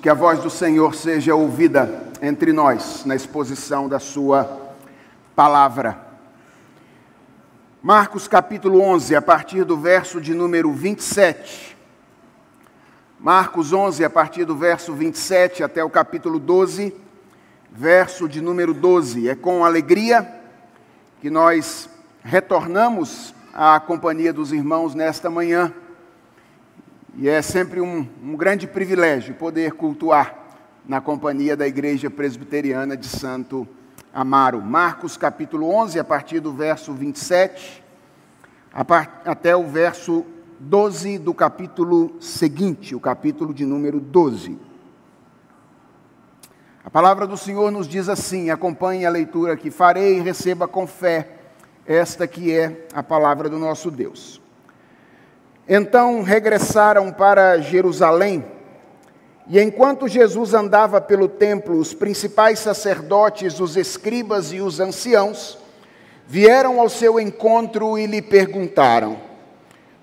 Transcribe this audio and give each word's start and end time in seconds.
Que 0.00 0.08
a 0.08 0.14
voz 0.14 0.38
do 0.38 0.48
Senhor 0.48 0.94
seja 0.94 1.34
ouvida 1.34 2.08
entre 2.22 2.54
nós 2.54 3.04
na 3.04 3.14
exposição 3.14 3.86
da 3.86 3.98
Sua 3.98 4.72
palavra. 5.36 6.00
Marcos 7.82 8.26
capítulo 8.26 8.80
11, 8.80 9.14
a 9.14 9.20
partir 9.20 9.62
do 9.62 9.76
verso 9.76 10.18
de 10.18 10.32
número 10.32 10.72
27. 10.72 11.76
Marcos 13.18 13.74
11, 13.74 14.02
a 14.02 14.08
partir 14.08 14.46
do 14.46 14.56
verso 14.56 14.94
27 14.94 15.62
até 15.62 15.84
o 15.84 15.90
capítulo 15.90 16.38
12, 16.38 16.94
verso 17.70 18.26
de 18.26 18.40
número 18.40 18.72
12. 18.72 19.28
É 19.28 19.34
com 19.34 19.66
alegria 19.66 20.26
que 21.20 21.28
nós 21.28 21.90
retornamos 22.24 23.34
à 23.52 23.78
companhia 23.78 24.32
dos 24.32 24.50
irmãos 24.50 24.94
nesta 24.94 25.28
manhã 25.28 25.70
e 27.16 27.28
é 27.28 27.42
sempre 27.42 27.80
um, 27.80 28.06
um 28.22 28.36
grande 28.36 28.66
privilégio 28.66 29.34
poder 29.34 29.72
cultuar 29.72 30.34
na 30.86 31.00
companhia 31.00 31.56
da 31.56 31.66
Igreja 31.66 32.08
Presbiteriana 32.08 32.96
de 32.96 33.06
Santo 33.06 33.66
Amaro. 34.12 34.60
Marcos 34.60 35.16
capítulo 35.16 35.68
11, 35.68 35.98
a 35.98 36.04
partir 36.04 36.40
do 36.40 36.52
verso 36.52 36.92
27 36.92 37.82
até 39.24 39.56
o 39.56 39.66
verso 39.66 40.24
12 40.60 41.18
do 41.18 41.34
capítulo 41.34 42.16
seguinte, 42.20 42.94
o 42.94 43.00
capítulo 43.00 43.52
de 43.52 43.66
número 43.66 43.98
12. 43.98 44.58
A 46.84 46.90
palavra 46.90 47.26
do 47.26 47.36
Senhor 47.36 47.70
nos 47.70 47.88
diz 47.88 48.08
assim: 48.08 48.50
acompanhe 48.50 49.04
a 49.04 49.10
leitura 49.10 49.56
que 49.56 49.70
farei 49.70 50.18
e 50.18 50.20
receba 50.20 50.68
com 50.68 50.86
fé 50.86 51.28
esta 51.84 52.26
que 52.28 52.52
é 52.52 52.86
a 52.94 53.02
palavra 53.02 53.48
do 53.48 53.58
nosso 53.58 53.90
Deus. 53.90 54.40
Então 55.68 56.22
regressaram 56.22 57.12
para 57.12 57.58
Jerusalém, 57.60 58.44
e 59.48 59.60
enquanto 59.60 60.06
Jesus 60.06 60.54
andava 60.54 61.00
pelo 61.00 61.28
templo, 61.28 61.76
os 61.76 61.92
principais 61.92 62.60
sacerdotes, 62.60 63.58
os 63.58 63.76
escribas 63.76 64.52
e 64.52 64.60
os 64.60 64.78
anciãos 64.78 65.58
vieram 66.26 66.80
ao 66.80 66.88
seu 66.88 67.18
encontro 67.18 67.98
e 67.98 68.06
lhe 68.06 68.22
perguntaram: 68.22 69.18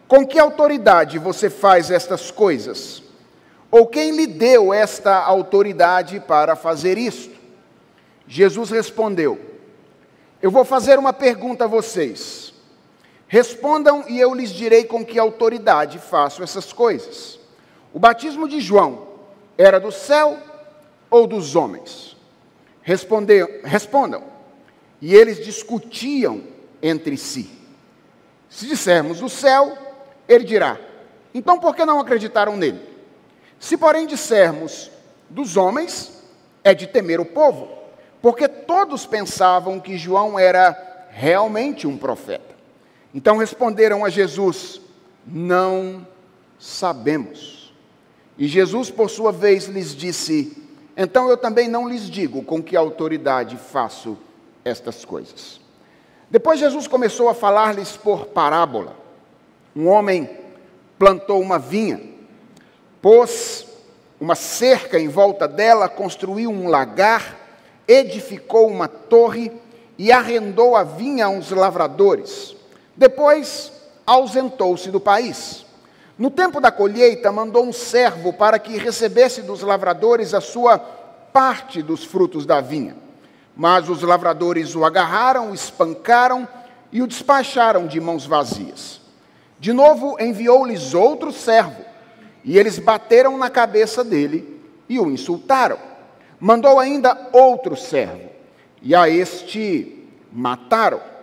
Com 0.06 0.28
que 0.28 0.38
autoridade 0.38 1.18
você 1.18 1.50
faz 1.50 1.90
estas 1.90 2.30
coisas? 2.30 3.02
Ou 3.72 3.88
quem 3.88 4.12
lhe 4.12 4.28
deu 4.28 4.74
esta 4.74 5.16
autoridade 5.16 6.20
para 6.20 6.56
fazer 6.56 6.98
isto? 6.98 7.38
Jesus 8.28 8.70
respondeu: 8.70 9.40
Eu 10.42 10.52
vou 10.52 10.66
fazer 10.66 11.00
uma 11.00 11.14
pergunta 11.14 11.64
a 11.64 11.68
vocês. 11.68 12.47
Respondam 13.28 14.06
e 14.08 14.20
eu 14.20 14.34
lhes 14.34 14.52
direi 14.52 14.86
com 14.86 15.06
que 15.06 15.20
autoridade 15.20 16.00
faço 16.00 16.42
essas 16.42 16.72
coisas. 16.72 17.40
O 17.94 18.00
batismo 18.00 18.48
de 18.48 18.62
João 18.62 19.08
era 19.58 19.80
do 19.80 19.92
céu 19.92 20.38
ou 21.10 21.28
dos 21.28 21.56
homens? 21.56 22.16
Respondeu, 22.82 23.62
respondam. 23.64 24.24
E 25.02 25.14
eles 25.14 25.44
discutiam 25.44 26.42
entre 26.82 27.18
si. 27.18 27.52
Se 28.50 28.66
dissermos 28.66 29.20
do 29.20 29.28
céu, 29.28 29.78
ele 30.28 30.44
dirá: 30.44 30.80
então 31.34 31.60
por 31.60 31.76
que 31.76 31.86
não 31.86 32.00
acreditaram 32.00 32.56
nele? 32.56 32.82
Se, 33.60 33.76
porém, 33.78 34.08
dissermos 34.08 34.90
dos 35.30 35.58
homens, 35.58 36.24
é 36.64 36.74
de 36.74 36.88
temer 36.88 37.20
o 37.20 37.26
povo, 37.26 37.68
porque 38.22 38.48
todos 38.48 39.06
pensavam 39.06 39.80
que 39.80 39.98
João 39.98 40.38
era 40.38 41.08
realmente 41.10 41.88
um 41.88 41.98
profeta. 41.98 42.57
Então 43.18 43.38
responderam 43.38 44.06
a 44.06 44.12
Jesus: 44.12 44.80
Não 45.26 46.06
sabemos. 46.60 47.74
E 48.38 48.48
Jesus, 48.48 48.92
por 48.92 49.10
sua 49.10 49.32
vez, 49.32 49.66
lhes 49.66 49.96
disse: 49.96 50.56
Então 50.96 51.28
eu 51.28 51.36
também 51.36 51.68
não 51.68 51.90
lhes 51.90 52.08
digo 52.12 52.44
com 52.44 52.62
que 52.62 52.76
autoridade 52.76 53.58
faço 53.58 54.16
estas 54.64 55.04
coisas. 55.04 55.60
Depois 56.30 56.60
Jesus 56.60 56.88
começou 56.88 57.28
a 57.28 57.34
falar-lhes 57.34 57.98
por 57.98 58.28
parábola. 58.28 58.96
Um 59.76 59.88
homem 59.88 60.30
plantou 61.00 61.42
uma 61.42 61.58
vinha, 61.58 62.00
pôs 63.02 63.66
uma 64.22 64.36
cerca 64.36 65.00
em 65.00 65.08
volta 65.08 65.48
dela, 65.48 65.90
construiu 65.90 66.52
um 66.52 66.68
lagar, 66.68 67.36
edificou 67.88 68.68
uma 68.68 68.88
torre 68.88 69.52
e 69.98 70.12
arrendou 70.12 70.76
a 70.76 70.84
vinha 70.84 71.26
a 71.26 71.30
uns 71.30 71.50
lavradores 71.50 72.57
depois 72.98 73.72
ausentou-se 74.06 74.90
do 74.90 75.00
país. 75.00 75.66
No 76.18 76.32
tempo 76.32 76.60
da 76.60 76.72
colheita, 76.72 77.32
mandou 77.32 77.64
um 77.64 77.72
servo 77.72 78.34
para 78.34 78.58
que 78.58 78.78
recebesse 78.78 79.44
dos 79.44 79.62
lavradores 79.62 80.34
a 80.34 80.42
sua 80.42 80.80
parte 80.80 81.84
dos 81.84 82.04
frutos 82.04 82.46
da 82.46 82.60
vinha. 82.60 82.98
Mas 83.56 83.88
os 83.88 84.02
lavradores 84.02 84.76
o 84.76 84.84
agarraram, 84.84 85.52
o 85.52 85.54
espancaram 85.54 86.48
e 86.92 87.02
o 87.02 87.08
despacharam 87.08 87.86
de 87.86 88.00
mãos 88.00 88.26
vazias. 88.26 89.00
De 89.60 89.74
novo 89.74 90.18
enviou-lhes 90.20 90.94
outro 90.94 91.32
servo, 91.32 91.86
e 92.44 92.58
eles 92.58 92.80
bateram 92.80 93.38
na 93.38 93.50
cabeça 93.50 94.04
dele 94.04 94.62
e 94.90 95.00
o 95.00 95.10
insultaram. 95.12 95.78
Mandou 96.40 96.80
ainda 96.80 97.30
outro 97.32 97.76
servo, 97.76 98.30
e 98.82 98.96
a 98.96 99.10
este 99.10 100.08
mataram. 100.32 101.17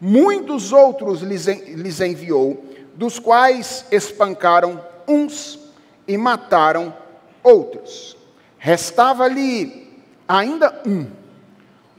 Muitos 0.00 0.72
outros 0.72 1.22
lhes 1.22 2.00
enviou, 2.00 2.64
dos 2.94 3.18
quais 3.18 3.84
espancaram 3.90 4.82
uns 5.08 5.58
e 6.06 6.16
mataram 6.16 6.94
outros. 7.42 8.16
Restava-lhe 8.58 9.88
ainda 10.28 10.82
um, 10.86 11.06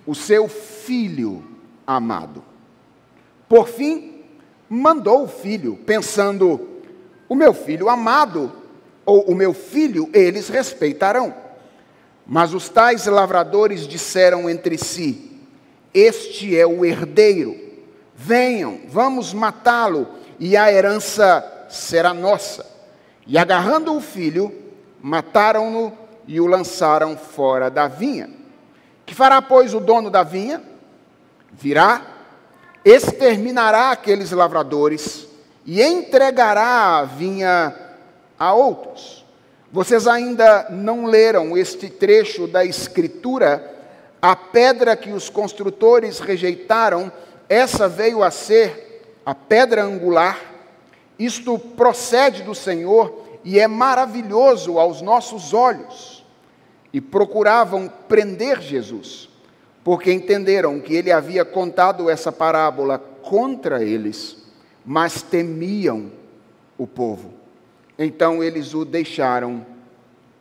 o 0.05 0.13
seu 0.13 0.47
filho 0.47 1.43
amado. 1.85 2.43
Por 3.49 3.67
fim, 3.67 4.21
mandou 4.69 5.23
o 5.23 5.27
filho, 5.27 5.77
pensando: 5.85 6.67
o 7.27 7.35
meu 7.35 7.53
filho 7.53 7.89
amado, 7.89 8.51
ou 9.05 9.23
o 9.23 9.35
meu 9.35 9.53
filho, 9.53 10.09
eles 10.13 10.49
respeitarão. 10.49 11.33
Mas 12.25 12.53
os 12.53 12.69
tais 12.69 13.05
lavradores 13.07 13.87
disseram 13.87 14.49
entre 14.49 14.77
si: 14.77 15.39
Este 15.93 16.57
é 16.57 16.67
o 16.67 16.85
herdeiro 16.85 17.66
Venham, 18.19 18.81
vamos 18.87 19.31
matá-lo, 19.31 20.07
e 20.39 20.57
a 20.57 20.71
herança 20.73 21.67
será 21.69 22.15
nossa. 22.15 22.65
E 23.27 23.37
agarrando 23.37 23.95
o 23.95 24.01
filho, 24.01 24.51
mataram-no 24.99 25.95
e 26.27 26.41
o 26.41 26.47
lançaram 26.47 27.15
fora 27.15 27.69
da 27.69 27.87
vinha. 27.87 28.29
Que 29.05 29.13
fará, 29.13 29.39
pois, 29.39 29.75
o 29.75 29.79
dono 29.79 30.09
da 30.09 30.23
vinha? 30.23 30.63
Virá, 31.53 32.01
exterminará 32.83 33.91
aqueles 33.91 34.31
lavradores 34.31 35.27
e 35.63 35.81
entregará 35.81 36.97
a 36.97 37.03
vinha 37.03 37.75
a 38.39 38.53
outros. 38.53 39.25
Vocês 39.71 40.07
ainda 40.07 40.67
não 40.69 41.05
leram 41.05 41.55
este 41.55 41.89
trecho 41.89 42.47
da 42.47 42.65
Escritura? 42.65 43.75
A 44.19 44.35
pedra 44.35 44.95
que 44.95 45.11
os 45.11 45.29
construtores 45.29 46.19
rejeitaram 46.19 47.11
essa 47.49 47.87
veio 47.87 48.23
a 48.23 48.31
ser 48.31 49.19
a 49.25 49.33
pedra 49.33 49.83
angular. 49.83 50.39
Isto 51.17 51.57
procede 51.57 52.43
do 52.43 52.53
Senhor 52.53 53.25
e 53.43 53.59
é 53.59 53.67
maravilhoso 53.67 54.77
aos 54.77 55.01
nossos 55.01 55.53
olhos. 55.53 56.25
E 56.93 57.01
procuravam 57.01 57.91
prender 58.07 58.61
Jesus, 58.61 59.29
porque 59.83 60.11
entenderam 60.11 60.79
que 60.79 60.93
ele 60.95 61.11
havia 61.11 61.43
contado 61.43 62.09
essa 62.09 62.31
parábola 62.31 62.97
contra 62.97 63.83
eles, 63.83 64.37
mas 64.85 65.21
temiam 65.21 66.11
o 66.77 66.87
povo. 66.87 67.33
Então 67.99 68.43
eles 68.43 68.73
o 68.73 68.85
deixaram 68.85 69.65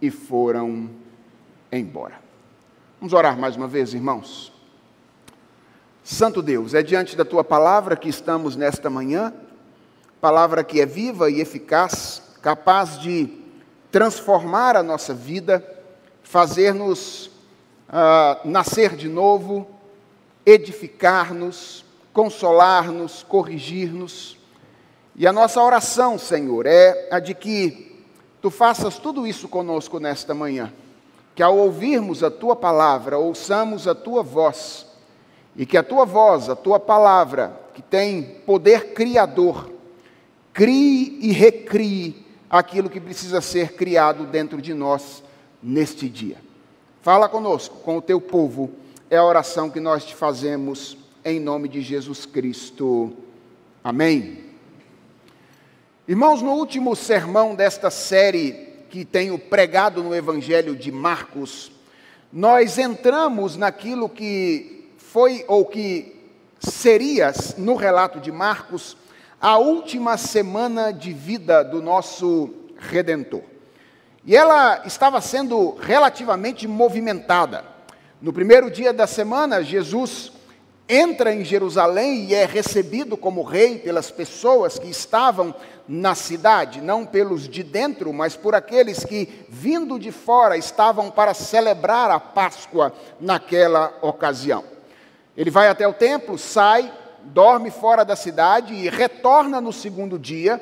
e 0.00 0.10
foram 0.10 0.88
embora. 1.72 2.20
Vamos 3.00 3.12
orar 3.12 3.38
mais 3.38 3.56
uma 3.56 3.66
vez, 3.66 3.92
irmãos. 3.92 4.55
Santo 6.06 6.40
Deus, 6.40 6.72
é 6.72 6.84
diante 6.84 7.16
da 7.16 7.24
tua 7.24 7.42
palavra 7.42 7.96
que 7.96 8.08
estamos 8.08 8.54
nesta 8.54 8.88
manhã, 8.88 9.34
palavra 10.20 10.62
que 10.62 10.80
é 10.80 10.86
viva 10.86 11.28
e 11.28 11.40
eficaz, 11.40 12.22
capaz 12.40 13.00
de 13.00 13.28
transformar 13.90 14.76
a 14.76 14.84
nossa 14.84 15.12
vida, 15.12 15.66
fazer-nos 16.22 17.26
uh, 17.88 18.38
nascer 18.44 18.94
de 18.94 19.08
novo, 19.08 19.66
edificar-nos, 20.46 21.84
consolar-nos, 22.12 23.24
corrigir-nos. 23.24 24.38
E 25.16 25.26
a 25.26 25.32
nossa 25.32 25.60
oração, 25.60 26.16
Senhor, 26.20 26.66
é 26.66 27.08
a 27.10 27.18
de 27.18 27.34
que 27.34 28.00
tu 28.40 28.48
faças 28.48 28.96
tudo 28.96 29.26
isso 29.26 29.48
conosco 29.48 29.98
nesta 29.98 30.32
manhã, 30.32 30.72
que 31.34 31.42
ao 31.42 31.58
ouvirmos 31.58 32.22
a 32.22 32.30
tua 32.30 32.54
palavra, 32.54 33.18
ouçamos 33.18 33.88
a 33.88 33.94
tua 33.94 34.22
voz 34.22 34.85
e 35.56 35.64
que 35.64 35.76
a 35.76 35.82
tua 35.82 36.04
voz, 36.04 36.48
a 36.48 36.56
tua 36.56 36.78
palavra, 36.78 37.58
que 37.74 37.82
tem 37.82 38.22
poder 38.44 38.92
criador, 38.92 39.72
crie 40.52 41.18
e 41.20 41.32
recrie 41.32 42.26
aquilo 42.48 42.90
que 42.90 43.00
precisa 43.00 43.40
ser 43.40 43.72
criado 43.72 44.24
dentro 44.26 44.60
de 44.60 44.74
nós, 44.74 45.22
neste 45.62 46.08
dia. 46.08 46.36
Fala 47.00 47.28
conosco, 47.28 47.76
com 47.78 47.96
o 47.98 48.02
teu 48.02 48.20
povo, 48.20 48.70
é 49.10 49.16
a 49.16 49.24
oração 49.24 49.70
que 49.70 49.80
nós 49.80 50.04
te 50.04 50.14
fazemos 50.14 50.96
em 51.24 51.40
nome 51.40 51.68
de 51.68 51.80
Jesus 51.80 52.26
Cristo. 52.26 53.12
Amém. 53.82 54.44
Irmãos, 56.06 56.42
no 56.42 56.52
último 56.52 56.94
sermão 56.94 57.54
desta 57.54 57.90
série 57.90 58.74
que 58.90 59.04
tenho 59.04 59.38
pregado 59.38 60.02
no 60.02 60.14
Evangelho 60.14 60.76
de 60.76 60.92
Marcos, 60.92 61.72
nós 62.32 62.78
entramos 62.78 63.56
naquilo 63.56 64.08
que 64.08 64.75
foi 65.16 65.46
ou 65.48 65.64
que 65.64 66.14
seria, 66.60 67.32
no 67.56 67.74
relato 67.74 68.20
de 68.20 68.30
Marcos, 68.30 68.98
a 69.40 69.56
última 69.56 70.18
semana 70.18 70.92
de 70.92 71.10
vida 71.10 71.64
do 71.64 71.80
nosso 71.80 72.50
Redentor. 72.76 73.40
E 74.26 74.36
ela 74.36 74.82
estava 74.84 75.18
sendo 75.22 75.70
relativamente 75.80 76.68
movimentada. 76.68 77.64
No 78.20 78.30
primeiro 78.30 78.70
dia 78.70 78.92
da 78.92 79.06
semana, 79.06 79.64
Jesus 79.64 80.32
entra 80.86 81.34
em 81.34 81.42
Jerusalém 81.42 82.26
e 82.26 82.34
é 82.34 82.44
recebido 82.44 83.16
como 83.16 83.42
rei 83.42 83.78
pelas 83.78 84.10
pessoas 84.10 84.78
que 84.78 84.90
estavam 84.90 85.54
na 85.88 86.14
cidade, 86.14 86.82
não 86.82 87.06
pelos 87.06 87.48
de 87.48 87.62
dentro, 87.62 88.12
mas 88.12 88.36
por 88.36 88.54
aqueles 88.54 89.02
que, 89.02 89.46
vindo 89.48 89.98
de 89.98 90.12
fora, 90.12 90.58
estavam 90.58 91.10
para 91.10 91.32
celebrar 91.32 92.10
a 92.10 92.20
Páscoa 92.20 92.92
naquela 93.18 93.96
ocasião. 94.02 94.75
Ele 95.36 95.50
vai 95.50 95.68
até 95.68 95.86
o 95.86 95.92
templo, 95.92 96.38
sai, 96.38 96.92
dorme 97.22 97.70
fora 97.70 98.04
da 98.04 98.16
cidade 98.16 98.74
e 98.74 98.88
retorna 98.88 99.60
no 99.60 99.72
segundo 99.72 100.18
dia, 100.18 100.60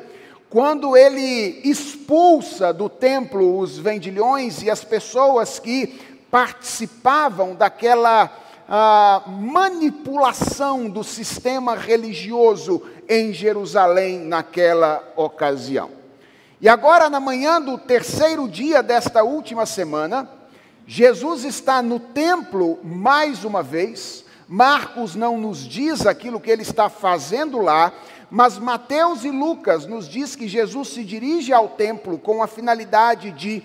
quando 0.51 0.97
ele 0.97 1.61
expulsa 1.65 2.73
do 2.73 2.89
templo 2.89 3.59
os 3.59 3.79
vendilhões 3.79 4.63
e 4.63 4.71
as 4.71 4.85
pessoas 4.85 5.59
que 5.59 5.87
participavam 6.31 7.55
daquela 7.55 8.31
a 8.69 9.23
manipulação 9.27 10.89
do 10.89 11.05
sistema 11.05 11.77
religioso 11.77 12.83
em 13.09 13.33
Jerusalém 13.33 14.21
naquela 14.21 15.05
ocasião. 15.17 15.91
E 16.61 16.69
agora, 16.69 17.11
na 17.11 17.21
manhã 17.21 17.61
do 17.61 17.77
terceiro 17.77 18.49
dia 18.49 18.83
desta 18.83 19.23
última 19.23 19.67
semana, 19.67 20.29
Jesus 20.87 21.45
está 21.45 21.83
no 21.83 22.01
templo 22.01 22.79
mais 22.83 23.45
uma 23.45 23.63
vez. 23.63 24.24
Marcos 24.49 25.15
não 25.15 25.39
nos 25.39 25.67
diz 25.67 26.07
aquilo 26.07 26.41
que 26.41 26.51
ele 26.51 26.63
está 26.63 26.89
fazendo 26.89 27.59
lá, 27.59 27.93
mas 28.31 28.59
Mateus 28.59 29.25
e 29.25 29.31
Lucas 29.31 29.87
nos 29.87 30.09
diz 30.09 30.37
que 30.37 30.49
Jesus 30.49 30.89
se 30.89 31.05
dirige 31.05 31.53
ao 31.53 31.69
templo 31.69 32.19
com 32.19 32.43
a 32.43 32.47
finalidade 32.47 33.31
de 33.31 33.63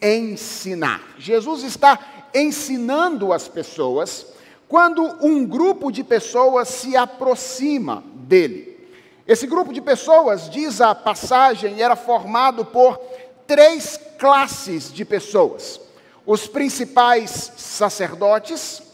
ensinar. 0.00 1.02
Jesus 1.18 1.62
está 1.62 1.98
ensinando 2.34 3.32
as 3.32 3.48
pessoas 3.48 4.26
quando 4.68 5.02
um 5.20 5.44
grupo 5.44 5.90
de 5.90 6.04
pessoas 6.04 6.68
se 6.68 6.96
aproxima 6.96 8.04
dele. 8.14 8.78
Esse 9.26 9.46
grupo 9.46 9.72
de 9.72 9.80
pessoas, 9.80 10.48
diz 10.48 10.80
a 10.80 10.94
passagem, 10.94 11.82
era 11.82 11.96
formado 11.96 12.64
por 12.64 12.98
três 13.46 13.98
classes 14.18 14.92
de 14.92 15.04
pessoas: 15.04 15.80
os 16.24 16.46
principais 16.46 17.52
sacerdotes, 17.56 18.89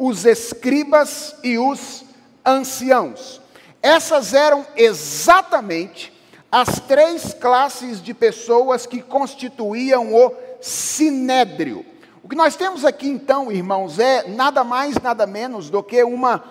os 0.00 0.24
escribas 0.24 1.36
e 1.44 1.58
os 1.58 2.02
anciãos. 2.42 3.38
Essas 3.82 4.32
eram 4.32 4.66
exatamente 4.74 6.10
as 6.50 6.80
três 6.80 7.34
classes 7.34 8.02
de 8.02 8.14
pessoas 8.14 8.86
que 8.86 9.02
constituíam 9.02 10.14
o 10.14 10.32
sinédrio. 10.58 11.84
O 12.22 12.28
que 12.30 12.34
nós 12.34 12.56
temos 12.56 12.82
aqui 12.82 13.10
então, 13.10 13.52
irmãos, 13.52 13.98
é 13.98 14.26
nada 14.26 14.64
mais, 14.64 14.98
nada 14.98 15.26
menos 15.26 15.68
do 15.68 15.82
que 15.82 16.02
uma 16.02 16.42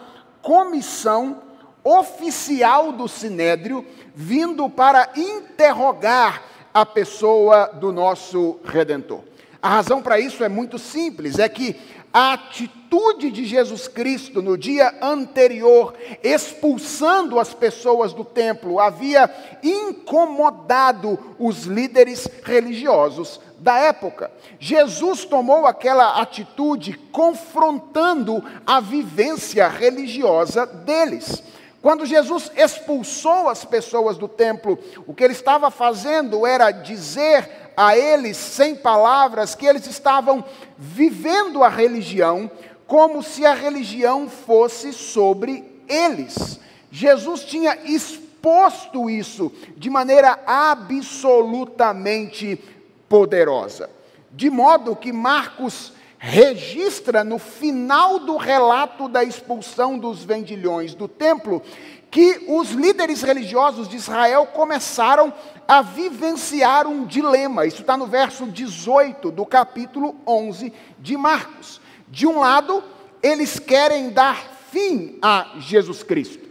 comissão 0.44 1.42
oficial 1.84 2.92
do 2.92 3.08
sinédrio 3.08 3.84
vindo 4.14 4.70
para 4.70 5.10
interrogar 5.16 6.44
a 6.72 6.86
pessoa 6.86 7.66
do 7.66 7.92
nosso 7.92 8.60
redentor. 8.64 9.22
A 9.62 9.70
razão 9.70 10.02
para 10.02 10.20
isso 10.20 10.44
é 10.44 10.48
muito 10.48 10.78
simples, 10.80 11.38
é 11.40 11.50
que 11.50 11.76
a 12.14 12.34
atitude 12.34 13.32
de 13.32 13.46
Jesus 13.46 13.88
Cristo 13.88 14.42
no 14.42 14.58
dia 14.58 14.98
anterior, 15.02 15.94
expulsando 16.24 17.40
as 17.40 17.54
pessoas 17.54 18.14
do 18.14 18.26
templo, 18.26 18.80
havia 18.80 19.30
incomodado 19.62 21.36
os 21.38 21.66
líderes 21.66 22.28
religiosos 22.44 23.40
da 23.60 23.78
época. 23.78 24.32
Jesus 24.60 25.26
tomou 25.26 25.66
aquela 25.66 26.20
atitude 26.20 26.94
confrontando 27.12 28.44
a 28.66 28.80
vivência 28.80 29.68
religiosa 29.68 30.66
deles. 30.66 31.44
Quando 31.82 32.06
Jesus 32.06 32.52
expulsou 32.58 33.48
as 33.48 33.64
pessoas 33.64 34.18
do 34.18 34.28
templo, 34.28 34.78
o 35.08 35.14
que 35.14 35.24
ele 35.24 35.34
estava 35.34 35.72
fazendo 35.72 36.46
era 36.46 36.72
dizer 36.72 37.69
a 37.82 37.98
eles, 37.98 38.36
sem 38.36 38.76
palavras, 38.76 39.56
que 39.56 39.66
eles 39.66 39.88
estavam 39.88 40.44
vivendo 40.78 41.64
a 41.64 41.70
religião 41.70 42.52
como 42.86 43.24
se 43.24 43.46
a 43.46 43.54
religião 43.54 44.30
fosse 44.30 44.92
sobre 44.92 45.64
eles. 45.88 46.60
Jesus 46.92 47.46
tinha 47.46 47.78
exposto 47.86 49.10
isso 49.10 49.50
de 49.78 49.90
maneira 49.90 50.38
absolutamente 50.46 52.62
poderosa. 53.08 53.90
De 54.30 54.50
modo 54.50 54.94
que 54.94 55.14
Marcos 55.14 55.94
registra 56.18 57.24
no 57.24 57.40
final 57.40 58.20
do 58.20 58.36
relato 58.36 59.08
da 59.08 59.24
expulsão 59.24 59.98
dos 59.98 60.26
vendilhões 60.26 60.94
do 60.94 61.08
templo 61.08 61.64
que 62.12 62.46
os 62.48 62.72
líderes 62.72 63.22
religiosos 63.22 63.88
de 63.88 63.96
Israel 63.96 64.48
começaram 64.48 65.34
a 65.68 65.82
vivenciar 65.82 66.88
um 66.88 67.06
dilema. 67.06 67.66
Isso 67.66 67.82
está 67.82 67.96
no 67.96 68.08
verso 68.08 68.46
18 68.48 69.32
do 69.32 69.46
capítulo 69.46 70.16
11 70.26 70.74
de 70.98 71.16
Marcos. 71.16 71.80
De 72.08 72.26
um 72.26 72.40
lado, 72.40 72.84
eles 73.22 73.60
querem 73.60 74.10
dar 74.10 74.60
fim 74.72 75.18
a 75.22 75.54
Jesus 75.60 76.04
Cristo, 76.04 76.48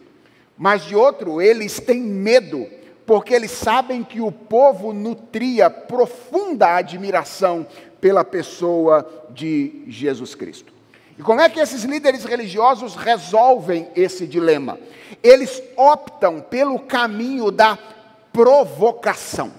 mas 0.56 0.84
de 0.84 0.94
outro, 0.94 1.40
eles 1.40 1.80
têm 1.80 2.00
medo 2.00 2.66
porque 3.06 3.32
eles 3.32 3.52
sabem 3.52 4.04
que 4.04 4.20
o 4.20 4.30
povo 4.30 4.92
nutria 4.92 5.70
profunda 5.70 6.76
admiração 6.76 7.66
pela 8.00 8.22
pessoa 8.22 9.26
de 9.30 9.82
Jesus 9.88 10.34
Cristo. 10.34 10.77
E 11.18 11.22
como 11.22 11.40
é 11.40 11.48
que 11.48 11.58
esses 11.58 11.82
líderes 11.82 12.24
religiosos 12.24 12.94
resolvem 12.94 13.88
esse 13.96 14.24
dilema? 14.24 14.78
Eles 15.20 15.60
optam 15.76 16.40
pelo 16.40 16.78
caminho 16.78 17.50
da 17.50 17.76
provocação. 18.32 19.52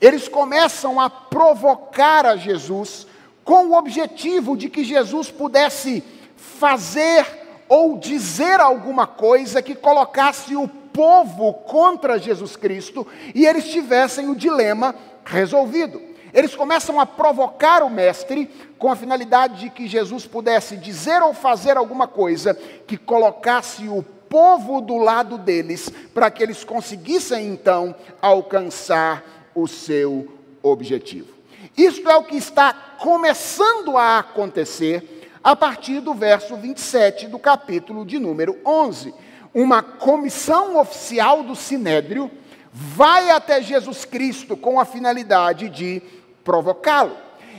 Eles 0.00 0.28
começam 0.28 0.98
a 0.98 1.10
provocar 1.10 2.24
a 2.24 2.36
Jesus 2.36 3.06
com 3.44 3.66
o 3.66 3.76
objetivo 3.76 4.56
de 4.56 4.70
que 4.70 4.82
Jesus 4.82 5.30
pudesse 5.30 6.02
fazer 6.36 7.26
ou 7.68 7.98
dizer 7.98 8.58
alguma 8.58 9.06
coisa 9.06 9.60
que 9.60 9.74
colocasse 9.74 10.56
o 10.56 10.66
povo 10.66 11.52
contra 11.52 12.18
Jesus 12.18 12.56
Cristo 12.56 13.06
e 13.34 13.46
eles 13.46 13.68
tivessem 13.68 14.30
o 14.30 14.34
dilema 14.34 14.94
resolvido. 15.22 16.13
Eles 16.34 16.54
começam 16.56 16.98
a 16.98 17.06
provocar 17.06 17.82
o 17.84 17.88
mestre 17.88 18.50
com 18.76 18.90
a 18.90 18.96
finalidade 18.96 19.60
de 19.60 19.70
que 19.70 19.86
Jesus 19.86 20.26
pudesse 20.26 20.76
dizer 20.76 21.22
ou 21.22 21.32
fazer 21.32 21.76
alguma 21.76 22.08
coisa 22.08 22.58
que 22.86 22.96
colocasse 22.96 23.88
o 23.88 24.02
povo 24.28 24.80
do 24.80 24.96
lado 24.96 25.38
deles, 25.38 25.88
para 26.12 26.28
que 26.30 26.42
eles 26.42 26.64
conseguissem 26.64 27.46
então 27.46 27.94
alcançar 28.20 29.22
o 29.54 29.68
seu 29.68 30.28
objetivo. 30.60 31.32
Isto 31.76 32.10
é 32.10 32.16
o 32.16 32.24
que 32.24 32.36
está 32.36 32.72
começando 32.98 33.96
a 33.96 34.18
acontecer 34.18 35.30
a 35.42 35.54
partir 35.54 36.00
do 36.00 36.14
verso 36.14 36.56
27 36.56 37.28
do 37.28 37.38
capítulo 37.38 38.04
de 38.04 38.18
número 38.18 38.58
11 38.66 39.14
uma 39.54 39.82
comissão 39.82 40.76
oficial 40.78 41.44
do 41.44 41.54
Sinédrio 41.54 42.28
vai 42.72 43.30
até 43.30 43.62
Jesus 43.62 44.04
Cristo 44.04 44.56
com 44.56 44.80
a 44.80 44.84
finalidade 44.84 45.68
de 45.68 46.02
provocá-lo. 46.44 47.16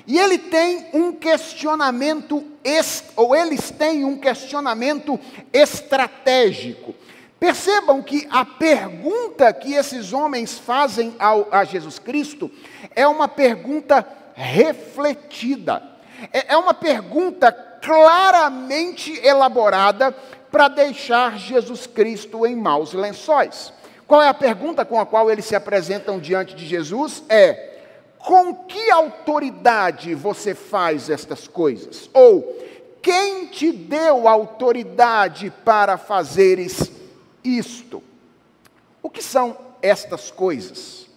E 0.07 0.19
ele 0.19 0.37
tem 0.37 0.87
um 0.93 1.11
questionamento, 1.11 2.43
ou 3.15 3.35
eles 3.35 3.71
têm 3.71 4.05
um 4.05 4.17
questionamento 4.17 5.19
estratégico. 5.51 6.93
Percebam 7.39 8.01
que 8.01 8.27
a 8.29 8.45
pergunta 8.45 9.51
que 9.51 9.73
esses 9.73 10.13
homens 10.13 10.57
fazem 10.57 11.15
ao, 11.19 11.47
a 11.51 11.63
Jesus 11.63 11.99
Cristo 11.99 12.49
é 12.95 13.07
uma 13.07 13.27
pergunta 13.27 14.07
refletida, 14.33 15.83
é, 16.31 16.53
é 16.53 16.57
uma 16.57 16.73
pergunta 16.73 17.51
claramente 17.51 19.19
elaborada 19.23 20.11
para 20.51 20.67
deixar 20.67 21.37
Jesus 21.37 21.85
Cristo 21.85 22.45
em 22.45 22.55
maus 22.55 22.93
lençóis. 22.93 23.73
Qual 24.07 24.21
é 24.21 24.29
a 24.29 24.33
pergunta 24.33 24.85
com 24.85 24.99
a 24.99 25.05
qual 25.05 25.29
eles 25.29 25.45
se 25.45 25.55
apresentam 25.55 26.19
diante 26.19 26.55
de 26.55 26.65
Jesus? 26.65 27.23
É: 27.27 27.74
com 28.25 28.55
que 28.55 28.89
autoridade 28.89 30.15
você 30.15 30.55
faz 30.55 31.11
estas 31.11 31.47
coisas? 31.47 32.09
Ou 32.11 32.57
quem 32.99 33.45
te 33.45 33.71
deu 33.71 34.27
autoridade 34.27 35.53
para 35.63 35.95
fazeres 35.95 36.91
isto? 37.43 38.01
O 39.03 39.11
que 39.11 39.21
são 39.21 39.55
estas 39.79 40.31
coisas? 40.31 41.07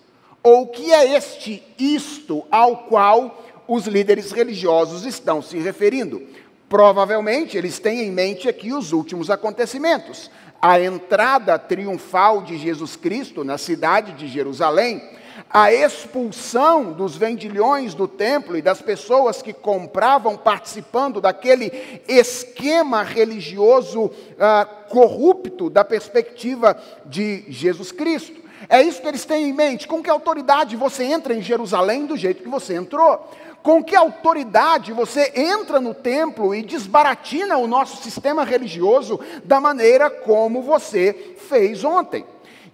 Ou 0.42 0.64
o 0.64 0.66
que 0.66 0.92
é 0.92 1.16
este 1.16 1.62
isto 1.78 2.44
ao 2.50 2.84
qual 2.84 3.42
os 3.66 3.86
líderes 3.86 4.30
religiosos 4.30 5.06
estão 5.06 5.40
se 5.40 5.58
referindo? 5.58 6.22
Provavelmente 6.68 7.56
eles 7.56 7.78
têm 7.78 8.02
em 8.02 8.12
mente 8.12 8.50
aqui 8.50 8.74
os 8.74 8.92
últimos 8.92 9.30
acontecimentos. 9.30 10.30
A 10.60 10.78
entrada 10.78 11.58
triunfal 11.58 12.42
de 12.42 12.58
Jesus 12.58 12.96
Cristo 12.96 13.44
na 13.44 13.56
cidade 13.56 14.12
de 14.12 14.28
Jerusalém, 14.28 15.02
a 15.50 15.72
expulsão 15.72 16.92
dos 16.92 17.16
vendilhões 17.16 17.94
do 17.94 18.06
templo 18.06 18.56
e 18.56 18.62
das 18.62 18.82
pessoas 18.82 19.40
que 19.40 19.52
compravam 19.52 20.36
participando 20.36 21.20
daquele 21.20 22.02
esquema 22.06 23.02
religioso 23.02 24.10
ah, 24.38 24.66
corrupto 24.88 25.70
da 25.70 25.84
perspectiva 25.84 26.76
de 27.06 27.44
Jesus 27.48 27.90
Cristo. 27.90 28.48
É 28.68 28.82
isso 28.82 29.00
que 29.00 29.08
eles 29.08 29.24
têm 29.24 29.48
em 29.48 29.52
mente. 29.52 29.88
Com 29.88 30.02
que 30.02 30.10
autoridade 30.10 30.76
você 30.76 31.04
entra 31.04 31.34
em 31.34 31.40
Jerusalém 31.40 32.06
do 32.06 32.16
jeito 32.16 32.42
que 32.42 32.48
você 32.48 32.74
entrou? 32.74 33.30
Com 33.62 33.82
que 33.82 33.96
autoridade 33.96 34.92
você 34.92 35.32
entra 35.34 35.80
no 35.80 35.94
templo 35.94 36.54
e 36.54 36.62
desbaratina 36.62 37.56
o 37.56 37.66
nosso 37.66 38.02
sistema 38.02 38.44
religioso 38.44 39.18
da 39.44 39.60
maneira 39.60 40.10
como 40.10 40.62
você 40.62 41.36
fez 41.48 41.84
ontem? 41.84 42.24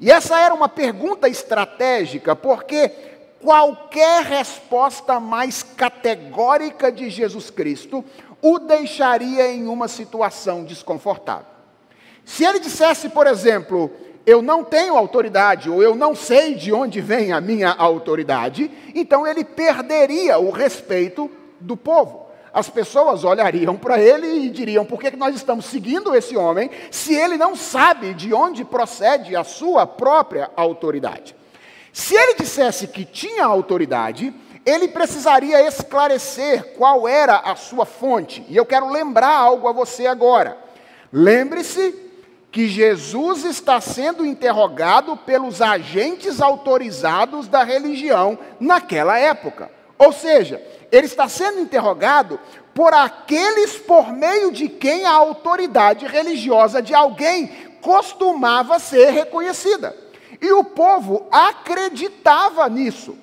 E 0.00 0.10
essa 0.10 0.38
era 0.38 0.54
uma 0.54 0.68
pergunta 0.68 1.28
estratégica, 1.28 2.34
porque 2.34 2.90
qualquer 3.40 4.22
resposta 4.22 5.20
mais 5.20 5.62
categórica 5.62 6.90
de 6.90 7.10
Jesus 7.10 7.50
Cristo 7.50 8.04
o 8.40 8.58
deixaria 8.58 9.52
em 9.52 9.66
uma 9.66 9.88
situação 9.88 10.64
desconfortável. 10.64 11.46
Se 12.24 12.44
ele 12.44 12.58
dissesse, 12.58 13.08
por 13.08 13.26
exemplo, 13.26 13.90
eu 14.26 14.40
não 14.40 14.64
tenho 14.64 14.96
autoridade, 14.96 15.68
ou 15.68 15.82
eu 15.82 15.94
não 15.94 16.14
sei 16.14 16.54
de 16.54 16.72
onde 16.72 17.00
vem 17.00 17.32
a 17.32 17.40
minha 17.40 17.70
autoridade, 17.70 18.70
então 18.94 19.26
ele 19.26 19.44
perderia 19.44 20.38
o 20.38 20.50
respeito 20.50 21.30
do 21.60 21.76
povo 21.76 22.23
as 22.54 22.70
pessoas 22.70 23.24
olhariam 23.24 23.76
para 23.76 23.98
ele 24.00 24.46
e 24.46 24.48
diriam: 24.48 24.84
por 24.84 25.00
que 25.00 25.14
nós 25.16 25.34
estamos 25.34 25.64
seguindo 25.64 26.14
esse 26.14 26.36
homem 26.36 26.70
se 26.90 27.12
ele 27.12 27.36
não 27.36 27.56
sabe 27.56 28.14
de 28.14 28.32
onde 28.32 28.64
procede 28.64 29.34
a 29.34 29.42
sua 29.42 29.86
própria 29.86 30.48
autoridade? 30.56 31.34
Se 31.92 32.14
ele 32.14 32.34
dissesse 32.34 32.86
que 32.86 33.04
tinha 33.04 33.44
autoridade, 33.44 34.32
ele 34.64 34.88
precisaria 34.88 35.66
esclarecer 35.66 36.74
qual 36.76 37.08
era 37.08 37.36
a 37.36 37.56
sua 37.56 37.84
fonte. 37.84 38.44
E 38.48 38.56
eu 38.56 38.64
quero 38.64 38.90
lembrar 38.90 39.34
algo 39.36 39.68
a 39.68 39.72
você 39.72 40.06
agora. 40.06 40.56
Lembre-se 41.12 42.02
que 42.50 42.68
Jesus 42.68 43.44
está 43.44 43.80
sendo 43.80 44.24
interrogado 44.24 45.16
pelos 45.16 45.60
agentes 45.60 46.40
autorizados 46.40 47.48
da 47.48 47.64
religião 47.64 48.38
naquela 48.60 49.18
época. 49.18 49.70
Ou 49.98 50.12
seja, 50.12 50.62
ele 50.90 51.06
está 51.06 51.28
sendo 51.28 51.60
interrogado 51.60 52.38
por 52.74 52.92
aqueles 52.92 53.76
por 53.76 54.12
meio 54.12 54.50
de 54.50 54.68
quem 54.68 55.04
a 55.04 55.12
autoridade 55.12 56.06
religiosa 56.06 56.82
de 56.82 56.94
alguém 56.94 57.48
costumava 57.80 58.78
ser 58.78 59.10
reconhecida. 59.10 59.94
E 60.40 60.52
o 60.52 60.64
povo 60.64 61.26
acreditava 61.30 62.68
nisso. 62.68 63.16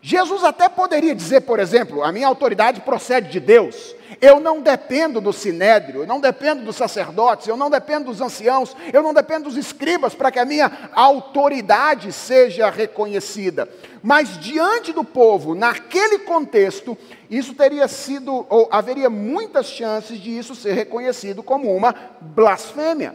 Jesus 0.00 0.44
até 0.44 0.68
poderia 0.68 1.14
dizer, 1.14 1.40
por 1.40 1.58
exemplo, 1.58 2.04
a 2.04 2.12
minha 2.12 2.28
autoridade 2.28 2.80
procede 2.80 3.28
de 3.28 3.40
Deus. 3.40 3.95
Eu 4.20 4.40
não 4.40 4.60
dependo 4.60 5.20
do 5.20 5.32
sinédrio, 5.32 6.02
eu 6.02 6.06
não 6.06 6.20
dependo 6.20 6.64
dos 6.64 6.76
sacerdotes, 6.76 7.46
eu 7.48 7.56
não 7.56 7.70
dependo 7.70 8.06
dos 8.06 8.20
anciãos, 8.20 8.76
eu 8.92 9.02
não 9.02 9.12
dependo 9.12 9.44
dos 9.44 9.56
escribas 9.56 10.14
para 10.14 10.30
que 10.30 10.38
a 10.38 10.44
minha 10.44 10.90
autoridade 10.92 12.12
seja 12.12 12.70
reconhecida. 12.70 13.68
Mas 14.02 14.38
diante 14.38 14.92
do 14.92 15.02
povo, 15.02 15.54
naquele 15.54 16.20
contexto, 16.20 16.96
isso 17.28 17.54
teria 17.54 17.88
sido, 17.88 18.46
ou 18.48 18.68
haveria 18.70 19.10
muitas 19.10 19.66
chances 19.66 20.20
de 20.20 20.36
isso 20.36 20.54
ser 20.54 20.72
reconhecido 20.72 21.42
como 21.42 21.74
uma 21.74 21.94
blasfêmia. 22.20 23.14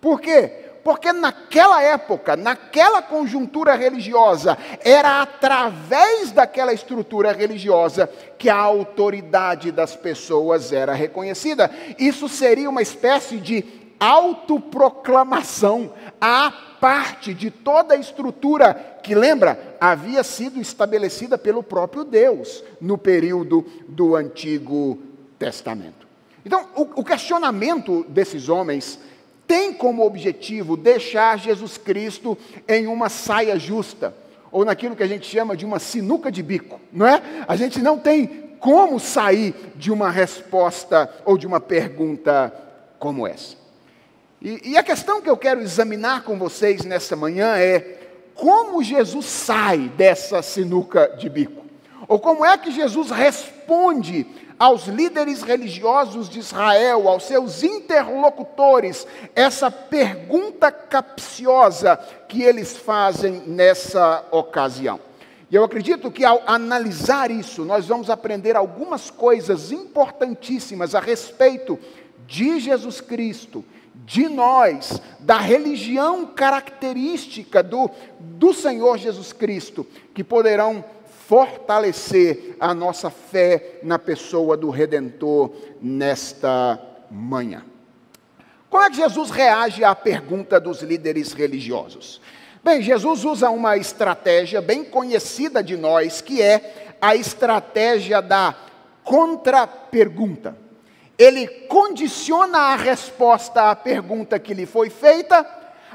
Por 0.00 0.20
quê? 0.20 0.64
Porque 0.84 1.12
naquela 1.14 1.82
época, 1.82 2.36
naquela 2.36 3.00
conjuntura 3.00 3.74
religiosa, 3.74 4.58
era 4.84 5.22
através 5.22 6.30
daquela 6.30 6.74
estrutura 6.74 7.32
religiosa 7.32 8.08
que 8.38 8.50
a 8.50 8.56
autoridade 8.56 9.72
das 9.72 9.96
pessoas 9.96 10.72
era 10.72 10.92
reconhecida. 10.92 11.70
Isso 11.98 12.28
seria 12.28 12.68
uma 12.68 12.82
espécie 12.82 13.38
de 13.38 13.64
autoproclamação 13.98 15.94
à 16.20 16.52
parte 16.78 17.32
de 17.32 17.50
toda 17.50 17.94
a 17.94 17.98
estrutura 17.98 18.98
que, 19.02 19.14
lembra, 19.14 19.76
havia 19.80 20.22
sido 20.22 20.60
estabelecida 20.60 21.38
pelo 21.38 21.62
próprio 21.62 22.04
Deus 22.04 22.62
no 22.78 22.98
período 22.98 23.64
do 23.88 24.14
Antigo 24.14 24.98
Testamento. 25.38 26.04
Então, 26.44 26.66
o, 26.74 27.02
questionamento 27.02 28.04
desses 28.06 28.50
homens 28.50 28.98
tem 29.46 29.72
como 29.72 30.04
objetivo 30.04 30.76
deixar 30.76 31.38
Jesus 31.38 31.76
Cristo 31.76 32.36
em 32.68 32.86
uma 32.86 33.08
saia 33.08 33.58
justa, 33.58 34.14
ou 34.50 34.64
naquilo 34.64 34.94
que 34.96 35.02
a 35.02 35.06
gente 35.06 35.26
chama 35.26 35.56
de 35.56 35.64
uma 35.64 35.78
sinuca 35.78 36.30
de 36.30 36.42
bico, 36.42 36.80
não 36.92 37.06
é? 37.06 37.20
A 37.46 37.56
gente 37.56 37.80
não 37.80 37.98
tem 37.98 38.26
como 38.60 38.98
sair 38.98 39.54
de 39.76 39.92
uma 39.92 40.10
resposta 40.10 41.12
ou 41.24 41.36
de 41.36 41.46
uma 41.46 41.60
pergunta 41.60 42.52
como 42.98 43.26
essa. 43.26 43.56
E, 44.40 44.70
e 44.70 44.76
a 44.78 44.82
questão 44.82 45.20
que 45.20 45.28
eu 45.28 45.36
quero 45.36 45.60
examinar 45.60 46.22
com 46.22 46.38
vocês 46.38 46.84
nessa 46.84 47.16
manhã 47.16 47.56
é 47.56 47.98
como 48.34 48.82
Jesus 48.82 49.26
sai 49.26 49.92
dessa 49.96 50.40
sinuca 50.42 51.14
de 51.18 51.28
bico, 51.28 51.64
ou 52.08 52.18
como 52.18 52.44
é 52.44 52.56
que 52.56 52.70
Jesus 52.70 53.10
responde 53.10 54.26
aos 54.58 54.86
líderes 54.86 55.42
religiosos 55.42 56.28
de 56.28 56.38
Israel, 56.38 57.08
aos 57.08 57.24
seus 57.24 57.62
interlocutores, 57.62 59.06
essa 59.34 59.70
pergunta 59.70 60.70
capciosa 60.70 61.96
que 62.28 62.42
eles 62.42 62.76
fazem 62.76 63.42
nessa 63.46 64.24
ocasião. 64.30 65.00
E 65.50 65.56
eu 65.56 65.62
acredito 65.62 66.10
que 66.10 66.24
ao 66.24 66.42
analisar 66.46 67.30
isso, 67.30 67.64
nós 67.64 67.86
vamos 67.86 68.10
aprender 68.10 68.56
algumas 68.56 69.10
coisas 69.10 69.70
importantíssimas 69.70 70.94
a 70.94 71.00
respeito 71.00 71.78
de 72.26 72.58
Jesus 72.58 73.00
Cristo, 73.00 73.64
de 73.94 74.28
nós, 74.28 75.00
da 75.20 75.38
religião 75.38 76.26
característica 76.26 77.62
do, 77.62 77.90
do 78.18 78.52
Senhor 78.52 78.98
Jesus 78.98 79.32
Cristo, 79.32 79.86
que 80.12 80.24
poderão 80.24 80.84
fortalecer 81.26 82.56
a 82.60 82.74
nossa 82.74 83.10
fé 83.10 83.78
na 83.82 83.98
pessoa 83.98 84.56
do 84.56 84.70
Redentor 84.70 85.52
nesta 85.80 86.80
manhã. 87.10 87.64
Como 88.68 88.82
é 88.82 88.90
que 88.90 88.96
Jesus 88.96 89.30
reage 89.30 89.84
à 89.84 89.94
pergunta 89.94 90.60
dos 90.60 90.82
líderes 90.82 91.32
religiosos? 91.32 92.20
Bem, 92.62 92.82
Jesus 92.82 93.24
usa 93.24 93.50
uma 93.50 93.76
estratégia 93.76 94.60
bem 94.60 94.84
conhecida 94.84 95.62
de 95.62 95.76
nós, 95.76 96.20
que 96.20 96.42
é 96.42 96.96
a 97.00 97.14
estratégia 97.14 98.20
da 98.20 98.54
contra-pergunta. 99.02 100.56
Ele 101.18 101.46
condiciona 101.46 102.58
a 102.58 102.76
resposta 102.76 103.70
à 103.70 103.76
pergunta 103.76 104.38
que 104.38 104.52
lhe 104.52 104.66
foi 104.66 104.90
feita 104.90 105.46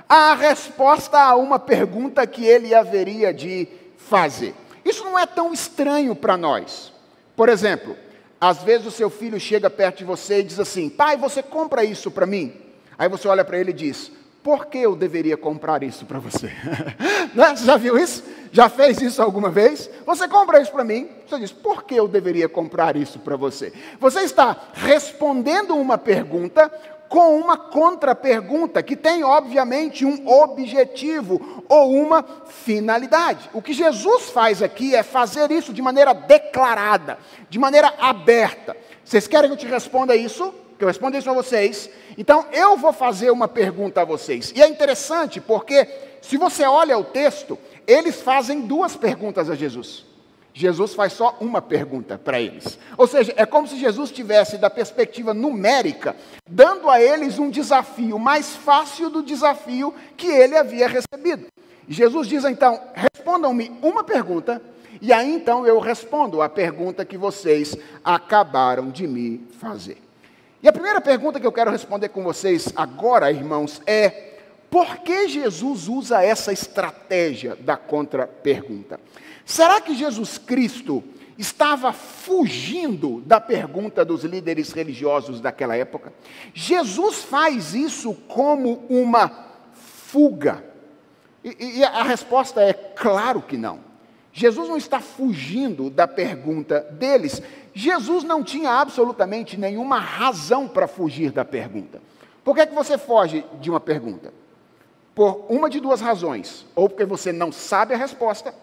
à 0.10 0.34
resposta 0.34 1.20
a 1.20 1.36
uma 1.36 1.60
pergunta 1.60 2.26
que 2.26 2.44
ele 2.44 2.74
haveria 2.74 3.32
de 3.32 3.68
fazer. 3.96 4.56
Isso 4.90 5.04
não 5.04 5.20
é 5.20 5.26
tão 5.26 5.54
estranho 5.54 6.16
para 6.16 6.36
nós. 6.36 6.92
Por 7.36 7.48
exemplo, 7.48 7.96
às 8.42 8.64
vezes 8.64 8.88
o 8.88 8.92
seu 8.92 9.10
filho 9.10 9.40
chega 9.40 9.70
perto 9.70 10.00
de 10.00 10.04
você 10.04 10.40
e 10.40 10.44
diz 10.44 10.60
assim: 10.60 10.90
Pai, 10.90 11.16
você 11.16 11.44
compra 11.44 11.84
isso 11.84 12.10
para 12.10 12.26
mim? 12.26 12.54
Aí 12.98 13.08
você 13.08 13.28
olha 13.28 13.46
para 13.46 13.60
ele 13.60 13.70
e 13.70 13.74
diz: 13.74 14.12
Por 14.42 14.66
que 14.66 14.80
eu 14.80 14.96
deveria 14.96 15.38
comprar 15.38 15.84
isso 15.84 16.06
para 16.06 16.18
você? 16.18 16.48
né? 17.36 17.56
Você 17.56 17.66
já 17.66 17.78
viu 17.78 17.98
isso? 18.00 18.24
Já 18.52 18.68
fez 18.68 19.00
isso 19.00 19.22
alguma 19.22 19.52
vez? 19.52 19.90
Você 20.08 20.28
compra 20.28 20.60
isso 20.60 20.72
para 20.72 20.84
mim? 20.84 21.08
Você 21.28 21.40
diz: 21.40 21.52
Por 21.52 21.84
que 21.84 21.96
eu 21.96 22.08
deveria 22.08 22.50
comprar 22.50 22.96
isso 22.96 23.20
para 23.20 23.36
você? 23.36 23.72
Você 24.00 24.22
está 24.22 24.58
respondendo 24.74 25.76
uma 25.76 26.00
pergunta 26.00 26.72
com 27.10 27.36
uma 27.38 27.58
contra-pergunta 27.58 28.84
que 28.84 28.96
tem, 28.96 29.24
obviamente, 29.24 30.06
um 30.06 30.30
objetivo 30.30 31.64
ou 31.68 31.92
uma 31.92 32.24
finalidade. 32.46 33.50
O 33.52 33.62
que 33.62 33.74
Jesus 33.74 34.30
faz 34.30 34.62
aqui 34.62 34.96
é 34.96 35.02
fazer 35.02 35.52
isso 35.52 35.74
de 35.74 35.82
maneira 35.82 36.14
declarada, 36.14 37.18
de 37.50 37.58
maneira 37.58 37.92
aberta. 38.00 38.78
Vocês 39.04 39.28
querem 39.28 39.50
que 39.50 39.56
eu 39.56 39.60
te 39.60 39.66
responda 39.66 40.16
isso? 40.16 40.54
Que 40.78 40.84
eu 40.84 40.88
responda 40.88 41.18
isso 41.18 41.30
a 41.30 41.34
vocês. 41.34 41.90
Então, 42.16 42.46
eu 42.54 42.78
vou 42.78 42.94
fazer 42.94 43.32
uma 43.32 43.48
pergunta 43.48 44.02
a 44.02 44.06
vocês. 44.06 44.54
E 44.56 44.62
é 44.62 44.68
interessante 44.68 45.42
porque, 45.42 45.88
se 46.22 46.38
você 46.38 46.64
olha 46.64 46.98
o 46.98 47.04
texto, 47.04 47.58
eles 47.88 48.22
fazem 48.22 48.62
duas 48.62 48.96
perguntas 48.96 49.50
a 49.50 49.56
Jesus. 49.56 50.09
Jesus 50.60 50.94
faz 50.94 51.14
só 51.14 51.38
uma 51.40 51.62
pergunta 51.62 52.18
para 52.18 52.38
eles. 52.38 52.78
Ou 52.98 53.08
seja, 53.08 53.34
é 53.38 53.46
como 53.46 53.66
se 53.66 53.80
Jesus 53.80 54.12
tivesse, 54.12 54.58
da 54.58 54.70
perspectiva 54.70 55.34
numérica, 55.34 56.18
dando 56.46 56.90
a 56.90 57.02
eles 57.02 57.40
um 57.40 57.50
desafio 57.50 58.20
mais 58.20 58.58
fácil 58.58 59.10
do 59.10 59.24
desafio 59.24 59.94
que 60.18 60.28
ele 60.28 60.58
havia 60.58 60.90
recebido. 60.90 61.46
Jesus 61.88 62.28
diz 62.28 62.44
então: 62.44 62.78
respondam-me 62.94 63.72
uma 63.82 64.04
pergunta, 64.04 64.62
e 65.02 65.14
aí 65.14 65.34
então 65.34 65.66
eu 65.66 65.80
respondo 65.80 66.42
a 66.42 66.50
pergunta 66.50 67.06
que 67.06 67.18
vocês 67.18 67.78
acabaram 68.04 68.90
de 68.90 69.08
me 69.08 69.48
fazer. 69.62 69.98
E 70.62 70.68
a 70.68 70.74
primeira 70.74 71.00
pergunta 71.00 71.40
que 71.40 71.48
eu 71.48 71.54
quero 71.54 71.72
responder 71.72 72.10
com 72.10 72.22
vocês 72.22 72.68
agora, 72.76 73.32
irmãos, 73.32 73.82
é: 73.88 74.40
por 74.70 74.98
que 74.98 75.30
Jesus 75.30 75.88
usa 75.88 76.22
essa 76.22 76.52
estratégia 76.52 77.56
da 77.56 77.78
contra-pergunta? 77.78 79.00
Será 79.46 79.82
que 79.82 79.96
Jesus 79.96 80.38
Cristo 80.38 81.04
estava 81.38 81.94
fugindo 81.94 83.22
da 83.22 83.40
pergunta 83.40 84.04
dos 84.04 84.24
líderes 84.24 84.72
religiosos 84.72 85.40
daquela 85.40 85.76
época? 85.76 86.14
Jesus 86.54 87.24
faz 87.24 87.74
isso 87.74 88.14
como 88.28 88.86
uma 88.90 89.32
fuga. 89.74 90.64
E, 91.44 91.80
e 91.80 91.84
a 91.84 92.04
resposta 92.04 92.62
é 92.62 92.74
claro 92.74 93.42
que 93.42 93.58
não. 93.58 93.80
Jesus 94.32 94.68
não 94.70 94.78
está 94.78 95.00
fugindo 95.00 95.90
da 95.90 96.08
pergunta 96.08 96.82
deles. 96.92 97.42
Jesus 97.74 98.24
não 98.24 98.44
tinha 98.44 98.72
absolutamente 98.72 99.58
nenhuma 99.58 100.00
razão 100.00 100.68
para 100.68 100.88
fugir 100.88 101.32
da 101.32 101.46
pergunta. 101.46 102.02
Por 102.44 102.56
que, 102.56 102.62
é 102.62 102.66
que 102.66 102.76
você 102.76 102.98
foge 102.98 103.46
de 103.60 103.70
uma 103.70 103.80
pergunta? 103.80 104.34
Por 105.16 105.46
uma 105.50 105.70
de 105.70 105.80
duas 105.80 106.02
razões: 106.02 106.66
ou 106.76 106.90
porque 106.90 107.06
você 107.06 107.32
não 107.32 107.52
sabe 107.52 107.94
a 107.94 107.98
resposta, 107.98 108.54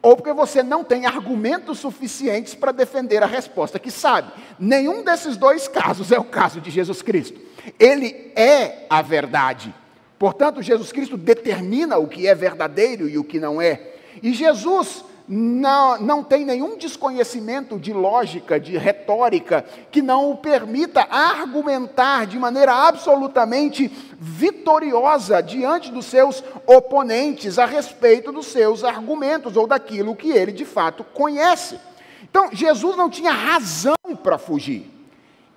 ou 0.00 0.16
porque 0.16 0.32
você 0.32 0.62
não 0.62 0.84
tem 0.84 1.06
argumentos 1.06 1.78
suficientes 1.78 2.54
para 2.54 2.72
defender 2.72 3.22
a 3.22 3.26
resposta 3.26 3.78
que 3.78 3.90
sabe. 3.90 4.32
Nenhum 4.58 5.02
desses 5.02 5.36
dois 5.36 5.66
casos 5.66 6.12
é 6.12 6.18
o 6.18 6.24
caso 6.24 6.60
de 6.60 6.70
Jesus 6.70 7.02
Cristo. 7.02 7.40
Ele 7.78 8.32
é 8.36 8.86
a 8.88 9.02
verdade. 9.02 9.74
Portanto, 10.18 10.62
Jesus 10.62 10.92
Cristo 10.92 11.16
determina 11.16 11.98
o 11.98 12.08
que 12.08 12.26
é 12.26 12.34
verdadeiro 12.34 13.08
e 13.08 13.18
o 13.18 13.24
que 13.24 13.40
não 13.40 13.60
é. 13.60 13.94
E 14.22 14.32
Jesus 14.32 15.04
não, 15.28 16.00
não 16.00 16.24
tem 16.24 16.42
nenhum 16.42 16.78
desconhecimento 16.78 17.78
de 17.78 17.92
lógica, 17.92 18.58
de 18.58 18.78
retórica, 18.78 19.62
que 19.90 20.00
não 20.00 20.30
o 20.30 20.36
permita 20.38 21.06
argumentar 21.10 22.26
de 22.26 22.38
maneira 22.38 22.72
absolutamente 22.72 23.92
vitoriosa 24.18 25.42
diante 25.42 25.92
dos 25.92 26.06
seus 26.06 26.42
oponentes 26.66 27.58
a 27.58 27.66
respeito 27.66 28.32
dos 28.32 28.46
seus 28.46 28.82
argumentos 28.82 29.54
ou 29.54 29.66
daquilo 29.66 30.16
que 30.16 30.30
ele 30.30 30.50
de 30.50 30.64
fato 30.64 31.04
conhece. 31.04 31.78
Então, 32.22 32.48
Jesus 32.50 32.96
não 32.96 33.10
tinha 33.10 33.30
razão 33.30 33.94
para 34.22 34.38
fugir. 34.38 34.90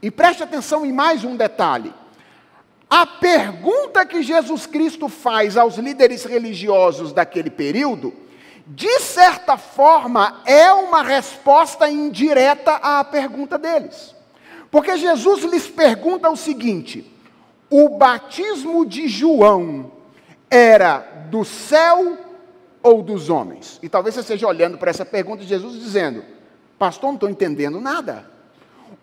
E 0.01 0.11
preste 0.11 0.43
atenção 0.43 0.85
em 0.85 0.91
mais 0.91 1.23
um 1.23 1.37
detalhe. 1.37 1.93
A 2.89 3.05
pergunta 3.05 4.05
que 4.05 4.21
Jesus 4.21 4.65
Cristo 4.65 5.07
faz 5.07 5.55
aos 5.55 5.77
líderes 5.77 6.25
religiosos 6.25 7.13
daquele 7.13 7.49
período 7.49 8.13
de 8.73 8.99
certa 9.01 9.57
forma, 9.57 10.41
é 10.45 10.71
uma 10.71 11.03
resposta 11.03 11.89
indireta 11.89 12.75
à 12.75 13.03
pergunta 13.03 13.57
deles. 13.57 14.15
Porque 14.69 14.95
Jesus 14.95 15.43
lhes 15.43 15.67
pergunta 15.67 16.29
o 16.29 16.37
seguinte: 16.37 17.05
o 17.69 17.89
batismo 17.89 18.85
de 18.85 19.09
João 19.09 19.91
era 20.49 20.99
do 21.29 21.43
céu 21.43 22.17
ou 22.81 23.03
dos 23.03 23.29
homens? 23.29 23.77
E 23.83 23.89
talvez 23.89 24.15
você 24.15 24.21
esteja 24.21 24.47
olhando 24.47 24.77
para 24.77 24.89
essa 24.89 25.03
pergunta 25.03 25.43
de 25.43 25.49
Jesus 25.49 25.77
dizendo: 25.77 26.23
Pastor, 26.79 27.09
não 27.09 27.15
estou 27.15 27.29
entendendo 27.29 27.81
nada. 27.81 28.25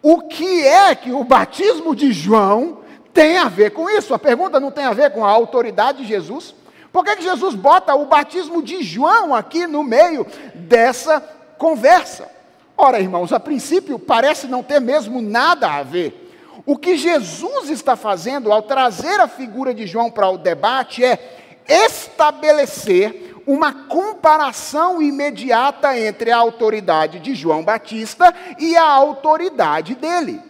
O 0.01 0.23
que 0.23 0.67
é 0.67 0.95
que 0.95 1.13
o 1.13 1.25
batismo 1.25 1.95
de 1.95 2.11
João 2.11 2.79
tem 3.13 3.37
a 3.37 3.49
ver 3.49 3.73
com 3.73 3.91
isso? 3.91 4.15
A 4.15 4.19
pergunta 4.19 4.59
não 4.59 4.71
tem 4.71 4.85
a 4.85 4.95
ver 4.95 5.11
com 5.11 5.27
a 5.27 5.31
autoridade 5.31 5.99
de 5.99 6.09
Jesus, 6.09 6.55
por 6.99 7.05
que, 7.05 7.15
que 7.15 7.23
Jesus 7.23 7.55
bota 7.55 7.95
o 7.95 8.07
batismo 8.07 8.61
de 8.61 8.83
João 8.83 9.33
aqui 9.33 9.69
no 9.69 9.85
meio 9.85 10.27
dessa 10.53 11.21
conversa? 11.57 12.29
Ora, 12.77 12.99
irmãos, 12.99 13.33
a 13.33 13.39
princípio 13.39 14.01
parece 14.01 14.49
não 14.49 14.65
ter 14.65 14.81
mesmo 14.81 15.23
nada 15.23 15.71
a 15.71 15.85
ver. 15.85 16.29
O 16.67 16.77
que 16.77 16.97
Jesus 16.97 17.71
está 17.71 17.95
fazendo 17.95 18.51
ao 18.51 18.63
trazer 18.63 19.21
a 19.21 19.29
figura 19.29 19.73
de 19.73 19.87
João 19.87 20.11
para 20.11 20.29
o 20.29 20.37
debate 20.37 21.05
é 21.05 21.47
estabelecer 21.69 23.37
uma 23.47 23.73
comparação 23.73 25.01
imediata 25.01 25.97
entre 25.97 26.33
a 26.33 26.37
autoridade 26.37 27.21
de 27.21 27.33
João 27.33 27.63
Batista 27.63 28.35
e 28.59 28.77
a 28.77 28.83
autoridade 28.83 29.95
dele. 29.95 30.43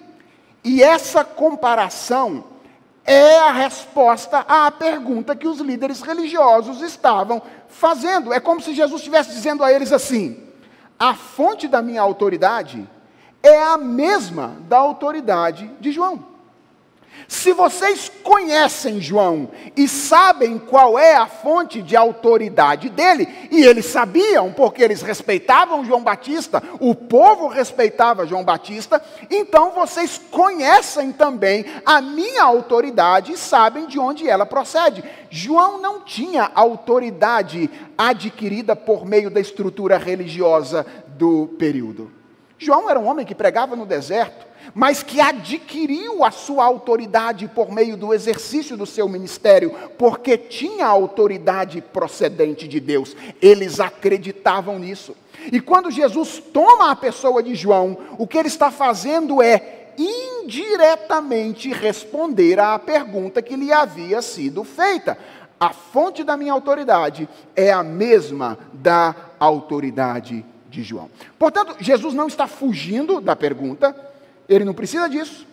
E 0.65 0.83
essa 0.83 1.23
comparação 1.23 2.43
é 3.09 3.39
a 3.39 3.51
resposta 3.51 4.41
à 4.41 4.71
pergunta 4.71 5.35
que 5.35 5.49
os 5.49 5.61
líderes 5.61 6.03
religiosos 6.03 6.83
estavam 6.83 7.41
fazendo. 7.67 8.35
É 8.35 8.39
como 8.39 8.61
se 8.61 8.75
Jesus 8.75 9.01
estivesse 9.01 9.31
dizendo 9.31 9.65
a 9.65 9.73
eles 9.73 9.93
assim: 9.93 10.45
a 10.99 11.15
fonte 11.15 11.67
da 11.67 11.81
minha 11.81 12.03
autoridade 12.03 12.87
é 13.43 13.63
a 13.63 13.79
mesma 13.79 14.59
da 14.69 14.77
autoridade 14.77 15.71
de 15.81 15.91
João. 15.91 16.23
Se 17.27 17.53
vocês 17.53 18.11
conhecem 18.23 19.01
João 19.01 19.51
e 19.77 19.89
sabem 19.89 20.59
qual 20.59 20.99
é 20.99 21.17
a 21.17 21.27
fonte 21.27 21.83
de 21.83 21.97
autoridade 21.97 22.89
dele, 22.89 23.29
e 23.51 23.65
eles 23.65 23.87
sabiam 23.87 24.53
porque 24.53 24.83
eles 24.83 25.03
respeitavam 25.03 25.85
João 25.85 26.03
Batista, 26.03 26.63
o 26.79 26.95
povo 26.95 27.49
respeitava 27.49 28.27
João 28.27 28.45
Batista, 28.45 29.03
então 29.31 29.73
vocês 29.73 30.21
conhecem 30.31 31.13
também 31.13 31.65
a 31.85 32.01
minha 32.01 32.43
autoridade 32.43 33.33
e 33.33 33.39
sabem 33.39 33.87
de 33.87 33.99
onde 33.99 34.29
ela 34.29 34.47
procede. 34.47 35.03
João 35.31 35.81
não 35.81 36.01
tinha 36.01 36.51
autoridade 36.55 37.71
adquirida 37.97 38.77
por 38.77 39.05
meio 39.05 39.31
da 39.31 39.41
estrutura 39.41 39.99
religiosa 39.99 40.87
do 41.09 41.49
período. 41.59 42.11
João 42.59 42.89
era 42.89 42.99
um 42.99 43.07
homem 43.07 43.25
que 43.25 43.35
pregava 43.35 43.77
no 43.77 43.87
deserto 43.87 44.48
mas 44.75 45.03
que 45.03 45.21
adquiriu 45.21 46.25
a 46.25 46.31
sua 46.31 46.65
autoridade 46.65 47.49
por 47.49 47.71
meio 47.71 47.97
do 47.97 48.13
exercício 48.13 48.77
do 48.77 48.87
seu 48.87 49.09
ministério, 49.09 49.75
porque 49.97 50.37
tinha 50.37 50.87
autoridade 50.87 51.81
procedente 51.81 52.69
de 52.69 52.81
Deus. 52.81 53.17
Eles 53.41 53.81
acreditavam 53.81 54.79
nisso. 54.79 55.17
E 55.53 55.61
quando 55.61 55.91
Jesus 55.91 56.43
toma 56.53 56.91
a 56.91 56.97
pessoa 56.97 57.43
de 57.43 57.55
João, 57.55 57.97
o 58.19 58.27
que 58.27 58.37
ele 58.37 58.49
está 58.49 58.71
fazendo 58.71 59.43
é 59.43 59.93
indiretamente 59.99 61.73
responder 61.73 62.61
à 62.61 62.79
pergunta 62.79 63.43
que 63.43 63.57
lhe 63.57 63.73
havia 63.73 64.23
sido 64.23 64.63
feita. 64.65 65.19
A 65.59 65.71
fonte 65.71 66.23
da 66.23 66.37
minha 66.37 66.53
autoridade 66.53 67.29
é 67.57 67.73
a 67.73 67.83
mesma 67.83 68.57
da 68.73 69.15
autoridade 69.41 70.45
de 70.71 70.83
João. 70.83 71.11
Portanto, 71.39 71.77
Jesus 71.81 72.15
não 72.15 72.29
está 72.29 72.47
fugindo 72.47 73.21
da 73.21 73.35
pergunta, 73.35 73.97
ele 74.49 74.65
não 74.65 74.73
precisa 74.75 75.09
disso. 75.09 75.47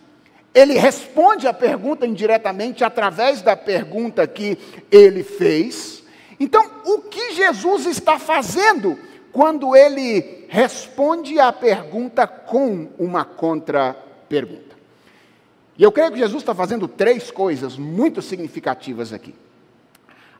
Ele 0.54 0.74
responde 0.74 1.46
a 1.46 1.52
pergunta 1.52 2.06
indiretamente 2.06 2.82
através 2.82 3.42
da 3.42 3.54
pergunta 3.54 4.26
que 4.26 4.56
ele 4.90 5.22
fez. 5.22 6.02
Então, 6.40 6.64
o 6.86 7.00
que 7.02 7.34
Jesus 7.34 7.84
está 7.84 8.18
fazendo 8.18 8.98
quando 9.32 9.76
ele 9.76 10.46
responde 10.48 11.38
à 11.38 11.52
pergunta 11.52 12.26
com 12.26 12.88
uma 12.98 13.22
contra-pergunta? 13.22 14.76
E 15.76 15.82
eu 15.82 15.92
creio 15.92 16.10
que 16.10 16.18
Jesus 16.18 16.42
está 16.42 16.54
fazendo 16.54 16.88
três 16.88 17.30
coisas 17.30 17.76
muito 17.76 18.22
significativas 18.22 19.12
aqui. 19.12 19.34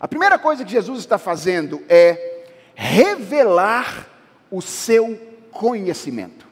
A 0.01 0.09
primeira 0.09 0.39
coisa 0.39 0.65
que 0.65 0.73
Jesus 0.73 1.01
está 1.01 1.19
fazendo 1.19 1.83
é 1.91 2.45
revelar 2.75 4.09
o 4.51 4.63
seu 4.63 5.19
conhecimento 5.51 6.46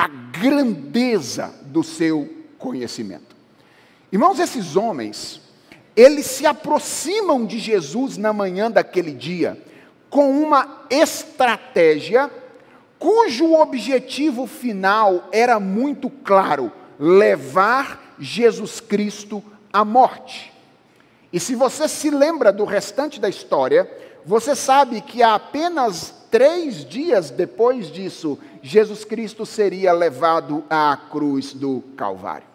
a 0.00 0.08
grandeza 0.08 1.54
do 1.66 1.84
seu 1.84 2.46
conhecimento. 2.58 3.36
Irmãos, 4.10 4.40
esses 4.40 4.74
homens, 4.74 5.42
eles 5.94 6.24
se 6.24 6.46
aproximam 6.46 7.44
de 7.44 7.58
Jesus 7.58 8.16
na 8.16 8.32
manhã 8.32 8.70
daquele 8.70 9.12
dia 9.12 9.62
com 10.08 10.42
uma 10.42 10.86
estratégia 10.88 12.30
cujo 12.98 13.52
objetivo 13.52 14.46
final 14.46 15.28
era 15.30 15.60
muito 15.60 16.08
claro: 16.08 16.72
levar 16.98 18.16
Jesus 18.18 18.80
Cristo 18.80 19.44
à 19.70 19.84
morte. 19.84 20.50
E 21.30 21.38
se 21.38 21.54
você 21.54 21.86
se 21.86 22.08
lembra 22.08 22.50
do 22.50 22.64
restante 22.64 23.20
da 23.20 23.28
história, 23.28 23.86
você 24.24 24.56
sabe 24.56 25.02
que 25.02 25.22
há 25.22 25.34
apenas 25.34 26.14
três 26.30 26.84
dias 26.84 27.30
depois 27.30 27.90
disso, 27.90 28.38
Jesus 28.62 29.04
Cristo 29.04 29.44
seria 29.44 29.92
levado 29.92 30.64
à 30.70 30.96
cruz 31.10 31.52
do 31.52 31.82
Calvário. 31.96 32.46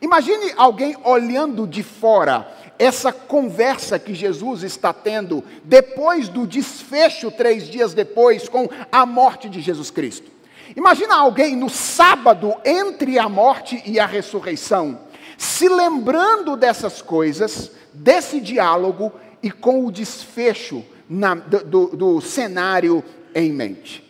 Imagine 0.00 0.52
alguém 0.56 0.96
olhando 1.02 1.66
de 1.66 1.82
fora 1.82 2.46
essa 2.78 3.12
conversa 3.12 3.98
que 3.98 4.14
Jesus 4.14 4.62
está 4.62 4.92
tendo 4.92 5.42
depois 5.64 6.28
do 6.28 6.46
desfecho, 6.46 7.30
três 7.30 7.68
dias 7.68 7.94
depois, 7.94 8.48
com 8.48 8.68
a 8.92 9.04
morte 9.06 9.48
de 9.48 9.60
Jesus 9.60 9.90
Cristo. 9.90 10.30
Imagina 10.76 11.16
alguém 11.16 11.56
no 11.56 11.70
sábado 11.70 12.54
entre 12.64 13.18
a 13.18 13.28
morte 13.28 13.82
e 13.86 13.98
a 13.98 14.06
ressurreição, 14.06 15.00
se 15.36 15.68
lembrando 15.68 16.56
dessas 16.56 17.00
coisas, 17.00 17.70
desse 17.92 18.40
diálogo 18.40 19.12
e 19.42 19.50
com 19.50 19.84
o 19.84 19.90
desfecho 19.90 20.84
na, 21.08 21.34
do, 21.34 21.88
do 21.88 22.20
cenário 22.20 23.02
em 23.34 23.52
mente. 23.52 24.04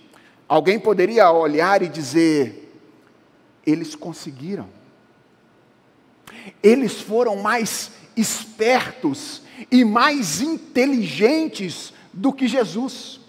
Alguém 0.49 0.79
poderia 0.79 1.31
olhar 1.31 1.83
e 1.83 1.89
dizer: 1.89 2.73
eles 3.67 3.95
conseguiram. 3.95 4.69
Eles 6.63 7.01
foram 7.01 7.37
mais 7.37 7.91
espertos 8.17 9.43
e 9.71 9.85
mais 9.85 10.41
inteligentes 10.41 11.93
do 12.13 12.33
que 12.33 12.49
Jesus. 12.49 13.21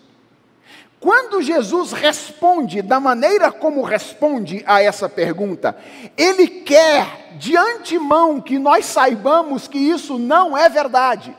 Quando 0.99 1.41
Jesus 1.41 1.93
responde 1.93 2.81
da 2.81 2.99
maneira 2.99 3.51
como 3.51 3.81
responde 3.81 4.63
a 4.65 4.81
essa 4.81 5.07
pergunta, 5.07 5.77
ele 6.17 6.47
quer 6.47 7.37
de 7.37 7.55
antemão 7.55 8.41
que 8.41 8.59
nós 8.59 8.85
saibamos 8.85 9.67
que 9.67 9.77
isso 9.77 10.19
não 10.19 10.57
é 10.57 10.67
verdade. 10.67 11.35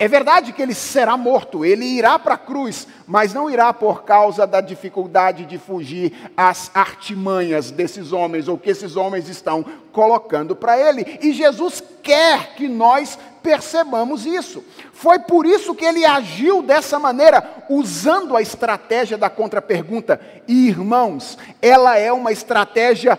É 0.00 0.08
verdade 0.08 0.54
que 0.54 0.62
ele 0.62 0.72
será 0.72 1.14
morto, 1.14 1.62
ele 1.62 1.84
irá 1.84 2.18
para 2.18 2.32
a 2.32 2.38
cruz, 2.38 2.88
mas 3.06 3.34
não 3.34 3.50
irá 3.50 3.70
por 3.70 4.02
causa 4.02 4.46
da 4.46 4.62
dificuldade 4.62 5.44
de 5.44 5.58
fugir 5.58 6.30
às 6.34 6.70
artimanhas 6.72 7.70
desses 7.70 8.10
homens, 8.10 8.48
ou 8.48 8.56
que 8.56 8.70
esses 8.70 8.96
homens 8.96 9.28
estão 9.28 9.62
colocando 9.92 10.56
para 10.56 10.78
ele. 10.78 11.18
E 11.20 11.34
Jesus 11.34 11.82
quer 12.02 12.54
que 12.54 12.66
nós 12.66 13.18
percebamos 13.42 14.24
isso. 14.24 14.64
Foi 14.90 15.18
por 15.18 15.44
isso 15.44 15.74
que 15.74 15.84
ele 15.84 16.02
agiu 16.02 16.62
dessa 16.62 16.98
maneira, 16.98 17.66
usando 17.68 18.34
a 18.34 18.40
estratégia 18.40 19.18
da 19.18 19.28
contrapergunta. 19.28 20.18
E 20.48 20.66
irmãos, 20.66 21.36
ela 21.60 21.98
é 21.98 22.10
uma 22.10 22.32
estratégia 22.32 23.18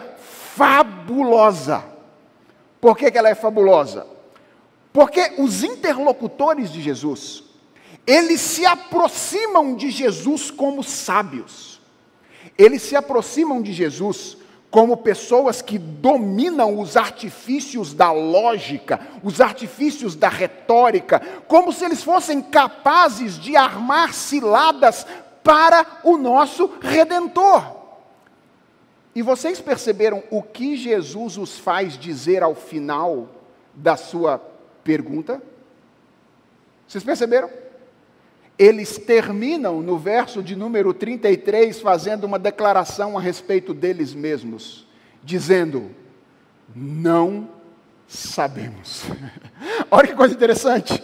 fabulosa. 0.56 1.84
Por 2.80 2.98
que, 2.98 3.12
que 3.12 3.20
ela 3.20 3.30
é 3.30 3.36
fabulosa? 3.36 4.11
Porque 4.93 5.34
os 5.38 5.63
interlocutores 5.63 6.71
de 6.71 6.82
Jesus, 6.82 7.43
eles 8.06 8.41
se 8.41 8.65
aproximam 8.65 9.75
de 9.75 9.89
Jesus 9.89 10.51
como 10.51 10.84
sábios. 10.84 11.80
Eles 12.58 12.82
se 12.82 12.95
aproximam 12.95 13.62
de 13.62 13.71
Jesus 13.71 14.38
como 14.69 14.97
pessoas 14.97 15.62
que 15.62 15.77
dominam 15.77 16.80
os 16.80 16.95
artifícios 16.95 17.93
da 17.93 18.12
lógica, 18.12 19.06
os 19.21 19.41
artifícios 19.41 20.15
da 20.15 20.30
retórica, 20.30 21.21
como 21.47 21.73
se 21.73 21.84
eles 21.84 22.01
fossem 22.01 22.41
capazes 22.41 23.38
de 23.38 23.56
armar 23.56 24.13
ciladas 24.13 25.06
para 25.43 25.86
o 26.04 26.17
nosso 26.17 26.71
redentor. 26.82 27.82
E 29.13 29.21
vocês 29.21 29.60
perceberam 29.60 30.23
o 30.32 30.41
que 30.41 30.77
Jesus 30.77 31.38
os 31.38 31.60
faz 31.60 31.97
dizer 31.97 32.41
ao 32.41 32.56
final 32.56 33.27
da 33.73 33.97
sua 33.97 34.41
Pergunta? 34.84 35.41
Vocês 36.88 37.04
perceberam? 37.04 37.50
Eles 38.58 38.98
terminam 38.98 39.82
no 39.82 39.98
verso 39.98 40.44
de 40.44 40.56
número 40.56 40.94
33 40.94 41.80
fazendo 41.80 42.26
uma 42.26 42.38
declaração 42.38 43.17
a 43.17 43.22
respeito 43.22 43.74
deles 43.74 44.13
mesmos, 44.13 44.86
dizendo: 45.24 45.91
Não 46.76 47.50
sabemos. 48.08 49.04
Olha 49.89 50.08
que 50.08 50.15
coisa 50.15 50.34
interessante. 50.34 51.02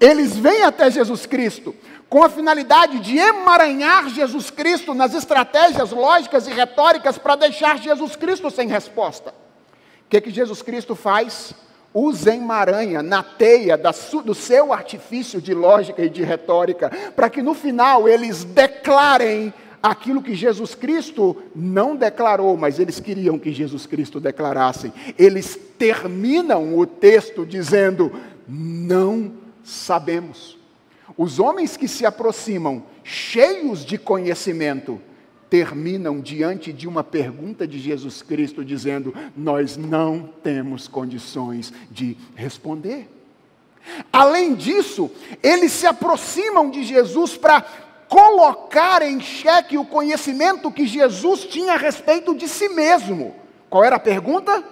Eles 0.00 0.36
vêm 0.36 0.62
até 0.62 0.90
Jesus 0.90 1.26
Cristo 1.26 1.74
com 2.12 2.22
a 2.22 2.28
finalidade 2.28 3.00
de 3.00 3.16
emaranhar 3.16 4.10
Jesus 4.10 4.50
Cristo 4.50 4.92
nas 4.92 5.14
estratégias 5.14 5.92
lógicas 5.92 6.46
e 6.46 6.52
retóricas 6.52 7.16
para 7.16 7.36
deixar 7.36 7.78
Jesus 7.78 8.16
Cristo 8.16 8.50
sem 8.50 8.68
resposta. 8.68 9.30
O 9.30 10.10
que, 10.10 10.20
que 10.20 10.30
Jesus 10.30 10.60
Cristo 10.60 10.94
faz? 10.94 11.54
Os 11.94 12.26
emaranha 12.26 13.02
na 13.02 13.22
teia 13.22 13.76
do 13.76 14.34
seu 14.34 14.72
artifício 14.72 15.40
de 15.40 15.52
lógica 15.52 16.04
e 16.04 16.08
de 16.08 16.22
retórica, 16.22 16.90
para 17.14 17.28
que 17.28 17.42
no 17.42 17.54
final 17.54 18.08
eles 18.08 18.44
declarem 18.44 19.52
aquilo 19.82 20.22
que 20.22 20.34
Jesus 20.34 20.74
Cristo 20.74 21.36
não 21.54 21.96
declarou, 21.96 22.56
mas 22.56 22.78
eles 22.78 23.00
queriam 23.00 23.38
que 23.38 23.52
Jesus 23.52 23.84
Cristo 23.84 24.20
declarasse. 24.20 24.92
Eles 25.18 25.58
terminam 25.76 26.78
o 26.78 26.86
texto 26.86 27.44
dizendo: 27.44 28.12
Não 28.48 29.32
sabemos. 29.64 30.56
Os 31.16 31.38
homens 31.38 31.76
que 31.76 31.88
se 31.88 32.06
aproximam, 32.06 32.84
cheios 33.04 33.84
de 33.84 33.98
conhecimento, 33.98 35.00
terminam 35.52 36.18
diante 36.18 36.72
de 36.72 36.88
uma 36.88 37.04
pergunta 37.04 37.68
de 37.68 37.78
Jesus 37.78 38.22
Cristo, 38.22 38.64
dizendo: 38.64 39.14
Nós 39.36 39.76
não 39.76 40.30
temos 40.42 40.88
condições 40.88 41.70
de 41.90 42.16
responder. 42.34 43.06
Além 44.10 44.54
disso, 44.54 45.10
eles 45.42 45.72
se 45.72 45.86
aproximam 45.86 46.70
de 46.70 46.82
Jesus 46.82 47.36
para 47.36 47.60
colocar 48.08 49.02
em 49.02 49.20
xeque 49.20 49.76
o 49.76 49.84
conhecimento 49.84 50.70
que 50.70 50.86
Jesus 50.86 51.44
tinha 51.44 51.74
a 51.74 51.76
respeito 51.76 52.34
de 52.34 52.48
si 52.48 52.70
mesmo. 52.70 53.36
Qual 53.68 53.84
era 53.84 53.96
a 53.96 54.00
pergunta? 54.00 54.64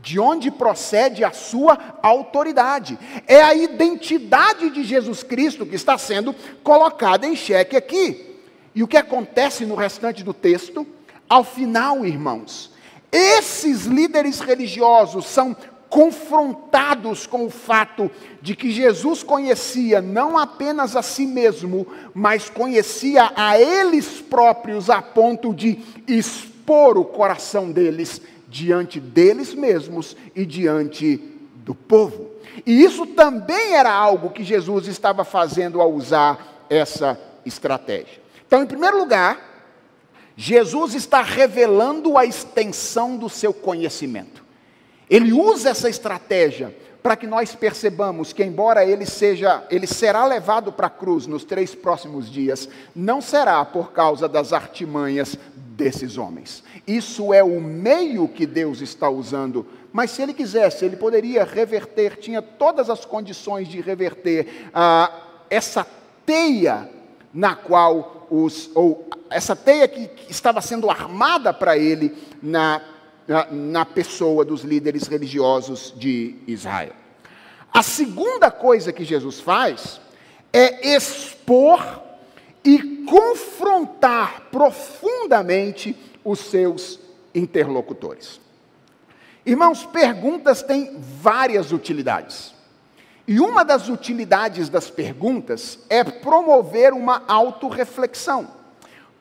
De 0.00 0.18
onde 0.18 0.50
procede 0.50 1.22
a 1.24 1.32
sua 1.32 1.78
autoridade? 2.02 2.98
É 3.26 3.42
a 3.42 3.54
identidade 3.54 4.70
de 4.70 4.82
Jesus 4.82 5.22
Cristo 5.22 5.66
que 5.66 5.76
está 5.76 5.98
sendo 5.98 6.34
colocada 6.62 7.26
em 7.26 7.36
xeque 7.36 7.76
aqui. 7.76 8.31
E 8.74 8.82
o 8.82 8.88
que 8.88 8.96
acontece 8.96 9.66
no 9.66 9.74
restante 9.74 10.22
do 10.22 10.32
texto? 10.32 10.86
Ao 11.28 11.44
final, 11.44 12.04
irmãos, 12.04 12.70
esses 13.10 13.84
líderes 13.84 14.40
religiosos 14.40 15.26
são 15.26 15.56
confrontados 15.92 17.26
com 17.26 17.44
o 17.44 17.50
fato 17.50 18.10
de 18.40 18.56
que 18.56 18.70
Jesus 18.70 19.22
conhecia 19.22 20.00
não 20.00 20.38
apenas 20.38 20.96
a 20.96 21.02
si 21.02 21.26
mesmo, 21.26 21.86
mas 22.14 22.48
conhecia 22.48 23.30
a 23.36 23.60
eles 23.60 24.18
próprios 24.18 24.88
a 24.88 25.02
ponto 25.02 25.52
de 25.52 25.80
expor 26.08 26.96
o 26.96 27.04
coração 27.04 27.70
deles 27.70 28.22
diante 28.48 28.98
deles 28.98 29.52
mesmos 29.54 30.16
e 30.34 30.46
diante 30.46 31.18
do 31.56 31.74
povo. 31.74 32.30
E 32.64 32.82
isso 32.82 33.04
também 33.04 33.74
era 33.74 33.92
algo 33.92 34.30
que 34.30 34.44
Jesus 34.44 34.86
estava 34.86 35.24
fazendo 35.24 35.78
ao 35.78 35.92
usar 35.92 36.64
essa 36.70 37.20
estratégia. 37.44 38.21
Então, 38.52 38.64
em 38.64 38.66
primeiro 38.66 38.98
lugar, 38.98 39.40
Jesus 40.36 40.94
está 40.94 41.22
revelando 41.22 42.18
a 42.18 42.26
extensão 42.26 43.16
do 43.16 43.30
seu 43.30 43.54
conhecimento. 43.54 44.44
Ele 45.08 45.32
usa 45.32 45.70
essa 45.70 45.88
estratégia 45.88 46.76
para 47.02 47.16
que 47.16 47.26
nós 47.26 47.54
percebamos 47.54 48.30
que 48.34 48.44
embora 48.44 48.84
ele 48.84 49.06
seja, 49.06 49.64
ele 49.70 49.86
será 49.86 50.26
levado 50.26 50.70
para 50.70 50.88
a 50.88 50.90
cruz 50.90 51.26
nos 51.26 51.44
três 51.44 51.74
próximos 51.74 52.30
dias, 52.30 52.68
não 52.94 53.22
será 53.22 53.64
por 53.64 53.90
causa 53.90 54.28
das 54.28 54.52
artimanhas 54.52 55.34
desses 55.56 56.18
homens. 56.18 56.62
Isso 56.86 57.32
é 57.32 57.42
o 57.42 57.58
meio 57.58 58.28
que 58.28 58.44
Deus 58.44 58.82
está 58.82 59.08
usando, 59.08 59.66
mas 59.90 60.10
se 60.10 60.20
ele 60.20 60.34
quisesse, 60.34 60.84
ele 60.84 60.96
poderia 60.96 61.42
reverter, 61.42 62.18
tinha 62.18 62.42
todas 62.42 62.90
as 62.90 63.06
condições 63.06 63.66
de 63.66 63.80
reverter 63.80 64.68
ah, 64.74 65.10
essa 65.48 65.86
teia 66.26 66.90
na 67.32 67.56
qual 67.56 68.21
os, 68.32 68.70
ou 68.74 69.06
essa 69.28 69.54
teia 69.54 69.86
que, 69.86 70.10
estava 70.30 70.62
sendo 70.62 70.90
armada 70.90 71.52
para 71.52 71.76
ele 71.76 72.16
na, 72.42 72.80
na, 73.28 73.46
na 73.50 73.84
pessoa 73.84 74.42
dos 74.42 74.62
líderes 74.62 75.06
religiosos 75.06 75.92
de 75.94 76.36
Israel. 76.46 76.94
A 77.70 77.82
segunda 77.82 78.50
coisa 78.50 78.90
que 78.90 79.04
Jesus 79.04 79.38
faz 79.38 80.00
é 80.50 80.94
expor 80.96 82.02
e 82.64 83.04
confrontar 83.04 84.48
profundamente 84.50 85.94
os 86.24 86.38
seus 86.38 86.98
interlocutores. 87.34 88.40
Irmãos, 89.44 89.84
perguntas 89.84 90.62
têm 90.62 90.98
várias 91.20 91.70
utilidades. 91.70 92.51
E 93.32 93.40
uma 93.40 93.64
das 93.64 93.88
utilidades 93.88 94.68
das 94.68 94.90
perguntas 94.90 95.78
é 95.88 96.04
promover 96.04 96.92
uma 96.92 97.22
autorreflexão. 97.26 98.46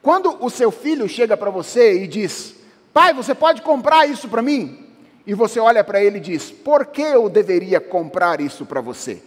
Quando 0.01 0.35
o 0.43 0.49
seu 0.49 0.69
filho 0.69 1.07
chega 1.07 1.37
para 1.37 1.49
você 1.49 2.03
e 2.03 2.07
diz: 2.09 2.55
Pai, 2.93 3.13
você 3.13 3.33
pode 3.33 3.61
comprar 3.61 4.05
isso 4.09 4.27
para 4.27 4.41
mim? 4.41 4.85
E 5.25 5.33
você 5.33 5.61
olha 5.61 5.81
para 5.81 6.03
ele 6.03 6.17
e 6.17 6.19
diz: 6.19 6.51
Por 6.51 6.87
que 6.87 7.01
eu 7.01 7.29
deveria 7.29 7.79
comprar 7.79 8.41
isso 8.41 8.65
para 8.65 8.81
você? 8.81 9.23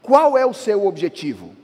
Qual 0.00 0.38
é 0.38 0.46
o 0.46 0.54
seu 0.54 0.86
objetivo? 0.86 1.54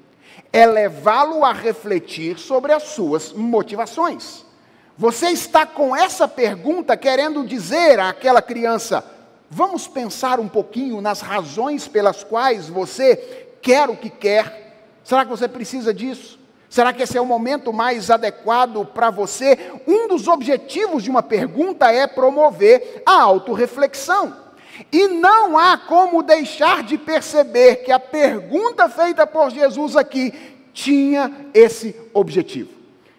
É 0.52 0.66
levá-lo 0.66 1.46
a 1.46 1.54
refletir 1.54 2.38
sobre 2.38 2.74
as 2.74 2.82
suas 2.82 3.32
motivações. 3.32 4.44
Você 4.98 5.28
está 5.28 5.64
com 5.64 5.96
essa 5.96 6.28
pergunta 6.28 6.94
querendo 6.94 7.42
dizer 7.42 7.98
àquela 7.98 8.42
criança: 8.42 9.02
vamos 9.50 9.88
pensar 9.88 10.38
um 10.38 10.48
pouquinho 10.48 11.00
nas 11.00 11.20
razões 11.20 11.88
pelas 11.88 12.22
quais 12.22 12.68
você 12.68 13.16
quer 13.60 13.90
o 13.90 13.96
que 13.96 14.08
quer. 14.08 14.76
Será 15.02 15.24
que 15.24 15.30
você 15.30 15.48
precisa 15.48 15.92
disso? 15.92 16.38
Será 16.68 16.92
que 16.92 17.02
esse 17.02 17.18
é 17.18 17.20
o 17.20 17.26
momento 17.26 17.72
mais 17.72 18.10
adequado 18.10 18.86
para 18.86 19.10
você? 19.10 19.58
Um 19.88 20.06
dos 20.06 20.28
objetivos 20.28 21.02
de 21.02 21.10
uma 21.10 21.22
pergunta 21.22 21.90
é 21.90 22.06
promover 22.06 23.02
a 23.04 23.20
autorreflexão. 23.22 24.36
E 24.92 25.08
não 25.08 25.58
há 25.58 25.76
como 25.76 26.22
deixar 26.22 26.84
de 26.84 26.96
perceber 26.96 27.76
que 27.84 27.90
a 27.90 27.98
pergunta 27.98 28.88
feita 28.88 29.26
por 29.26 29.50
Jesus 29.50 29.96
aqui 29.96 30.32
tinha 30.72 31.48
esse 31.52 31.94
objetivo. 32.14 32.70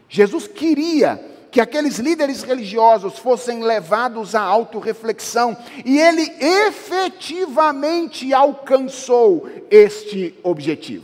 Jesus 0.07 0.47
queria 0.47 1.30
que 1.51 1.59
aqueles 1.59 1.99
líderes 1.99 2.43
religiosos 2.43 3.19
fossem 3.19 3.61
levados 3.61 4.33
à 4.33 4.41
autorreflexão, 4.41 5.57
e 5.83 5.99
ele 5.99 6.31
efetivamente 6.39 8.33
alcançou 8.33 9.49
este 9.69 10.33
objetivo. 10.41 11.03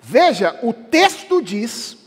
Veja, 0.00 0.58
o 0.62 0.72
texto 0.72 1.42
diz 1.42 1.98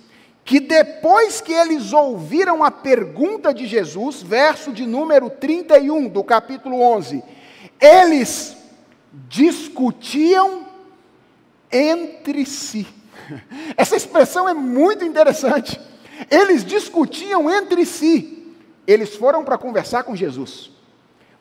que 0.43 0.59
depois 0.59 1.39
que 1.39 1.53
eles 1.53 1.93
ouviram 1.93 2.63
a 2.63 2.71
pergunta 2.71 3.53
de 3.53 3.67
Jesus, 3.67 4.23
verso 4.23 4.71
de 4.71 4.87
número 4.87 5.29
31 5.29 6.07
do 6.07 6.23
capítulo 6.23 6.81
11, 6.81 7.23
eles 7.79 8.57
discutiam 9.27 10.65
entre 11.71 12.45
si. 12.45 12.87
Essa 13.75 13.95
expressão 13.95 14.47
é 14.47 14.53
muito 14.53 15.03
interessante. 15.03 15.79
Eles 16.29 16.63
discutiam 16.63 17.49
entre 17.49 17.85
si. 17.85 18.53
Eles 18.85 19.15
foram 19.15 19.43
para 19.43 19.57
conversar 19.57 20.03
com 20.03 20.15
Jesus. 20.15 20.71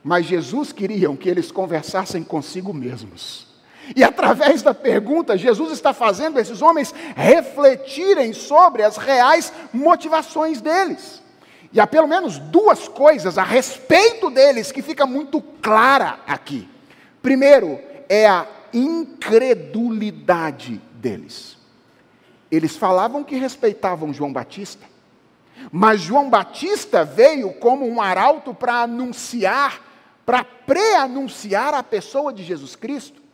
Mas 0.03 0.27
Jesus 0.27 0.73
queria 0.73 1.15
que 1.17 1.29
eles 1.29 1.51
conversassem 1.51 2.23
consigo 2.23 2.73
mesmos. 2.73 3.47
E 3.95 4.03
através 4.03 4.63
da 4.63 4.75
pergunta, 4.75 5.37
Jesus 5.37 5.71
está 5.73 5.93
fazendo 5.93 6.41
esses 6.41 6.63
homens 6.63 6.93
refletirem 7.15 8.33
sobre 8.33 8.83
as 8.83 8.97
reais 8.97 9.53
motivações 9.73 10.61
deles. 10.61 11.23
E 11.73 11.81
há 11.81 11.87
pelo 11.87 12.09
menos 12.09 12.39
duas 12.39 12.89
coisas 12.89 13.39
a 13.39 13.45
respeito 13.45 14.29
deles 14.31 14.73
que 14.73 14.83
fica 14.83 15.07
muito 15.07 15.41
clara 15.41 16.19
aqui. 16.27 16.69
Primeiro, 17.23 17.79
é 18.09 18.27
a 18.27 18.49
incredulidade 18.73 20.81
deles. 20.95 21.56
Eles 22.51 22.77
falavam 22.77 23.25
que 23.25 23.37
respeitavam 23.37 24.13
João 24.13 24.33
Batista, 24.33 24.85
mas 25.73 26.01
João 26.01 26.31
Batista 26.31 27.05
veio 27.05 27.53
como 27.55 27.87
um 27.87 28.01
arauto 28.01 28.55
para 28.55 28.83
anunciar, 28.83 29.83
para 30.25 30.45
pré-anunciar 30.45 31.75
a 31.75 31.83
pessoa 31.83 32.33
de 32.33 32.43
Jesus 32.45 32.77
Cristo 32.77 33.27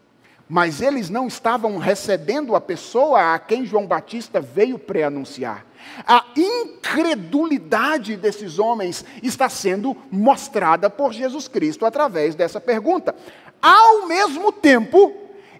mas 0.53 0.83
eles 0.83 1.09
não 1.09 1.27
estavam 1.27 1.79
recebendo 1.79 2.55
a 2.55 2.61
pessoa 2.61 3.33
a 3.33 3.38
quem 3.38 3.64
João 3.64 3.87
Batista 3.87 4.38
veio 4.38 4.79
pré-anunciar. 4.79 5.64
A 6.07 6.27
incredulidade 6.37 8.18
desses 8.18 8.59
homens 8.59 9.03
está 9.22 9.48
sendo 9.48 9.96
mostrada 10.11 10.90
por 10.90 11.11
Jesus 11.11 11.48
Cristo 11.48 11.87
através 11.87 12.35
dessa 12.35 12.61
pergunta. 12.61 13.14
Ao 13.62 14.07
mesmo 14.07 14.53
tempo 14.53 15.14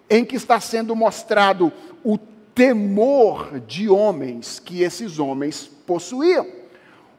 em 0.07 0.23
que 0.23 0.35
está 0.35 0.59
sendo 0.59 0.95
mostrado 0.95 1.73
o 2.03 2.15
temor 2.53 3.59
de 3.61 3.89
homens 3.89 4.59
que 4.59 4.83
esses 4.83 5.19
homens 5.19 5.69
possuíam. 5.85 6.47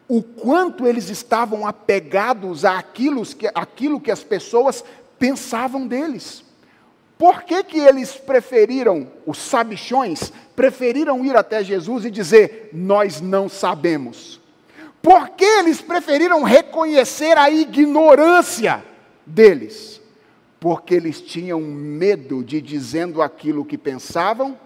O 0.06 0.22
quanto 0.22 0.86
eles 0.86 1.08
estavam 1.08 1.66
apegados 1.66 2.64
àquilo 2.64 3.24
que, 3.24 3.50
àquilo 3.54 4.00
que 4.00 4.10
as 4.10 4.22
pessoas 4.22 4.84
pensavam 5.18 5.86
deles. 5.86 6.44
Por 7.16 7.42
que, 7.42 7.62
que 7.64 7.78
eles 7.78 8.12
preferiram, 8.12 9.08
os 9.24 9.38
sabichões, 9.38 10.32
preferiram 10.54 11.24
ir 11.24 11.36
até 11.36 11.62
Jesus 11.62 12.04
e 12.04 12.10
dizer: 12.10 12.70
Nós 12.72 13.20
não 13.20 13.48
sabemos? 13.48 14.40
Por 15.00 15.30
que 15.30 15.44
eles 15.44 15.80
preferiram 15.80 16.42
reconhecer 16.42 17.36
a 17.38 17.50
ignorância 17.50 18.84
deles? 19.24 20.00
Porque 20.58 20.94
eles 20.94 21.20
tinham 21.20 21.60
medo 21.60 22.42
de, 22.42 22.60
dizendo 22.60 23.20
aquilo 23.20 23.64
que 23.64 23.76
pensavam, 23.76 24.58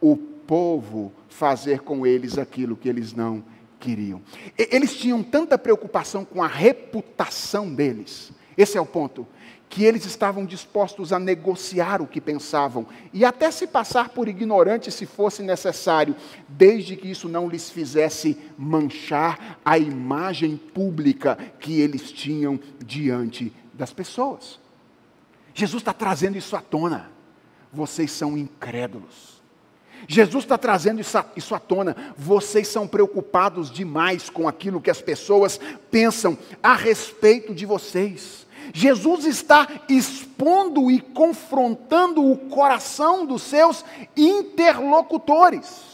o 0.00 0.16
povo 0.16 1.12
fazer 1.28 1.80
com 1.80 2.06
eles 2.06 2.38
aquilo 2.38 2.76
que 2.76 2.88
eles 2.88 3.12
não 3.12 3.44
queriam. 3.78 4.20
Eles 4.56 4.96
tinham 4.96 5.22
tanta 5.22 5.56
preocupação 5.56 6.24
com 6.24 6.42
a 6.42 6.46
reputação 6.46 7.72
deles. 7.72 8.32
Esse 8.56 8.76
é 8.76 8.80
o 8.80 8.86
ponto 8.86 9.26
que 9.70 9.84
eles 9.84 10.04
estavam 10.04 10.44
dispostos 10.44 11.12
a 11.12 11.18
negociar 11.18 12.02
o 12.02 12.06
que 12.06 12.20
pensavam 12.20 12.84
e 13.12 13.24
até 13.24 13.52
se 13.52 13.68
passar 13.68 14.08
por 14.08 14.26
ignorantes 14.26 14.94
se 14.94 15.06
fosse 15.06 15.44
necessário, 15.44 16.16
desde 16.48 16.96
que 16.96 17.08
isso 17.08 17.28
não 17.28 17.48
lhes 17.48 17.70
fizesse 17.70 18.36
manchar 18.58 19.60
a 19.64 19.78
imagem 19.78 20.56
pública 20.56 21.38
que 21.60 21.80
eles 21.80 22.10
tinham 22.10 22.58
diante 22.84 23.52
das 23.72 23.92
pessoas. 23.92 24.58
Jesus 25.54 25.80
está 25.80 25.92
trazendo 25.92 26.36
isso 26.36 26.56
à 26.56 26.60
tona. 26.60 27.08
Vocês 27.72 28.10
são 28.10 28.36
incrédulos. 28.36 29.39
Jesus 30.08 30.44
está 30.44 30.58
trazendo 30.58 31.00
isso, 31.00 31.54
à 31.54 31.58
tona. 31.58 31.96
Vocês 32.16 32.68
são 32.68 32.86
preocupados 32.86 33.70
demais 33.70 34.28
com 34.28 34.48
aquilo 34.48 34.80
que 34.80 34.90
as 34.90 35.00
pessoas 35.00 35.60
pensam 35.90 36.36
a 36.62 36.74
respeito 36.74 37.54
de 37.54 37.66
vocês. 37.66 38.46
Jesus 38.72 39.24
está 39.24 39.66
expondo 39.88 40.90
e 40.90 41.00
confrontando 41.00 42.24
o 42.24 42.36
coração 42.36 43.26
dos 43.26 43.42
seus 43.42 43.84
interlocutores. 44.16 45.90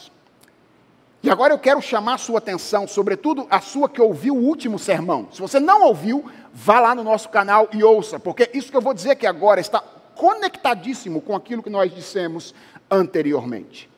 E 1.23 1.29
agora 1.29 1.53
eu 1.53 1.59
quero 1.59 1.81
chamar 1.81 2.13
a 2.13 2.19
sua 2.19 2.37
atenção, 2.37 2.87
sobretudo 2.87 3.47
a 3.49 3.59
sua 3.59 3.89
que 3.89 4.01
ouviu 4.01 4.35
o 4.35 4.43
último 4.43 4.77
sermão. 4.77 5.27
Se 5.33 5.41
você 5.41 5.59
não 5.59 5.83
ouviu, 5.83 6.23
vá 6.53 6.79
lá 6.79 6.95
no 6.95 7.03
nosso 7.03 7.29
canal 7.29 7.67
e 7.73 7.83
ouça, 7.83 8.19
porque 8.19 8.49
isso 8.53 8.69
que 8.69 8.77
eu 8.77 8.81
vou 8.81 8.93
dizer 8.93 9.11
aqui 9.11 9.25
agora 9.25 9.59
está 9.59 9.81
conectadíssimo 10.15 11.19
com 11.21 11.35
aquilo 11.35 11.63
que 11.63 11.69
nós 11.69 11.93
dissemos 11.93 12.53
anteriormente. 12.89 13.89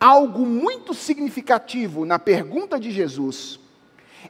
Algo 0.00 0.46
muito 0.46 0.94
significativo 0.94 2.04
na 2.04 2.18
pergunta 2.18 2.78
de 2.78 2.90
Jesus 2.90 3.58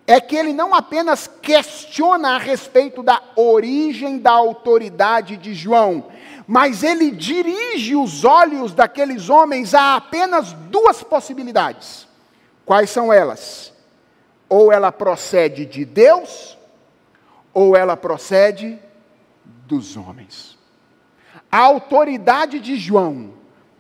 é 0.07 0.21
que 0.21 0.37
ele 0.37 0.53
não 0.53 0.75
apenas 0.75 1.31
questiona 1.43 2.31
a 2.31 2.39
respeito 2.39 3.03
da 3.03 3.23
origem 3.37 4.19
da 4.19 4.33
autoridade 4.33 5.37
de 5.37 5.53
João, 5.53 6.07
mas 6.47 6.83
ele 6.83 7.11
dirige 7.11 7.95
os 7.95 8.25
olhos 8.25 8.73
daqueles 8.73 9.29
homens 9.29 9.75
a 9.75 9.97
apenas 9.97 10.53
duas 10.53 11.03
possibilidades. 11.03 12.09
Quais 12.65 12.89
são 12.89 13.13
elas? 13.13 13.73
Ou 14.49 14.73
ela 14.73 14.91
procede 14.91 15.67
de 15.67 15.85
Deus, 15.85 16.57
ou 17.53 17.77
ela 17.77 17.97
procede 17.97 18.79
dos 19.67 19.97
homens. 19.97 20.57
A 21.53 21.59
autoridade 21.59 22.61
de 22.61 22.77
João 22.77 23.38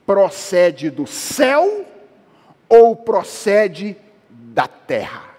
procede 0.08 0.88
do 0.88 1.06
céu 1.06 1.84
ou 2.66 2.96
procede 2.96 3.94
da 4.30 4.66
terra? 4.66 5.36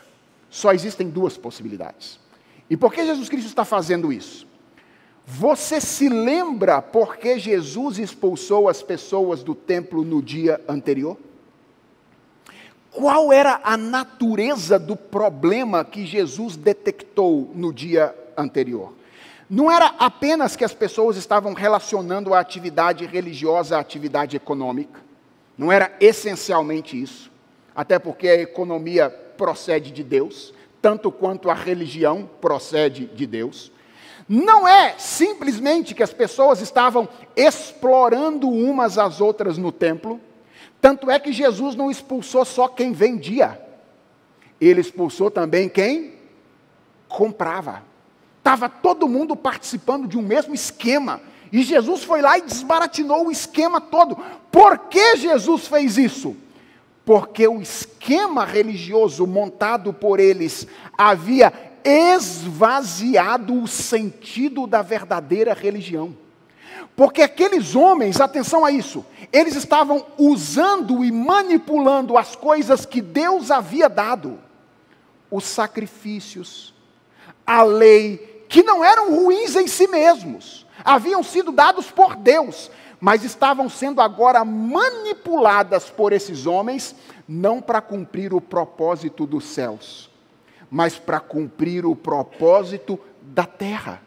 Só 0.48 0.72
existem 0.72 1.10
duas 1.10 1.36
possibilidades. 1.36 2.20
E 2.70 2.78
por 2.78 2.94
que 2.94 3.04
Jesus 3.04 3.28
Cristo 3.28 3.48
está 3.48 3.66
fazendo 3.66 4.14
isso? 4.14 4.46
Você 5.26 5.82
se 5.82 6.08
lembra 6.08 6.84
por 6.84 7.18
que 7.18 7.40
Jesus 7.40 7.98
expulsou 7.98 8.70
as 8.70 8.84
pessoas 8.84 9.42
do 9.42 9.56
templo 9.56 10.04
no 10.04 10.22
dia 10.22 10.62
anterior? 10.68 11.18
Qual 12.92 13.34
era 13.34 13.60
a 13.64 13.76
natureza 13.76 14.78
do 14.78 14.96
problema 14.96 15.84
que 15.84 16.06
Jesus 16.06 16.56
detectou 16.56 17.52
no 17.56 17.74
dia 17.74 18.14
anterior? 18.38 18.94
Não 19.50 19.72
era 19.72 19.88
apenas 19.98 20.56
que 20.56 20.64
as 20.64 20.74
pessoas 20.74 21.18
estavam 21.18 21.54
relacionando 21.54 22.34
a 22.34 22.40
atividade 22.40 23.06
religiosa 23.06 23.78
à 23.78 23.80
atividade 23.80 24.38
econômica. 24.38 25.02
Não 25.58 25.72
era 25.72 25.92
essencialmente 26.00 27.02
isso. 27.02 27.32
Até 27.76 27.98
porque 27.98 28.28
a 28.28 28.42
economia 28.42 29.10
procede 29.10 29.92
de 29.92 30.04
Deus, 30.04 30.54
tanto 30.82 31.12
quanto 31.12 31.50
a 31.50 31.54
religião 31.56 32.30
procede 32.40 33.06
de 33.06 33.26
Deus. 33.26 33.72
Não 34.28 34.68
é 34.68 34.94
simplesmente 35.00 35.96
que 35.96 36.04
as 36.04 36.14
pessoas 36.14 36.62
estavam 36.62 37.10
explorando 37.36 38.48
umas 38.48 39.00
às 39.00 39.20
outras 39.20 39.58
no 39.58 39.72
templo, 39.72 40.22
tanto 40.80 41.10
é 41.10 41.20
que 41.20 41.34
Jesus 41.34 41.76
não 41.76 41.90
expulsou 41.90 42.46
só 42.46 42.68
quem 42.68 42.94
vendia, 42.94 43.60
ele 44.62 44.82
expulsou 44.82 45.32
também 45.32 45.68
quem 45.68 46.14
comprava. 47.08 47.89
Estava 48.50 48.68
todo 48.68 49.08
mundo 49.08 49.36
participando 49.36 50.08
de 50.08 50.18
um 50.18 50.24
mesmo 50.24 50.56
esquema. 50.56 51.22
E 51.52 51.62
Jesus 51.62 52.04
foi 52.04 52.20
lá 52.20 52.36
e 52.36 52.42
desbaratinou 52.42 53.28
o 53.28 53.32
esquema 53.32 53.80
todo. 53.80 54.18
Por 54.52 54.78
que 54.90 55.18
Jesus 55.18 55.68
fez 55.68 55.98
isso? 55.98 56.36
porque 57.10 57.48
o 57.48 57.60
esquema 57.60 58.46
religioso 58.46 59.26
montado 59.26 59.92
por 59.92 60.20
eles 60.20 60.68
havia 60.96 61.52
esvaziado 61.84 63.64
o 63.64 63.68
sentido 63.68 64.68
da 64.68 64.84
verdadeira 64.84 65.56
religião. 65.56 66.16
Porque 66.96 67.24
aqueles 67.24 67.76
homens, 67.76 68.22
atenção 68.22 68.64
a 68.64 68.70
isso, 68.70 69.04
eles 69.34 69.56
estavam 69.56 70.06
usando 70.20 71.04
e 71.04 71.12
manipulando 71.12 72.16
as 72.16 72.36
coisas 72.36 72.86
que 72.86 73.02
Deus 73.02 73.50
havia 73.50 73.90
dado, 73.90 74.38
os 75.32 75.46
sacrifícios, 75.46 76.76
a 77.44 77.64
lei, 77.64 78.29
que 78.50 78.64
não 78.64 78.84
eram 78.84 79.16
ruins 79.16 79.56
em 79.56 79.68
si 79.68 79.88
mesmos, 79.88 80.66
haviam 80.84 81.22
sido 81.22 81.52
dados 81.52 81.92
por 81.92 82.16
Deus, 82.16 82.72
mas 83.00 83.24
estavam 83.24 83.70
sendo 83.70 84.02
agora 84.02 84.44
manipuladas 84.44 85.90
por 85.90 86.12
esses 86.12 86.48
homens, 86.48 86.96
não 87.28 87.62
para 87.62 87.80
cumprir 87.80 88.34
o 88.34 88.42
propósito 88.42 89.28
dos 89.28 89.46
céus, 89.46 90.10
mas 90.70 90.98
para 90.98 91.20
cumprir 91.20 91.86
o 91.86 91.96
propósito 91.96 93.00
da 93.22 93.46
terra. 93.46 94.02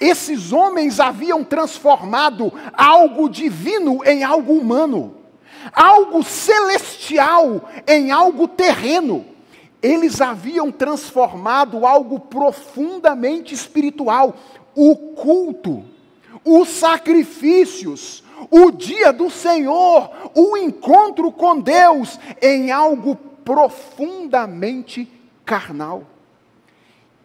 Esses 0.00 0.52
homens 0.52 0.98
haviam 0.98 1.44
transformado 1.44 2.50
algo 2.72 3.28
divino 3.28 4.02
em 4.06 4.24
algo 4.24 4.54
humano, 4.54 5.18
algo 5.70 6.22
celestial 6.24 7.68
em 7.86 8.10
algo 8.10 8.48
terreno. 8.48 9.35
Eles 9.82 10.20
haviam 10.20 10.72
transformado 10.72 11.86
algo 11.86 12.18
profundamente 12.18 13.54
espiritual, 13.54 14.34
o 14.74 14.96
culto, 14.96 15.84
os 16.44 16.68
sacrifícios, 16.68 18.22
o 18.50 18.70
dia 18.70 19.12
do 19.12 19.30
Senhor, 19.30 20.10
o 20.34 20.56
encontro 20.56 21.30
com 21.32 21.58
Deus, 21.60 22.18
em 22.40 22.70
algo 22.70 23.16
profundamente 23.44 25.08
carnal. 25.44 26.04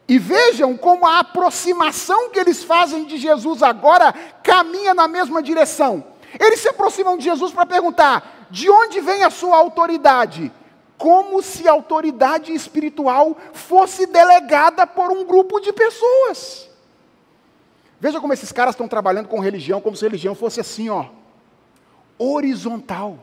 E 0.07 0.19
vejam 0.19 0.75
como 0.75 1.07
a 1.07 1.19
aproximação 1.19 2.29
que 2.29 2.39
eles 2.39 2.63
fazem 2.63 3.05
de 3.05 3.17
Jesus 3.17 3.63
agora 3.63 4.13
caminha 4.43 4.93
na 4.93 5.07
mesma 5.07 5.41
direção. 5.41 6.03
Eles 6.39 6.59
se 6.59 6.67
aproximam 6.67 7.17
de 7.17 7.23
Jesus 7.23 7.51
para 7.51 7.65
perguntar: 7.65 8.47
de 8.49 8.69
onde 8.69 8.99
vem 8.99 9.23
a 9.23 9.29
sua 9.29 9.57
autoridade? 9.57 10.51
Como 11.01 11.41
se 11.41 11.67
a 11.67 11.71
autoridade 11.71 12.53
espiritual 12.53 13.35
fosse 13.53 14.05
delegada 14.05 14.85
por 14.85 15.11
um 15.11 15.25
grupo 15.25 15.59
de 15.59 15.73
pessoas. 15.73 16.69
Veja 17.99 18.21
como 18.21 18.33
esses 18.33 18.51
caras 18.51 18.75
estão 18.75 18.87
trabalhando 18.87 19.27
com 19.27 19.39
religião, 19.39 19.81
como 19.81 19.97
se 19.97 20.05
religião 20.05 20.35
fosse 20.35 20.59
assim, 20.59 20.89
ó, 20.89 21.07
horizontal, 22.19 23.17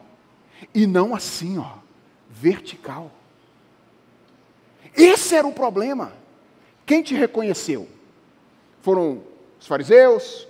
e 0.74 0.88
não 0.88 1.14
assim, 1.14 1.56
ó, 1.56 1.74
vertical. 2.28 3.12
Esse 4.96 5.36
era 5.36 5.46
o 5.46 5.52
problema. 5.52 6.12
Quem 6.84 7.00
te 7.00 7.14
reconheceu? 7.14 7.88
Foram 8.82 9.22
os 9.60 9.68
fariseus, 9.68 10.48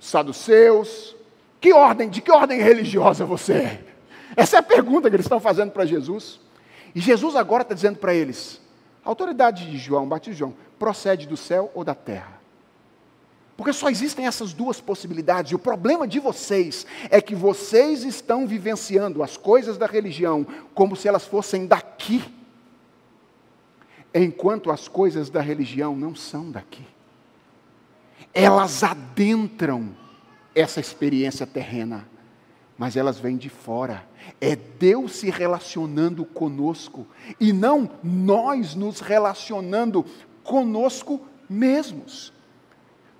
os 0.00 0.06
saduceus? 0.06 1.14
Que 1.60 1.74
ordem, 1.74 2.08
de 2.08 2.22
que 2.22 2.32
ordem 2.32 2.58
religiosa 2.58 3.26
você 3.26 3.52
é? 3.52 3.84
Essa 4.34 4.56
é 4.56 4.60
a 4.60 4.62
pergunta 4.62 5.10
que 5.10 5.16
eles 5.16 5.26
estão 5.26 5.40
fazendo 5.40 5.70
para 5.70 5.84
Jesus. 5.84 6.42
E 6.94 7.00
Jesus 7.00 7.34
agora 7.34 7.62
está 7.62 7.74
dizendo 7.74 7.98
para 7.98 8.14
eles: 8.14 8.60
a 9.04 9.08
autoridade 9.08 9.70
de 9.70 9.76
João, 9.76 10.08
Batista 10.08 10.36
João, 10.36 10.54
procede 10.78 11.26
do 11.26 11.36
céu 11.36 11.70
ou 11.74 11.82
da 11.84 11.94
terra? 11.94 12.40
Porque 13.56 13.72
só 13.72 13.88
existem 13.88 14.26
essas 14.26 14.52
duas 14.52 14.80
possibilidades. 14.80 15.52
E 15.52 15.54
o 15.54 15.58
problema 15.58 16.08
de 16.08 16.18
vocês 16.18 16.86
é 17.08 17.20
que 17.20 17.34
vocês 17.34 18.02
estão 18.02 18.46
vivenciando 18.46 19.22
as 19.22 19.36
coisas 19.36 19.78
da 19.78 19.86
religião 19.86 20.44
como 20.74 20.96
se 20.96 21.06
elas 21.06 21.24
fossem 21.24 21.66
daqui 21.66 22.22
enquanto 24.12 24.70
as 24.70 24.86
coisas 24.86 25.28
da 25.28 25.40
religião 25.40 25.96
não 25.96 26.14
são 26.14 26.50
daqui. 26.50 26.86
Elas 28.32 28.82
adentram 28.82 29.94
essa 30.54 30.80
experiência 30.80 31.46
terrena, 31.46 32.08
mas 32.76 32.96
elas 32.96 33.18
vêm 33.18 33.36
de 33.36 33.48
fora. 33.48 34.04
É 34.40 34.56
Deus 34.56 35.12
se 35.16 35.30
relacionando 35.30 36.24
conosco 36.24 37.06
e 37.38 37.52
não 37.52 37.88
nós 38.02 38.74
nos 38.74 39.00
relacionando 39.00 40.04
conosco 40.42 41.20
mesmos. 41.48 42.32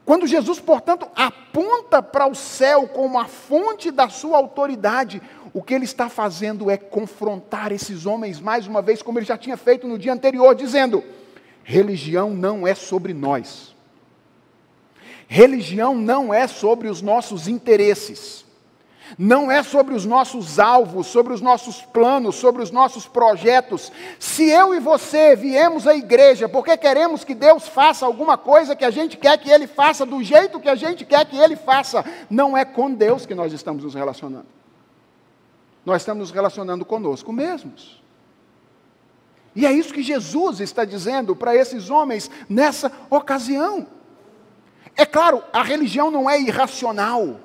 Quando 0.04 0.26
Jesus, 0.26 0.60
portanto, 0.60 1.08
aponta 1.16 2.02
para 2.02 2.26
o 2.26 2.34
céu 2.34 2.86
como 2.88 3.18
a 3.18 3.26
fonte 3.26 3.90
da 3.90 4.08
sua 4.08 4.36
autoridade, 4.36 5.22
o 5.52 5.62
que 5.62 5.72
ele 5.72 5.84
está 5.84 6.08
fazendo 6.08 6.70
é 6.70 6.76
confrontar 6.76 7.72
esses 7.72 8.04
homens 8.04 8.40
mais 8.40 8.66
uma 8.66 8.82
vez, 8.82 9.00
como 9.00 9.18
ele 9.18 9.24
já 9.24 9.38
tinha 9.38 9.56
feito 9.56 9.86
no 9.86 9.98
dia 9.98 10.12
anterior, 10.12 10.54
dizendo: 10.54 11.02
religião 11.62 12.30
não 12.30 12.66
é 12.66 12.74
sobre 12.74 13.14
nós. 13.14 13.74
Religião 15.26 15.94
não 15.94 16.34
é 16.34 16.46
sobre 16.46 16.88
os 16.88 17.00
nossos 17.00 17.48
interesses 17.48 18.43
não 19.18 19.50
é 19.50 19.62
sobre 19.62 19.94
os 19.94 20.04
nossos 20.04 20.58
alvos, 20.58 21.06
sobre 21.06 21.32
os 21.32 21.40
nossos 21.40 21.82
planos, 21.82 22.34
sobre 22.36 22.62
os 22.62 22.70
nossos 22.70 23.06
projetos. 23.06 23.92
Se 24.18 24.48
eu 24.48 24.74
e 24.74 24.80
você 24.80 25.36
viemos 25.36 25.86
à 25.86 25.94
igreja 25.94 26.48
porque 26.48 26.76
queremos 26.76 27.24
que 27.24 27.34
Deus 27.34 27.68
faça 27.68 28.06
alguma 28.06 28.36
coisa 28.36 28.74
que 28.74 28.84
a 28.84 28.90
gente 28.90 29.16
quer 29.16 29.38
que 29.38 29.50
Ele 29.50 29.66
faça 29.66 30.04
do 30.04 30.22
jeito 30.22 30.60
que 30.60 30.68
a 30.68 30.74
gente 30.74 31.04
quer 31.04 31.24
que 31.26 31.36
Ele 31.36 31.56
faça, 31.56 32.04
não 32.28 32.56
é 32.56 32.64
com 32.64 32.92
Deus 32.92 33.26
que 33.26 33.34
nós 33.34 33.52
estamos 33.52 33.84
nos 33.84 33.94
relacionando. 33.94 34.46
Nós 35.84 36.02
estamos 36.02 36.20
nos 36.20 36.30
relacionando 36.30 36.84
conosco 36.84 37.32
mesmos. 37.32 38.02
E 39.54 39.64
é 39.66 39.72
isso 39.72 39.94
que 39.94 40.02
Jesus 40.02 40.60
está 40.60 40.84
dizendo 40.84 41.36
para 41.36 41.54
esses 41.54 41.90
homens 41.90 42.30
nessa 42.48 42.90
ocasião. 43.08 43.86
É 44.96 45.04
claro, 45.06 45.42
a 45.52 45.62
religião 45.62 46.10
não 46.10 46.28
é 46.28 46.40
irracional. 46.40 47.40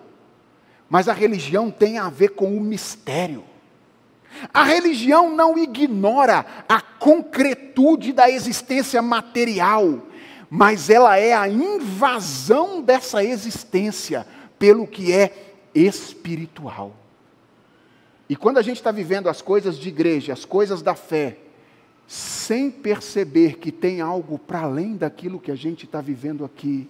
Mas 0.89 1.07
a 1.07 1.13
religião 1.13 1.69
tem 1.69 1.97
a 1.97 2.09
ver 2.09 2.29
com 2.29 2.57
o 2.57 2.61
mistério. 2.61 3.43
A 4.53 4.63
religião 4.63 5.35
não 5.35 5.57
ignora 5.57 6.45
a 6.67 6.81
concretude 6.81 8.13
da 8.13 8.29
existência 8.29 9.01
material, 9.01 10.01
mas 10.49 10.89
ela 10.89 11.17
é 11.17 11.33
a 11.33 11.47
invasão 11.47 12.81
dessa 12.81 13.23
existência 13.23 14.25
pelo 14.57 14.87
que 14.87 15.13
é 15.13 15.55
espiritual. 15.73 16.95
E 18.27 18.35
quando 18.35 18.57
a 18.57 18.61
gente 18.61 18.77
está 18.77 18.91
vivendo 18.91 19.27
as 19.27 19.41
coisas 19.41 19.77
de 19.77 19.89
igreja, 19.89 20.33
as 20.33 20.45
coisas 20.45 20.81
da 20.81 20.95
fé, 20.95 21.37
sem 22.07 22.71
perceber 22.71 23.57
que 23.57 23.71
tem 23.71 24.01
algo 24.01 24.37
para 24.37 24.61
além 24.61 24.95
daquilo 24.95 25.39
que 25.39 25.51
a 25.51 25.55
gente 25.55 25.85
está 25.85 26.01
vivendo 26.01 26.45
aqui, 26.45 26.87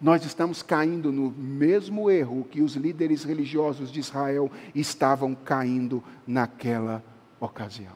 nós 0.00 0.24
estamos 0.24 0.62
caindo 0.62 1.10
no 1.10 1.30
mesmo 1.30 2.10
erro 2.10 2.46
que 2.50 2.62
os 2.62 2.74
líderes 2.76 3.24
religiosos 3.24 3.90
de 3.90 3.98
Israel 3.98 4.50
estavam 4.74 5.34
caindo 5.34 6.02
naquela 6.26 7.02
ocasião. 7.40 7.92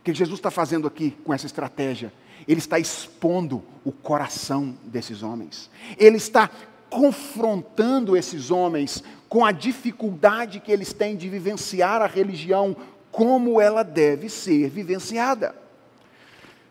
O 0.00 0.04
que 0.04 0.14
Jesus 0.14 0.38
está 0.38 0.50
fazendo 0.50 0.86
aqui 0.86 1.16
com 1.24 1.34
essa 1.34 1.46
estratégia? 1.46 2.12
Ele 2.46 2.60
está 2.60 2.78
expondo 2.78 3.62
o 3.84 3.90
coração 3.90 4.76
desses 4.84 5.22
homens. 5.22 5.68
Ele 5.98 6.16
está 6.16 6.48
confrontando 6.88 8.16
esses 8.16 8.50
homens 8.50 9.02
com 9.28 9.44
a 9.44 9.52
dificuldade 9.52 10.60
que 10.60 10.72
eles 10.72 10.92
têm 10.92 11.16
de 11.16 11.28
vivenciar 11.28 12.00
a 12.00 12.06
religião 12.06 12.76
como 13.10 13.60
ela 13.60 13.82
deve 13.82 14.28
ser 14.28 14.70
vivenciada. 14.70 15.67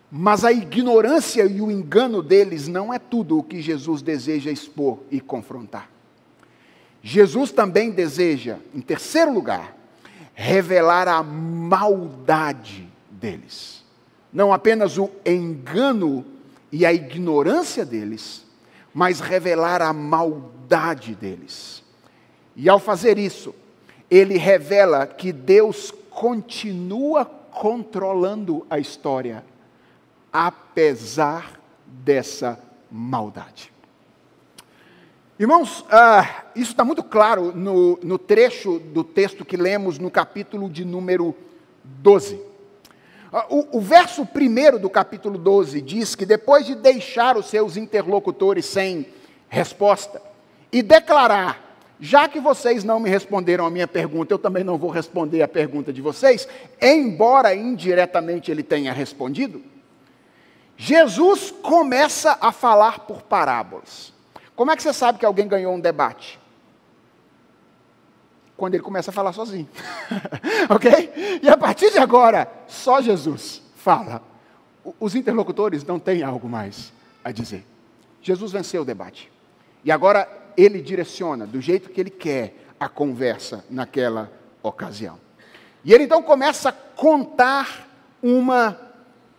Mas 0.10 0.46
a 0.46 0.52
ignorância 0.52 1.44
e 1.44 1.62
o 1.62 1.70
engano 1.70 2.24
deles 2.24 2.68
não 2.68 2.94
é 2.94 3.00
tudo 3.00 3.38
o 3.38 3.44
que 3.44 3.62
Jesus 3.62 4.02
deseja 4.02 4.50
expor 4.50 5.00
e 5.12 5.20
confrontar. 5.20 5.90
Jesus 7.04 7.52
também 7.52 7.92
deseja, 7.92 8.58
em 8.74 8.82
terceiro 8.82 9.34
lugar, 9.34 9.76
revelar 10.34 11.08
a 11.08 11.22
maldade 11.22 12.88
deles. 13.12 13.84
Não 14.32 14.54
apenas 14.54 14.98
o 14.98 15.10
engano 15.26 16.26
e 16.72 16.86
a 16.86 16.94
ignorância 16.94 17.86
deles, 17.86 18.46
mas 18.94 19.20
revelar 19.20 19.82
a 19.82 19.92
maldade 19.92 21.16
deles. 21.16 21.84
E 22.56 22.70
ao 22.70 22.80
fazer 22.80 23.18
isso, 23.18 23.54
ele 24.10 24.38
revela 24.38 25.06
que 25.06 25.32
Deus 25.32 25.94
continua 26.10 27.26
controlando 27.26 28.66
a 28.70 28.80
história 28.80 29.44
apesar 30.46 31.60
dessa 31.84 32.60
maldade. 32.92 33.74
Irmãos, 35.40 35.84
ah, 35.90 36.44
isso 36.56 36.72
está 36.72 36.86
muito 36.86 37.04
claro 37.04 37.52
no, 37.56 37.98
no 38.04 38.20
trecho 38.20 38.78
do 38.78 39.04
texto 39.04 39.44
que 39.44 39.58
lemos 39.58 39.98
no 39.98 40.12
capítulo 40.12 40.70
de 40.70 40.86
número 40.86 41.36
12. 41.84 42.40
Ah, 43.34 43.48
o, 43.50 43.80
o, 43.80 43.82
verso 43.82 44.28
primeiro 44.28 44.78
do 44.78 44.92
capítulo 44.92 45.40
12 45.40 45.82
diz 45.82 46.14
que 46.14 46.26
depois 46.26 46.68
de 46.68 46.76
deixar 46.76 47.36
os 47.36 47.48
seus 47.48 47.76
interlocutores 47.76 48.66
sem 48.68 49.08
resposta 49.50 50.22
e 50.72 50.84
declarar, 50.84 51.80
já 52.00 52.28
que 52.28 52.40
vocês 52.40 52.84
não 52.84 53.00
me 53.00 53.10
responderam 53.10 53.66
a 53.66 53.72
minha 53.72 53.88
pergunta, 53.88 54.36
eu 54.36 54.40
também 54.40 54.64
não 54.64 54.78
vou 54.78 54.92
responder 54.92 55.42
a 55.42 55.48
pergunta 55.48 55.92
de 55.92 56.02
vocês, 56.02 56.48
embora 56.80 57.56
indiretamente 57.56 58.52
ele 58.52 58.62
tenha 58.62 58.94
respondido, 58.94 59.77
Jesus 60.78 61.50
começa 61.50 62.38
a 62.40 62.52
falar 62.52 63.00
por 63.00 63.24
parábolas. 63.24 64.14
Como 64.56 64.72
é 64.72 64.76
que 64.76 64.84
você 64.84 64.94
sabe 64.94 65.18
que 65.18 65.26
alguém 65.26 65.48
ganhou 65.48 65.74
um 65.74 65.80
debate? 65.80 66.40
Quando 68.56 68.76
ele 68.76 68.84
começa 68.84 69.10
a 69.10 69.14
falar 69.14 69.34
sozinho. 69.34 69.68
ok? 70.70 71.40
E 71.42 71.50
a 71.50 71.58
partir 71.58 71.92
de 71.92 71.98
agora, 71.98 72.50
só 72.68 73.02
Jesus 73.02 73.62
fala. 73.76 74.22
Os 75.00 75.16
interlocutores 75.16 75.84
não 75.84 76.00
têm 76.00 76.22
algo 76.22 76.48
mais 76.48 76.94
a 77.24 77.32
dizer. 77.32 77.66
Jesus 78.22 78.52
venceu 78.52 78.84
o 78.84 78.86
debate. 78.86 79.32
E 79.84 79.92
agora 79.92 80.30
ele 80.56 80.82
direciona 80.82 81.46
do 81.48 81.60
jeito 81.60 81.90
que 81.90 82.00
ele 82.00 82.10
quer 82.10 82.56
a 82.80 82.88
conversa 82.88 83.66
naquela 83.70 84.32
ocasião. 84.62 85.20
E 85.84 85.94
ele 85.94 86.04
então 86.04 86.22
começa 86.22 86.70
a 86.70 86.72
contar 86.72 87.88
uma 88.22 88.80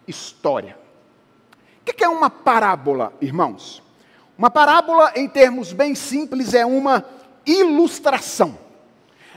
história. 0.06 0.87
O 1.88 1.94
que 1.94 2.04
é 2.04 2.08
uma 2.08 2.28
parábola, 2.28 3.14
irmãos? 3.18 3.82
Uma 4.36 4.50
parábola, 4.50 5.12
em 5.16 5.26
termos 5.26 5.72
bem 5.72 5.94
simples, 5.94 6.52
é 6.52 6.66
uma 6.66 7.02
ilustração. 7.46 8.58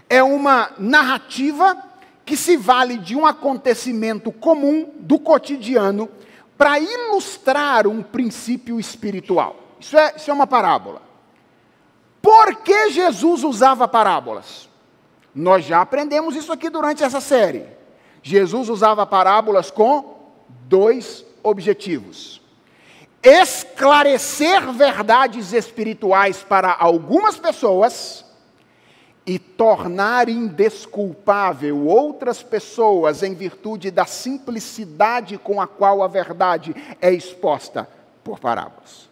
É 0.09 0.21
uma 0.21 0.71
narrativa 0.77 1.81
que 2.25 2.35
se 2.35 2.57
vale 2.57 2.97
de 2.97 3.15
um 3.15 3.25
acontecimento 3.25 4.33
comum 4.33 4.91
do 4.99 5.17
cotidiano 5.17 6.09
para 6.57 6.77
ilustrar 6.77 7.87
um 7.87 8.03
princípio 8.03 8.79
espiritual. 8.79 9.55
Isso 9.79 9.97
é, 9.97 10.13
isso 10.17 10.29
é 10.29 10.33
uma 10.33 10.45
parábola. 10.45 11.01
Por 12.21 12.57
que 12.57 12.91
Jesus 12.91 13.45
usava 13.45 13.87
parábolas? 13.87 14.69
Nós 15.33 15.63
já 15.63 15.81
aprendemos 15.81 16.35
isso 16.35 16.51
aqui 16.51 16.69
durante 16.69 17.01
essa 17.01 17.21
série. 17.21 17.65
Jesus 18.21 18.67
usava 18.67 19.05
parábolas 19.07 19.71
com 19.71 20.29
dois 20.67 21.25
objetivos: 21.41 22.40
esclarecer 23.23 24.71
verdades 24.73 25.53
espirituais 25.53 26.43
para 26.43 26.75
algumas 26.77 27.37
pessoas 27.37 28.25
e 29.25 29.37
tornar 29.37 30.27
indesculpável 30.27 31.85
outras 31.85 32.41
pessoas 32.41 33.21
em 33.21 33.35
virtude 33.35 33.91
da 33.91 34.05
simplicidade 34.05 35.37
com 35.37 35.61
a 35.61 35.67
qual 35.67 36.01
a 36.01 36.07
verdade 36.07 36.75
é 36.99 37.13
exposta 37.13 37.87
por 38.23 38.39
parábolas. 38.39 39.09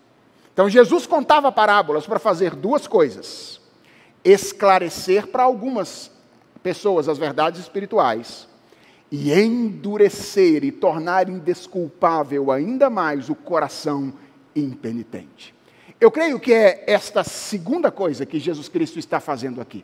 Então 0.51 0.67
Jesus 0.67 1.05
contava 1.05 1.51
parábolas 1.51 2.07
para 2.07 2.17
fazer 2.17 2.55
duas 2.55 2.87
coisas: 2.87 3.61
esclarecer 4.25 5.27
para 5.27 5.43
algumas 5.43 6.11
pessoas 6.63 7.07
as 7.07 7.17
verdades 7.19 7.61
espirituais 7.61 8.48
e 9.11 9.33
endurecer 9.33 10.63
e 10.63 10.71
tornar 10.71 11.29
indesculpável 11.29 12.51
ainda 12.51 12.89
mais 12.89 13.29
o 13.29 13.35
coração 13.35 14.13
impenitente. 14.55 15.53
Eu 15.99 16.11
creio 16.11 16.39
que 16.39 16.53
é 16.53 16.83
esta 16.87 17.23
segunda 17.23 17.91
coisa 17.91 18.25
que 18.25 18.39
Jesus 18.39 18.69
Cristo 18.69 18.99
está 18.99 19.19
fazendo 19.19 19.59
aqui. 19.59 19.83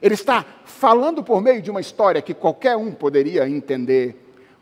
Ele 0.00 0.14
está 0.14 0.44
falando 0.64 1.22
por 1.22 1.40
meio 1.40 1.62
de 1.62 1.70
uma 1.70 1.80
história 1.80 2.20
que 2.20 2.34
qualquer 2.34 2.76
um 2.76 2.92
poderia 2.92 3.48
entender 3.48 4.16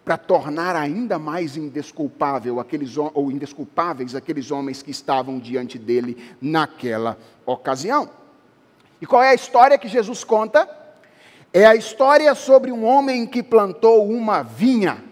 para 0.05 0.19
tornar 0.19 0.77
ainda 0.77 1.19
mais 1.19 1.57
indesculpável 1.57 2.61
aqueles 2.61 2.97
ou 2.97 3.31
indesculpáveis 3.31 4.15
aqueles 4.15 4.51
homens 4.51 4.83
que 4.83 4.91
estavam 4.91 5.39
diante 5.39 5.79
dele 5.79 6.17
naquela 6.41 7.17
ocasião. 7.47 8.11
E 9.01 9.07
qual 9.07 9.23
é 9.23 9.31
a 9.31 9.35
história 9.35 9.79
que 9.79 9.89
Jesus 9.89 10.25
conta? 10.25 10.69
É 11.53 11.67
a 11.67 11.75
história 11.75 12.33
sobre 12.35 12.71
um 12.71 12.85
homem 12.85 13.27
que 13.27 13.43
plantou 13.43 14.09
uma 14.09 14.43
vinha. 14.43 15.03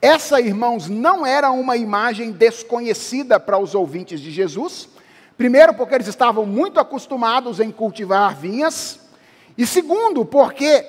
Essa, 0.00 0.40
irmãos, 0.40 0.88
não 0.88 1.26
era 1.26 1.50
uma 1.50 1.76
imagem 1.76 2.30
desconhecida 2.30 3.40
para 3.40 3.58
os 3.58 3.74
ouvintes 3.74 4.20
de 4.20 4.30
Jesus. 4.30 4.88
Primeiro, 5.36 5.74
porque 5.74 5.94
eles 5.94 6.06
estavam 6.06 6.46
muito 6.46 6.78
acostumados 6.78 7.58
em 7.58 7.70
cultivar 7.72 8.36
vinhas. 8.36 9.00
E 9.58 9.66
segundo, 9.66 10.24
porque 10.24 10.86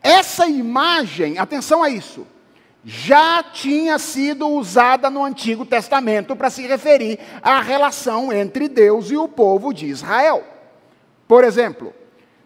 essa 0.00 0.46
imagem, 0.46 1.38
atenção 1.38 1.82
a 1.82 1.90
isso, 1.90 2.24
já 2.84 3.42
tinha 3.42 3.98
sido 3.98 4.46
usada 4.46 5.10
no 5.10 5.24
Antigo 5.24 5.66
Testamento 5.66 6.36
para 6.36 6.50
se 6.50 6.66
referir 6.66 7.18
à 7.42 7.60
relação 7.60 8.32
entre 8.32 8.68
Deus 8.68 9.10
e 9.10 9.16
o 9.16 9.26
povo 9.26 9.74
de 9.74 9.86
Israel. 9.86 10.44
Por 11.26 11.42
exemplo, 11.42 11.92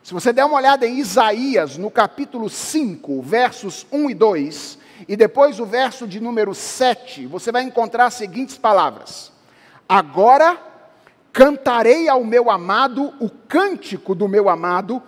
se 0.03 0.13
você 0.13 0.33
der 0.33 0.45
uma 0.45 0.57
olhada 0.57 0.87
em 0.87 0.99
Isaías, 0.99 1.77
no 1.77 1.91
capítulo 1.91 2.51
5, 2.51 3.23
versos 3.23 3.87
1 3.93 4.11
e 4.11 4.15
2, 4.15 4.79
e 5.07 5.17
depois 5.17 5.61
o 5.61 5.67
verso 5.67 6.09
de 6.09 6.19
número 6.19 6.55
7, 6.55 7.27
você 7.27 7.53
vai 7.53 7.63
encontrar 7.63 8.07
as 8.07 8.15
seguintes 8.15 8.59
palavras: 8.59 9.31
Agora 9.89 10.59
cantarei 11.33 12.09
ao 12.09 12.25
meu 12.25 12.51
amado 12.51 13.15
o 13.21 13.31
cântico 13.31 14.15
do 14.15 14.27
meu 14.27 14.49
amado 14.49 15.01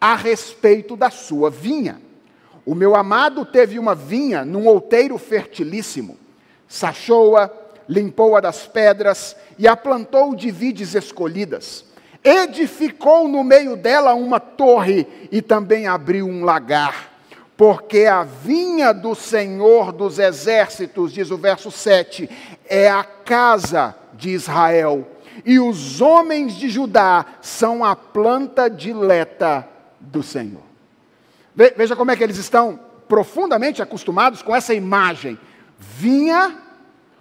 a 0.00 0.16
respeito 0.16 0.96
da 0.96 1.08
sua 1.08 1.48
vinha. 1.48 2.00
O 2.66 2.74
meu 2.74 2.96
amado 2.96 3.44
teve 3.44 3.78
uma 3.78 3.94
vinha 3.94 4.44
num 4.44 4.66
outeiro 4.66 5.18
fertilíssimo, 5.18 6.18
sachou-a, 6.66 7.48
limpou-a 7.88 8.40
das 8.40 8.66
pedras 8.66 9.36
e 9.56 9.68
a 9.68 9.76
plantou 9.76 10.34
de 10.34 10.50
vides 10.50 10.94
escolhidas. 10.94 11.91
Edificou 12.24 13.26
no 13.26 13.42
meio 13.42 13.76
dela 13.76 14.14
uma 14.14 14.38
torre 14.38 15.06
e 15.30 15.42
também 15.42 15.86
abriu 15.86 16.26
um 16.26 16.44
lagar. 16.44 17.10
Porque 17.56 18.06
a 18.06 18.22
vinha 18.22 18.92
do 18.92 19.14
Senhor 19.14 19.92
dos 19.92 20.18
exércitos, 20.18 21.12
diz 21.12 21.30
o 21.30 21.36
verso 21.36 21.70
7, 21.70 22.28
é 22.68 22.90
a 22.90 23.04
casa 23.04 23.94
de 24.14 24.30
Israel, 24.30 25.06
e 25.44 25.58
os 25.58 26.00
homens 26.00 26.54
de 26.54 26.68
Judá 26.68 27.24
são 27.40 27.84
a 27.84 27.96
planta 27.96 28.68
dileta 28.68 29.68
do 29.98 30.22
Senhor. 30.22 30.62
Veja 31.54 31.94
como 31.96 32.10
é 32.10 32.16
que 32.16 32.24
eles 32.24 32.38
estão 32.38 32.78
profundamente 33.08 33.82
acostumados 33.82 34.42
com 34.42 34.56
essa 34.56 34.72
imagem. 34.72 35.38
Vinha, 35.78 36.56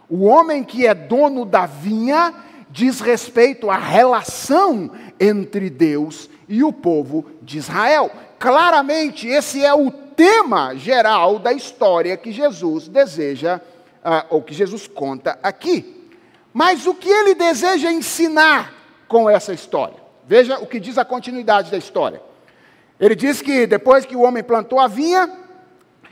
o 0.09 0.25
homem 0.25 0.63
que 0.63 0.87
é 0.87 0.93
dono 0.93 1.45
da 1.45 1.65
vinha, 1.65 2.33
diz 2.71 3.01
respeito 3.01 3.69
à 3.69 3.77
relação 3.77 4.91
entre 5.19 5.69
Deus 5.69 6.29
e 6.47 6.63
o 6.63 6.71
povo 6.71 7.25
de 7.41 7.57
Israel. 7.57 8.09
Claramente, 8.39 9.27
esse 9.27 9.63
é 9.63 9.73
o 9.73 9.91
tema 9.91 10.73
geral 10.75 11.37
da 11.37 11.53
história 11.53 12.17
que 12.17 12.31
Jesus 12.31 12.87
deseja, 12.87 13.59
uh, 14.03 14.25
ou 14.29 14.41
que 14.41 14.53
Jesus 14.53 14.87
conta 14.87 15.37
aqui. 15.43 16.09
Mas 16.53 16.87
o 16.87 16.93
que 16.93 17.09
ele 17.09 17.35
deseja 17.35 17.91
ensinar 17.91 18.73
com 19.07 19.29
essa 19.29 19.53
história? 19.53 19.97
Veja 20.25 20.57
o 20.59 20.65
que 20.65 20.79
diz 20.79 20.97
a 20.97 21.05
continuidade 21.05 21.69
da 21.71 21.77
história. 21.77 22.21
Ele 22.99 23.15
diz 23.15 23.41
que 23.41 23.67
depois 23.67 24.05
que 24.05 24.15
o 24.15 24.21
homem 24.21 24.43
plantou 24.43 24.79
a 24.79 24.87
vinha, 24.87 25.29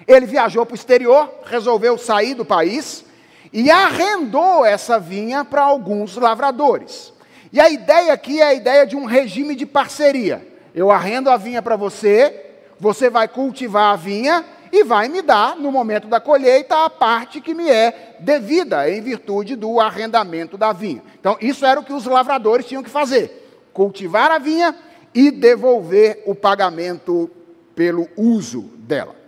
ele 0.07 0.25
viajou 0.25 0.65
para 0.65 0.73
o 0.73 0.75
exterior, 0.75 1.29
resolveu 1.45 1.97
sair 1.97 2.33
do 2.33 2.43
país 2.43 3.05
e 3.51 3.69
arrendou 3.71 4.65
essa 4.65 4.99
vinha 4.99 5.43
para 5.43 5.61
alguns 5.61 6.15
lavradores. 6.15 7.13
E 7.51 7.59
a 7.59 7.69
ideia 7.69 8.13
aqui 8.13 8.41
é 8.41 8.45
a 8.45 8.53
ideia 8.53 8.85
de 8.85 8.95
um 8.95 9.05
regime 9.05 9.55
de 9.55 9.65
parceria. 9.65 10.47
Eu 10.73 10.91
arrendo 10.91 11.29
a 11.29 11.37
vinha 11.37 11.61
para 11.61 11.75
você, 11.75 12.45
você 12.79 13.09
vai 13.09 13.27
cultivar 13.27 13.93
a 13.93 13.95
vinha 13.95 14.45
e 14.71 14.83
vai 14.83 15.07
me 15.07 15.21
dar, 15.21 15.55
no 15.55 15.71
momento 15.71 16.07
da 16.07 16.19
colheita, 16.19 16.85
a 16.85 16.89
parte 16.89 17.41
que 17.41 17.55
me 17.55 17.67
é 17.69 18.17
devida, 18.19 18.89
em 18.89 19.01
virtude 19.01 19.55
do 19.55 19.79
arrendamento 19.79 20.57
da 20.57 20.71
vinha. 20.71 21.01
Então, 21.19 21.37
isso 21.41 21.65
era 21.65 21.79
o 21.79 21.83
que 21.83 21.93
os 21.93 22.05
lavradores 22.05 22.67
tinham 22.67 22.83
que 22.83 22.89
fazer: 22.89 23.49
cultivar 23.73 24.29
a 24.29 24.37
vinha 24.37 24.75
e 25.13 25.31
devolver 25.31 26.21
o 26.27 26.35
pagamento 26.35 27.29
pelo 27.75 28.07
uso 28.15 28.61
dela. 28.77 29.18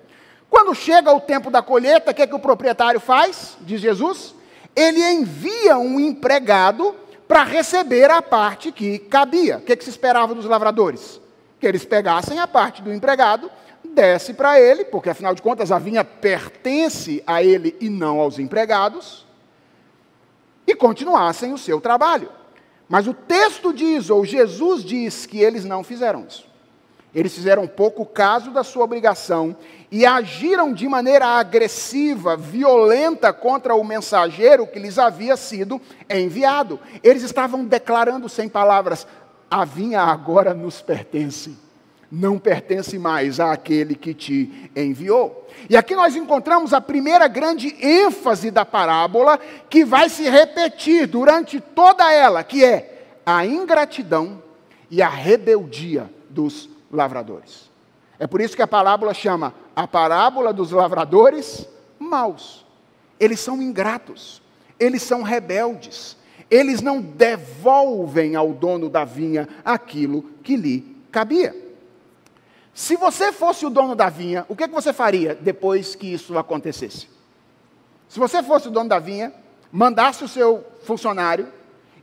Quando 0.52 0.76
chega 0.76 1.14
o 1.14 1.22
tempo 1.22 1.50
da 1.50 1.62
colheita, 1.62 2.12
o 2.12 2.14
que, 2.14 2.22
é 2.22 2.28
que 2.28 2.36
o 2.36 2.40
proprietário 2.40 3.00
faz? 3.00 3.58
Diz 3.62 3.80
Jesus. 3.80 4.36
Ele 4.76 5.02
envia 5.02 5.78
um 5.78 5.98
empregado 5.98 6.94
para 7.26 7.46
receber 7.46 8.12
a 8.12 8.22
parte 8.22 8.70
que 8.70 9.00
cabia. 9.00 9.60
O 9.60 9.62
que, 9.62 9.72
é 9.72 9.76
que 9.78 9.84
se 9.86 9.90
esperava 9.90 10.36
dos 10.36 10.44
lavradores? 10.44 11.22
Que 11.58 11.66
eles 11.66 11.86
pegassem 11.86 12.38
a 12.38 12.48
parte 12.48 12.82
do 12.82 12.94
empregado, 12.94 13.50
desse 13.82 14.34
para 14.34 14.60
ele, 14.60 14.84
porque 14.84 15.10
afinal 15.10 15.34
de 15.34 15.42
contas 15.42 15.72
a 15.72 15.80
vinha 15.80 16.04
pertence 16.04 17.24
a 17.26 17.42
ele 17.42 17.78
e 17.80 17.90
não 17.90 18.20
aos 18.20 18.38
empregados, 18.38 19.26
e 20.68 20.76
continuassem 20.76 21.54
o 21.54 21.58
seu 21.58 21.80
trabalho. 21.80 22.30
Mas 22.90 23.08
o 23.08 23.14
texto 23.14 23.72
diz, 23.72 24.10
ou 24.10 24.26
Jesus 24.26 24.84
diz, 24.84 25.26
que 25.26 25.40
eles 25.40 25.64
não 25.64 25.82
fizeram 25.82 26.26
isso. 26.28 26.52
Eles 27.14 27.34
fizeram 27.34 27.68
pouco 27.68 28.06
caso 28.06 28.52
da 28.52 28.64
sua 28.64 28.84
obrigação 28.84 29.56
e 29.92 30.06
agiram 30.06 30.74
de 30.74 30.88
maneira 30.88 31.26
agressiva, 31.28 32.38
violenta 32.38 33.34
contra 33.34 33.76
o 33.76 33.84
mensageiro 33.84 34.66
que 34.66 34.80
lhes 34.80 34.98
havia 34.98 35.36
sido 35.36 35.82
enviado. 36.10 36.80
Eles 37.04 37.24
estavam 37.24 37.66
declarando 37.66 38.30
sem 38.30 38.48
palavras: 38.48 39.06
a 39.50 39.66
vinha 39.66 40.02
agora 40.02 40.54
nos 40.54 40.82
pertence. 40.82 41.58
não 42.12 42.38
pertence 42.38 43.00
mais 43.00 43.40
àquele 43.40 43.96
que 43.96 44.14
te 44.14 44.70
enviou. 44.76 45.48
E 45.70 45.78
aqui 45.78 45.96
nós 45.96 46.16
encontramos 46.16 46.74
a 46.74 46.82
primeira 46.82 47.28
grande 47.28 47.74
ênfase 47.82 48.52
da 48.52 48.66
parábola, 48.66 49.40
que 49.70 49.86
vai 49.86 50.10
se 50.10 50.30
repetir 50.30 51.08
durante 51.08 51.62
toda 51.62 52.12
ela, 52.12 52.44
que 52.44 52.66
é 52.66 53.20
a 53.26 53.46
ingratidão 53.46 54.44
e 54.90 55.02
a 55.02 55.08
rebeldia 55.08 56.10
dos 56.30 56.70
lavradores. 56.92 57.71
É 58.22 58.28
por 58.28 58.40
isso 58.40 58.56
que 58.56 58.62
a 58.62 58.68
parábola 58.68 59.16
chama 59.16 59.52
a 59.76 59.88
parábola 59.88 60.54
dos 60.54 60.70
lavradores 60.70 61.68
maus. 61.98 62.64
Eles 63.20 63.40
são 63.40 63.60
ingratos, 63.60 64.44
eles 64.80 65.02
são 65.02 65.24
rebeldes, 65.24 66.16
eles 66.48 66.84
não 66.84 67.02
devolvem 67.02 68.36
ao 68.36 68.54
dono 68.54 68.92
da 68.92 69.04
vinha 69.04 69.50
aquilo 69.66 70.22
que 70.44 70.56
lhe 70.56 70.96
cabia. 71.12 71.56
Se 72.76 72.96
você 72.96 73.32
fosse 73.32 73.66
o 73.66 73.72
dono 73.72 73.96
da 73.96 74.08
vinha, 74.08 74.46
o 74.48 74.56
que, 74.56 74.66
é 74.66 74.68
que 74.68 74.74
você 74.76 74.94
faria 74.94 75.34
depois 75.34 75.96
que 75.96 76.14
isso 76.14 76.38
acontecesse? 76.38 77.10
Se 78.08 78.20
você 78.20 78.44
fosse 78.44 78.68
o 78.68 78.72
dono 78.72 78.88
da 78.88 79.00
vinha, 79.00 79.34
mandasse 79.72 80.24
o 80.24 80.28
seu 80.28 80.64
funcionário 80.84 81.52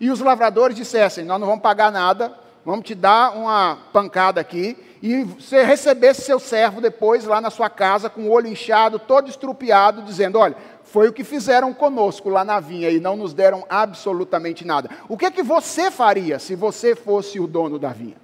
e 0.00 0.10
os 0.10 0.18
lavradores 0.18 0.76
dissessem: 0.76 1.24
Nós 1.24 1.38
não 1.38 1.46
vamos 1.46 1.62
pagar 1.62 1.92
nada, 1.92 2.36
vamos 2.64 2.84
te 2.84 2.96
dar 2.96 3.36
uma 3.36 3.78
pancada 3.92 4.40
aqui, 4.40 4.76
e 5.02 5.22
você 5.22 5.62
recebesse 5.62 6.22
seu 6.22 6.40
servo 6.40 6.80
depois 6.80 7.24
lá 7.24 7.40
na 7.40 7.50
sua 7.50 7.70
casa, 7.70 8.10
com 8.10 8.22
o 8.22 8.30
olho 8.30 8.48
inchado, 8.48 8.98
todo 8.98 9.28
estrupiado, 9.28 10.02
dizendo: 10.02 10.38
Olha, 10.38 10.56
foi 10.82 11.08
o 11.08 11.12
que 11.12 11.22
fizeram 11.22 11.72
conosco 11.72 12.28
lá 12.28 12.44
na 12.44 12.58
vinha 12.58 12.90
e 12.90 12.98
não 12.98 13.16
nos 13.16 13.32
deram 13.32 13.64
absolutamente 13.68 14.66
nada. 14.66 14.90
O 15.08 15.16
que, 15.16 15.26
é 15.26 15.30
que 15.30 15.42
você 15.42 15.90
faria 15.90 16.38
se 16.38 16.56
você 16.56 16.96
fosse 16.96 17.38
o 17.38 17.46
dono 17.46 17.78
da 17.78 17.90
vinha? 17.90 18.16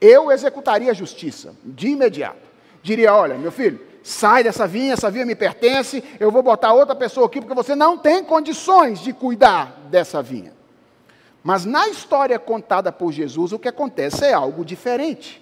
Eu 0.00 0.30
executaria 0.30 0.90
a 0.90 0.94
justiça 0.94 1.54
de 1.64 1.88
imediato. 1.88 2.48
Diria: 2.82 3.14
Olha, 3.14 3.38
meu 3.38 3.50
filho, 3.50 3.80
sai 4.02 4.42
dessa 4.42 4.66
vinha, 4.66 4.92
essa 4.92 5.10
vinha 5.10 5.24
me 5.24 5.34
pertence, 5.34 6.04
eu 6.18 6.30
vou 6.30 6.42
botar 6.42 6.74
outra 6.74 6.94
pessoa 6.94 7.26
aqui, 7.26 7.40
porque 7.40 7.54
você 7.54 7.74
não 7.74 7.96
tem 7.96 8.22
condições 8.22 9.00
de 9.00 9.12
cuidar 9.12 9.80
dessa 9.90 10.22
vinha. 10.22 10.52
Mas 11.42 11.64
na 11.64 11.88
história 11.88 12.38
contada 12.38 12.92
por 12.92 13.10
Jesus, 13.10 13.52
o 13.52 13.58
que 13.58 13.68
acontece 13.68 14.26
é 14.26 14.34
algo 14.34 14.64
diferente. 14.64 15.39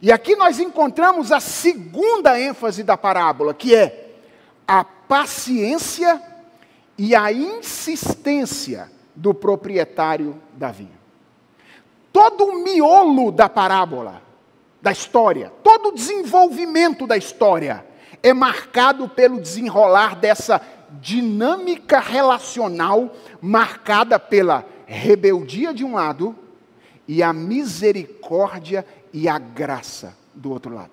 E 0.00 0.12
aqui 0.12 0.36
nós 0.36 0.58
encontramos 0.58 1.32
a 1.32 1.40
segunda 1.40 2.38
ênfase 2.38 2.82
da 2.82 2.96
parábola, 2.96 3.54
que 3.54 3.74
é 3.74 4.14
a 4.66 4.84
paciência 4.84 6.20
e 6.98 7.14
a 7.14 7.32
insistência 7.32 8.90
do 9.14 9.32
proprietário 9.32 10.40
da 10.54 10.70
vinha. 10.70 10.96
Todo 12.12 12.44
o 12.44 12.64
miolo 12.64 13.30
da 13.30 13.48
parábola, 13.48 14.22
da 14.80 14.92
história, 14.92 15.52
todo 15.62 15.88
o 15.88 15.94
desenvolvimento 15.94 17.06
da 17.06 17.16
história 17.16 17.84
é 18.22 18.32
marcado 18.32 19.08
pelo 19.08 19.40
desenrolar 19.40 20.16
dessa 20.16 20.60
dinâmica 21.00 21.98
relacional 21.98 23.12
marcada 23.40 24.18
pela 24.18 24.64
rebeldia 24.86 25.74
de 25.74 25.84
um 25.84 25.94
lado 25.94 26.34
e 27.08 27.22
a 27.22 27.32
misericórdia 27.32 28.86
e 29.16 29.30
a 29.30 29.38
graça 29.38 30.14
do 30.34 30.50
outro 30.50 30.74
lado. 30.74 30.90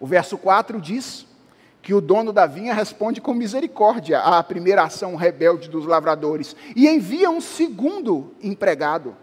O 0.00 0.06
verso 0.06 0.38
4 0.38 0.80
diz 0.80 1.26
que 1.82 1.92
o 1.92 2.00
dono 2.00 2.32
da 2.32 2.46
vinha 2.46 2.72
responde 2.72 3.20
com 3.20 3.34
misericórdia 3.34 4.20
à 4.20 4.42
primeira 4.42 4.84
ação 4.84 5.14
rebelde 5.14 5.68
dos 5.68 5.84
lavradores 5.84 6.56
e 6.74 6.88
envia 6.88 7.28
um 7.28 7.42
segundo 7.42 8.32
empregado. 8.42 9.14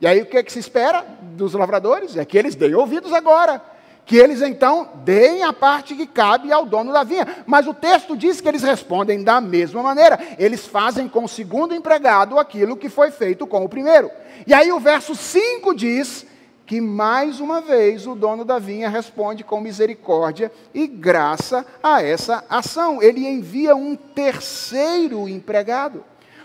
E 0.00 0.06
aí 0.06 0.20
o 0.20 0.26
que, 0.26 0.36
é 0.36 0.42
que 0.42 0.52
se 0.52 0.58
espera 0.58 1.06
dos 1.22 1.54
lavradores? 1.54 2.16
É 2.16 2.24
que 2.24 2.36
eles 2.36 2.56
deem 2.56 2.74
ouvidos 2.74 3.12
agora 3.12 3.62
que 4.04 4.16
eles 4.16 4.42
então 4.42 4.90
deem 4.96 5.44
a 5.44 5.52
parte 5.52 5.94
que 5.94 6.06
cabe 6.06 6.52
ao 6.52 6.66
dono 6.66 6.92
da 6.92 7.04
vinha. 7.04 7.44
Mas 7.46 7.68
o 7.68 7.72
texto 7.72 8.16
diz 8.16 8.38
que 8.38 8.48
eles 8.48 8.62
respondem 8.62 9.22
da 9.22 9.40
mesma 9.40 9.82
maneira. 9.82 10.18
Eles 10.38 10.66
fazem 10.66 11.08
com 11.08 11.24
o 11.24 11.28
segundo 11.28 11.74
empregado 11.74 12.38
aquilo 12.38 12.76
que 12.76 12.90
foi 12.90 13.10
feito 13.10 13.46
com 13.46 13.64
o 13.64 13.68
primeiro. 13.68 14.10
E 14.46 14.52
aí 14.52 14.70
o 14.72 14.80
verso 14.80 15.14
5 15.14 15.74
diz 15.74 16.26
que 16.66 16.80
mais 16.80 17.40
uma 17.40 17.60
vez 17.60 18.06
o 18.06 18.14
dono 18.14 18.44
da 18.44 18.58
vinha 18.58 18.88
responde 18.88 19.44
com 19.44 19.60
misericórdia 19.60 20.50
e 20.72 20.86
graça 20.86 21.66
a 21.82 22.02
essa 22.02 22.44
ação. 22.48 23.02
Ele 23.02 23.26
envia 23.26 23.76
um 23.76 23.94
terceiro 23.94 25.28
empregado. 25.28 26.04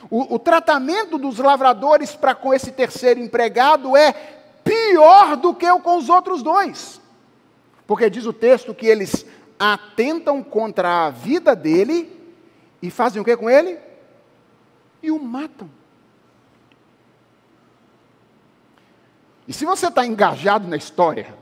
O, 0.09 0.36
o 0.36 0.39
tratamento 0.39 1.17
dos 1.17 1.38
lavradores 1.38 2.15
para 2.15 2.36
com 2.36 2.53
esse 2.53 2.72
terceiro 2.72 3.20
empregado 3.20 3.95
é 3.95 4.11
pior 4.63 5.38
do 5.38 5.53
que 5.53 5.70
o 5.70 5.80
com 5.80 5.97
os 5.97 6.09
outros 6.09 6.43
dois. 6.43 6.99
Porque 7.88 8.09
diz 8.09 8.26
o 8.26 8.34
texto 8.34 8.74
que 8.74 8.88
eles 8.88 9.26
atentam 9.57 10.43
contra 10.43 11.07
a 11.07 11.09
vida 11.09 11.55
dele 11.55 12.11
e 12.82 12.91
fazem 12.91 13.22
o 13.22 13.26
que 13.26 13.36
com 13.36 13.49
ele? 13.49 13.78
E 15.01 15.11
o 15.11 15.20
matam. 15.20 15.78
E 19.50 19.54
se 19.54 19.66
você 19.66 19.88
está 19.88 20.06
engajado 20.06 20.68
na 20.68 20.78
história, 20.78 21.34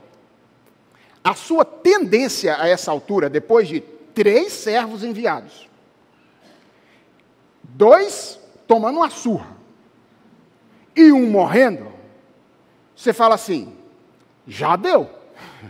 a 1.22 1.34
sua 1.34 1.62
tendência 1.62 2.58
a 2.58 2.66
essa 2.66 2.90
altura, 2.90 3.28
depois 3.28 3.68
de 3.68 3.82
três 4.14 4.50
servos 4.54 5.04
enviados, 5.04 5.68
dois 7.62 8.40
tomando 8.66 8.96
uma 8.96 9.10
surra 9.10 9.54
e 10.96 11.12
um 11.12 11.28
morrendo, 11.28 11.92
você 12.96 13.12
fala 13.12 13.34
assim: 13.34 13.76
já 14.46 14.74
deu. 14.74 15.10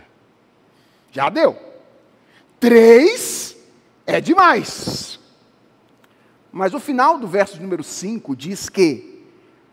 Já 1.11 1.27
deu. 1.27 1.57
Três 2.59 3.57
é 4.05 4.21
demais. 4.21 5.19
Mas 6.51 6.71
o 6.75 6.79
final 6.79 7.17
do 7.17 7.27
verso 7.27 7.59
número 7.59 7.83
5 7.83 8.35
diz 8.35 8.69
que 8.69 9.18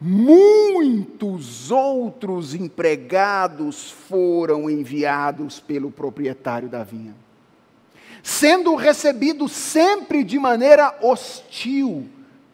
muitos 0.01 1.71
outros 1.71 2.55
empregados 2.55 3.91
foram 3.91 4.69
enviados 4.69 5.59
pelo 5.59 5.91
proprietário 5.91 6.69
da 6.69 6.85
vinha, 6.85 7.15
sendo 8.23 8.75
recebidos 8.75 9.53
sempre 9.53 10.23
de 10.23 10.39
maneira 10.39 10.97
hostil 11.01 12.09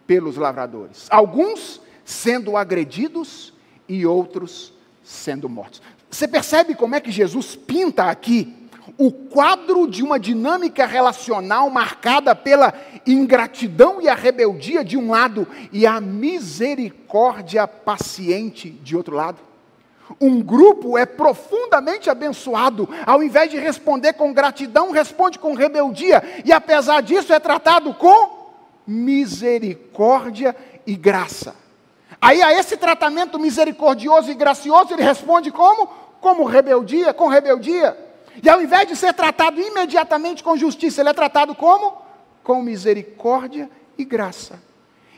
pelos 0.07 0.37
lavradores, 0.37 1.07
alguns 1.11 1.81
sendo 2.05 2.57
agredidos 2.57 3.53
e 3.89 4.07
outros 4.07 4.73
sendo 5.03 5.49
mortos. 5.49 5.83
Você 6.11 6.29
percebe 6.29 6.75
como 6.75 6.95
é 6.95 7.01
que 7.01 7.11
Jesus 7.11 7.57
pinta 7.57 8.05
aqui 8.05 8.62
o 8.99 9.11
quadro 9.11 9.87
de 9.87 10.03
uma 10.03 10.19
dinâmica 10.19 10.87
relacional 10.87 11.71
marcada 11.71 12.35
pela 12.35 12.75
ingratidão 13.07 14.01
e 14.01 14.09
a 14.09 14.15
rebeldia 14.15 14.85
de 14.85 14.97
um 14.97 15.11
lado 15.11 15.47
e 15.73 15.87
a 15.87 16.01
misericórdia 16.01 17.67
paciente 17.67 18.71
de 18.71 18.97
outro 18.97 19.15
lado. 19.15 19.39
Um 20.21 20.43
grupo 20.43 20.99
é 20.99 21.07
profundamente 21.07 22.11
abençoado, 22.11 22.89
ao 23.07 23.23
invés 23.23 23.51
de 23.51 23.57
responder 23.57 24.13
com 24.13 24.33
gratidão, 24.33 24.91
responde 24.91 25.39
com 25.39 25.55
rebeldia, 25.55 26.23
e 26.45 26.53
apesar 26.53 27.01
disso 27.03 27.33
é 27.33 27.39
tratado 27.39 27.95
com 27.95 28.43
misericórdia 28.87 30.55
e 30.87 30.95
graça. 30.95 31.55
Aí 32.21 32.43
a 32.43 32.53
esse 32.53 32.77
tratamento 32.77 33.39
misericordioso 33.39 34.31
e 34.31 34.35
gracioso 34.35 34.93
ele 34.93 35.03
responde 35.03 35.51
como? 35.51 35.87
Como 36.21 36.45
rebeldia, 36.45 37.13
com 37.15 37.29
rebeldia. 37.29 37.97
E 38.41 38.49
ao 38.49 38.63
invés 38.63 38.87
de 38.87 38.95
ser 38.95 39.13
tratado 39.13 39.61
imediatamente 39.61 40.43
com 40.43 40.57
justiça, 40.57 41.01
ele 41.01 41.11
é 41.11 41.15
tratado 41.15 41.55
como? 41.55 42.01
Com 42.43 42.63
misericórdia 42.63 43.69
e 43.99 44.05
graça. 44.05 44.63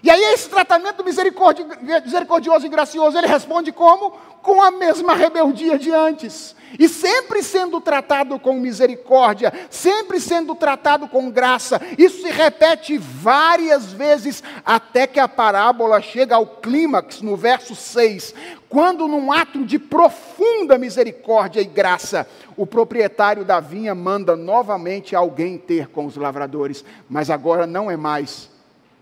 E 0.05 0.11
aí, 0.11 0.35
esse 0.35 0.51
tratamento 0.51 1.03
misericordioso 1.03 2.67
e 2.67 2.69
gracioso, 2.69 3.17
ele 3.17 3.27
responde 3.27 3.73
como? 3.73 4.11
Com 4.43 4.61
a 4.63 4.71
mesma 4.71 5.15
rebeldia 5.15 5.79
de 5.79 5.91
antes. 5.91 6.55
E 6.79 6.91
sempre 6.91 7.43
sendo 7.43 7.81
tratado 7.81 8.39
com 8.39 8.53
misericórdia, 8.53 9.51
sempre 9.71 10.21
sendo 10.21 10.55
tratado 10.55 11.09
com 11.09 11.31
graça. 11.31 11.81
Isso 11.97 12.21
se 12.21 12.31
repete 12.31 12.99
várias 12.99 13.95
vezes, 13.95 14.43
até 14.63 15.07
que 15.07 15.19
a 15.19 15.27
parábola 15.27 16.03
chega 16.03 16.35
ao 16.35 16.49
clímax, 16.49 17.23
no 17.23 17.35
verso 17.35 17.75
6, 17.75 18.35
quando, 18.69 19.09
num 19.09 19.33
ato 19.33 19.65
de 19.65 19.79
profunda 19.79 20.77
misericórdia 20.77 21.63
e 21.63 21.65
graça, 21.65 22.29
o 22.59 22.67
proprietário 22.67 23.43
da 23.43 23.59
vinha 23.59 23.95
manda 23.95 24.37
novamente 24.37 25.17
alguém 25.17 25.57
ter 25.57 25.89
com 25.89 26.05
os 26.05 26.17
lavradores, 26.17 26.85
mas 27.09 27.31
agora 27.31 27.67
não 27.67 27.91
é 27.91 27.97
mais 27.97 28.51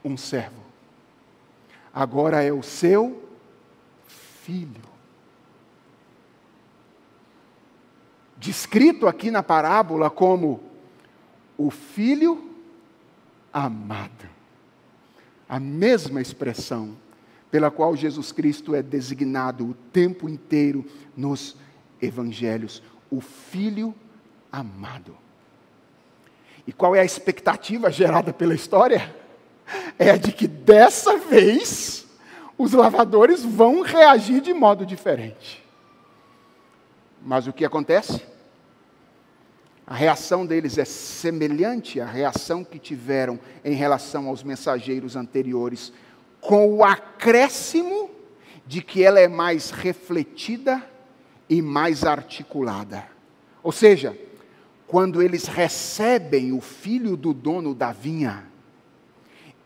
um 0.04 0.16
servo 0.16 0.61
agora 1.92 2.42
é 2.42 2.52
o 2.52 2.62
seu 2.62 3.22
filho. 4.06 4.92
Descrito 8.36 9.06
aqui 9.06 9.30
na 9.30 9.42
parábola 9.42 10.10
como 10.10 10.60
o 11.56 11.70
filho 11.70 12.50
amado. 13.52 14.28
A 15.48 15.60
mesma 15.60 16.20
expressão 16.20 16.96
pela 17.50 17.70
qual 17.70 17.94
Jesus 17.94 18.32
Cristo 18.32 18.74
é 18.74 18.82
designado 18.82 19.68
o 19.68 19.74
tempo 19.74 20.28
inteiro 20.28 20.84
nos 21.16 21.56
evangelhos, 22.00 22.82
o 23.10 23.20
filho 23.20 23.94
amado. 24.50 25.16
E 26.66 26.72
qual 26.72 26.96
é 26.96 27.00
a 27.00 27.04
expectativa 27.04 27.90
gerada 27.90 28.32
pela 28.32 28.54
história? 28.54 29.14
É 29.98 30.10
a 30.10 30.16
de 30.16 30.32
que 30.32 30.46
dessa 30.46 31.16
vez 31.18 32.06
os 32.58 32.72
lavradores 32.72 33.44
vão 33.44 33.82
reagir 33.82 34.40
de 34.40 34.52
modo 34.52 34.86
diferente. 34.86 35.62
Mas 37.20 37.46
o 37.46 37.52
que 37.52 37.64
acontece? 37.64 38.22
A 39.86 39.94
reação 39.94 40.46
deles 40.46 40.78
é 40.78 40.84
semelhante 40.84 42.00
à 42.00 42.06
reação 42.06 42.64
que 42.64 42.78
tiveram 42.78 43.38
em 43.64 43.74
relação 43.74 44.28
aos 44.28 44.42
mensageiros 44.42 45.16
anteriores, 45.16 45.92
com 46.40 46.74
o 46.74 46.84
acréscimo 46.84 48.10
de 48.66 48.80
que 48.80 49.02
ela 49.02 49.20
é 49.20 49.28
mais 49.28 49.70
refletida 49.70 50.82
e 51.48 51.60
mais 51.60 52.04
articulada. 52.04 53.04
Ou 53.62 53.72
seja, 53.72 54.16
quando 54.86 55.22
eles 55.22 55.46
recebem 55.46 56.52
o 56.52 56.60
filho 56.60 57.16
do 57.16 57.34
dono 57.34 57.74
da 57.74 57.92
vinha, 57.92 58.51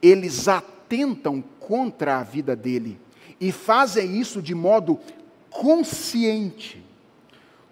eles 0.02 0.48
atentam 0.48 1.42
contra 1.60 2.18
a 2.18 2.22
vida 2.22 2.54
dele 2.54 2.98
e 3.40 3.52
fazem 3.52 4.18
isso 4.18 4.40
de 4.40 4.54
modo 4.54 4.98
consciente, 5.50 6.84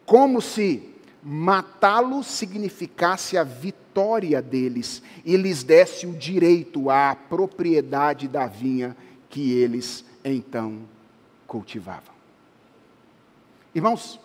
como 0.04 0.40
se 0.40 0.90
matá-lo 1.22 2.22
significasse 2.22 3.38
a 3.38 3.44
vitória 3.44 4.42
deles 4.42 5.02
e 5.24 5.36
lhes 5.36 5.62
desse 5.62 6.06
o 6.06 6.12
direito 6.12 6.90
à 6.90 7.16
propriedade 7.16 8.28
da 8.28 8.46
vinha 8.46 8.96
que 9.30 9.52
eles 9.52 10.04
então 10.24 10.80
cultivavam. 11.46 12.14
Irmãos, 13.74 14.20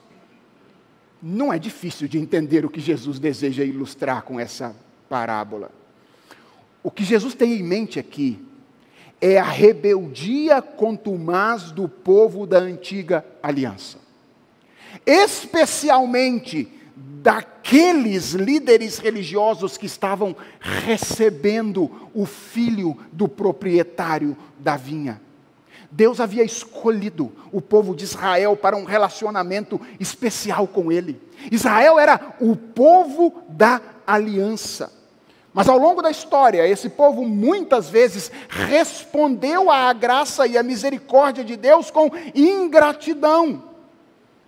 não 1.21 1.51
é 1.51 1.59
difícil 1.59 2.07
de 2.07 2.17
entender 2.17 2.65
o 2.65 2.69
que 2.69 2.79
Jesus 2.79 3.19
deseja 3.19 3.63
ilustrar 3.63 4.23
com 4.23 4.39
essa 4.39 4.75
parábola. 5.09 5.71
O 6.83 6.89
que 6.89 7.03
Jesus 7.03 7.33
tem 7.33 7.53
em 7.53 7.63
mente 7.63 7.99
aqui 7.99 8.39
é 9.21 9.37
a 9.37 9.43
rebeldia 9.43 10.61
contumaz 10.61 11.71
do 11.71 11.89
povo 11.89 12.47
da 12.47 12.57
antiga 12.57 13.25
aliança. 13.43 13.97
Especialmente 15.05 16.67
daqueles 16.95 18.31
líderes 18.31 18.97
religiosos 18.97 19.77
que 19.77 19.85
estavam 19.85 20.35
recebendo 20.59 22.09
o 22.13 22.25
filho 22.25 22.97
do 23.11 23.27
proprietário 23.27 24.37
da 24.57 24.77
vinha. 24.77 25.21
Deus 25.91 26.19
havia 26.19 26.43
escolhido 26.43 27.31
o 27.51 27.59
povo 27.59 27.95
de 27.95 28.03
Israel 28.03 28.55
para 28.55 28.77
um 28.77 28.83
relacionamento 28.83 29.81
especial 29.99 30.67
com 30.67 30.91
ele. 30.91 31.19
Israel 31.51 31.97
era 31.97 32.35
o 32.39 32.55
povo 32.55 33.41
da 33.49 33.81
aliança. 34.05 34.98
Mas 35.53 35.67
ao 35.67 35.77
longo 35.77 36.01
da 36.01 36.11
história, 36.11 36.67
esse 36.67 36.89
povo 36.89 37.25
muitas 37.25 37.89
vezes 37.89 38.31
respondeu 38.47 39.71
à 39.71 39.91
graça 39.93 40.45
e 40.45 40.57
à 40.57 40.63
misericórdia 40.63 41.43
de 41.43 41.55
Deus 41.55 41.89
com 41.89 42.11
ingratidão, 42.35 43.63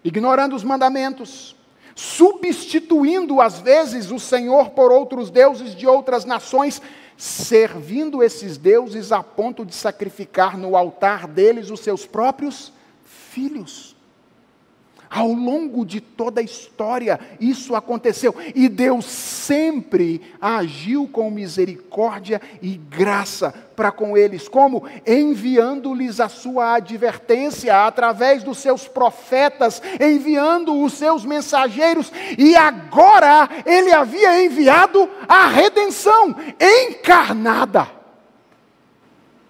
ignorando 0.03 0.55
os 0.55 0.63
mandamentos, 0.63 1.55
substituindo 1.95 3.41
às 3.41 3.59
vezes 3.59 4.11
o 4.11 4.19
Senhor 4.19 4.69
por 4.71 4.91
outros 4.91 5.31
deuses 5.31 5.75
de 5.75 5.87
outras 5.87 6.23
nações, 6.23 6.79
servindo 7.17 8.21
esses 8.21 8.57
deuses 8.57 9.11
a 9.11 9.23
ponto 9.23 9.65
de 9.65 9.73
sacrificar 9.73 10.55
no 10.55 10.77
altar 10.77 11.27
deles 11.27 11.71
os 11.71 11.79
seus 11.79 12.05
próprios 12.05 12.71
filhos. 13.31 13.90
Ao 15.13 15.27
longo 15.27 15.85
de 15.85 15.99
toda 15.99 16.39
a 16.39 16.43
história, 16.43 17.19
isso 17.37 17.75
aconteceu. 17.75 18.33
E 18.55 18.69
Deus 18.69 19.03
sempre 19.03 20.21
agiu 20.39 21.05
com 21.05 21.29
misericórdia 21.29 22.41
e 22.61 22.77
graça 22.77 23.53
para 23.75 23.91
com 23.91 24.15
eles. 24.15 24.47
Como? 24.47 24.85
Enviando-lhes 25.05 26.21
a 26.21 26.29
sua 26.29 26.75
advertência 26.75 27.85
através 27.85 28.41
dos 28.41 28.59
seus 28.59 28.87
profetas, 28.87 29.81
enviando 29.99 30.81
os 30.81 30.93
seus 30.93 31.25
mensageiros. 31.25 32.09
E 32.37 32.55
agora 32.55 33.49
ele 33.65 33.91
havia 33.91 34.45
enviado 34.45 35.09
a 35.27 35.45
redenção 35.47 36.33
encarnada. 36.57 37.85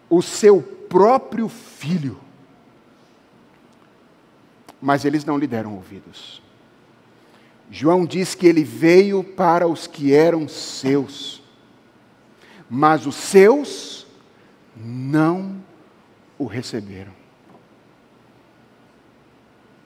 O 0.09 0.23
seu 0.23 0.59
próprio 0.89 1.47
filho 1.47 2.19
mas 4.81 5.05
eles 5.05 5.23
não 5.23 5.37
lhe 5.37 5.47
deram 5.47 5.75
ouvidos. 5.75 6.41
João 7.69 8.05
diz 8.05 8.35
que 8.35 8.47
ele 8.47 8.63
veio 8.63 9.23
para 9.23 9.67
os 9.67 9.87
que 9.87 10.13
eram 10.13 10.47
seus, 10.47 11.41
mas 12.69 13.05
os 13.05 13.15
seus 13.15 14.07
não 14.75 15.61
o 16.37 16.45
receberam. 16.45 17.13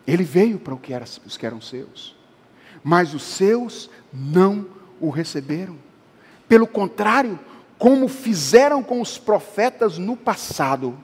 Ele 0.08 0.24
veio 0.24 0.60
para 0.60 0.74
os 0.74 1.38
que 1.38 1.46
eram 1.46 1.60
seus, 1.60 2.16
mas 2.84 3.14
os 3.14 3.24
seus 3.24 3.90
não 4.14 4.68
o 5.00 5.10
receberam. 5.10 5.78
Pelo 6.48 6.68
contrário, 6.68 7.40
como 7.78 8.08
fizeram 8.08 8.82
com 8.82 9.02
os 9.02 9.18
profetas 9.18 9.98
no 9.98 10.16
passado, 10.16 10.98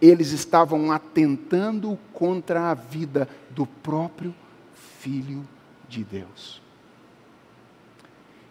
eles 0.00 0.32
estavam 0.32 0.90
atentando 0.90 1.98
contra 2.12 2.70
a 2.70 2.74
vida 2.74 3.28
do 3.50 3.66
próprio 3.66 4.34
Filho 5.00 5.46
de 5.88 6.02
Deus. 6.02 6.60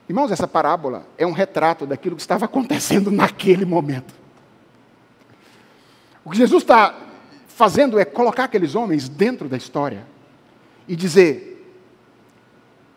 Irmãos, 0.07 0.32
essa 0.32 0.47
parábola 0.47 1.07
é 1.17 1.26
um 1.26 1.32
retrato 1.32 1.86
daquilo 1.86 2.15
que 2.15 2.21
estava 2.21 2.45
acontecendo 2.45 3.09
naquele 3.11 3.65
momento. 3.65 4.13
O 6.23 6.30
que 6.32 6.38
Jesus 6.38 6.63
está 6.63 6.95
fazendo 7.47 7.99
é 7.99 8.05
colocar 8.05 8.45
aqueles 8.45 8.76
homens 8.76 9.09
dentro 9.09 9.49
da 9.49 9.57
história 9.57 10.05
e 10.88 10.95
dizer: 10.95 11.55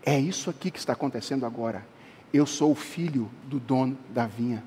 é 0.05 0.19
isso 0.19 0.51
aqui 0.51 0.71
que 0.71 0.79
está 0.79 0.93
acontecendo 0.93 1.45
agora. 1.45 1.87
Eu 2.33 2.47
sou 2.47 2.73
o 2.73 2.75
filho 2.75 3.31
do 3.45 3.59
dono 3.59 3.97
da 4.11 4.27
vinha. 4.27 4.63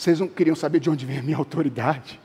Vocês 0.00 0.18
não 0.18 0.26
queriam 0.26 0.56
saber 0.56 0.80
de 0.80 0.88
onde 0.88 1.04
vem 1.04 1.18
a 1.18 1.22
minha 1.22 1.36
autoridade? 1.36 2.18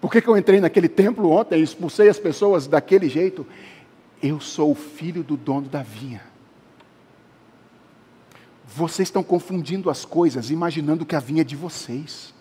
Por 0.00 0.10
que, 0.10 0.22
que 0.22 0.26
eu 0.26 0.38
entrei 0.38 0.58
naquele 0.58 0.88
templo 0.88 1.30
ontem 1.30 1.60
e 1.60 1.62
expulsei 1.62 2.08
as 2.08 2.18
pessoas 2.18 2.66
daquele 2.66 3.10
jeito? 3.10 3.46
Eu 4.22 4.40
sou 4.40 4.70
o 4.70 4.74
filho 4.74 5.22
do 5.22 5.36
dono 5.36 5.68
da 5.68 5.82
vinha. 5.82 6.22
Vocês 8.66 9.08
estão 9.08 9.22
confundindo 9.22 9.90
as 9.90 10.06
coisas, 10.06 10.50
imaginando 10.50 11.04
que 11.04 11.14
a 11.14 11.20
vinha 11.20 11.42
é 11.42 11.44
de 11.44 11.54
vocês. 11.54 12.32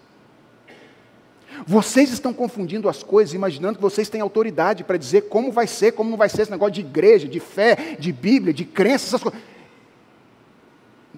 Vocês 1.68 2.10
estão 2.10 2.32
confundindo 2.32 2.88
as 2.88 3.04
coisas, 3.04 3.34
imaginando 3.34 3.76
que 3.76 3.82
vocês 3.82 4.08
têm 4.08 4.22
autoridade 4.22 4.86
para 4.86 4.96
dizer 4.96 5.24
como 5.24 5.52
vai 5.52 5.68
ser, 5.68 5.92
como 5.92 6.10
não 6.10 6.18
vai 6.18 6.30
ser 6.30 6.44
esse 6.44 6.52
negócio 6.52 6.76
de 6.76 6.80
igreja, 6.80 7.28
de 7.28 7.42
fé, 7.42 7.98
de 8.00 8.14
Bíblia, 8.14 8.54
de 8.54 8.64
crença, 8.64 9.08
essas 9.08 9.24
coisas. 9.24 9.42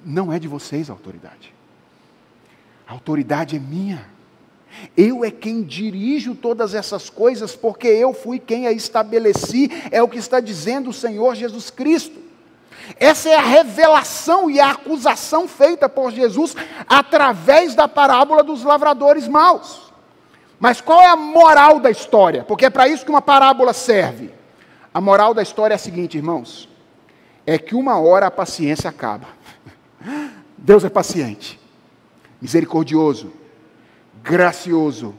Não 0.04 0.34
é 0.34 0.39
de 0.39 0.48
vocês 0.48 0.89
a 0.89 0.93
autoridade. 0.93 1.57
A 2.88 2.94
autoridade 2.94 3.58
é 3.58 3.60
minha. 3.60 4.06
Eu 4.96 5.26
é 5.26 5.32
quem 5.32 5.62
dirijo 5.64 6.34
todas 6.34 6.74
essas 6.74 7.10
coisas, 7.10 7.56
porque 7.56 7.88
eu 7.88 8.14
fui 8.14 8.40
quem 8.40 8.68
a 8.68 8.72
estabeleci, 8.72 9.70
é 9.92 10.02
o 10.02 10.08
que 10.08 10.18
está 10.18 10.40
dizendo 10.40 10.90
o 10.90 10.94
Senhor 10.94 11.36
Jesus 11.36 11.70
Cristo. 11.70 12.18
Essa 12.98 13.30
é 13.30 13.36
a 13.36 13.42
revelação 13.42 14.50
e 14.50 14.60
a 14.60 14.72
acusação 14.72 15.48
feita 15.48 15.90
por 15.90 16.12
Jesus 16.12 16.56
através 16.88 17.76
da 17.76 17.88
parábola 17.88 18.44
dos 18.44 18.64
lavradores 18.64 19.28
maus. 19.28 19.92
Mas 20.60 20.80
qual 20.80 21.02
é 21.02 21.08
a 21.08 21.16
moral 21.16 21.80
da 21.80 21.92
história? 21.92 22.44
Porque 22.44 22.66
é 22.66 22.70
para 22.70 22.88
isso 22.88 23.04
que 23.04 23.12
uma 23.12 23.22
parábola 23.22 23.74
serve. 23.74 24.32
A 24.94 25.02
moral 25.02 25.34
da 25.34 25.42
história 25.42 25.74
é 25.74 25.76
a 25.76 25.80
seguinte, 25.80 26.18
irmãos: 26.18 26.70
é 27.46 27.58
que 27.58 27.76
uma 27.76 28.00
hora 28.00 28.28
a 28.28 28.32
paciência 28.32 28.90
acaba. 28.90 29.28
Deus 30.58 30.84
é 30.86 30.90
paciente 30.90 31.60
misericordioso, 32.42 33.34
gracioso, 34.24 35.16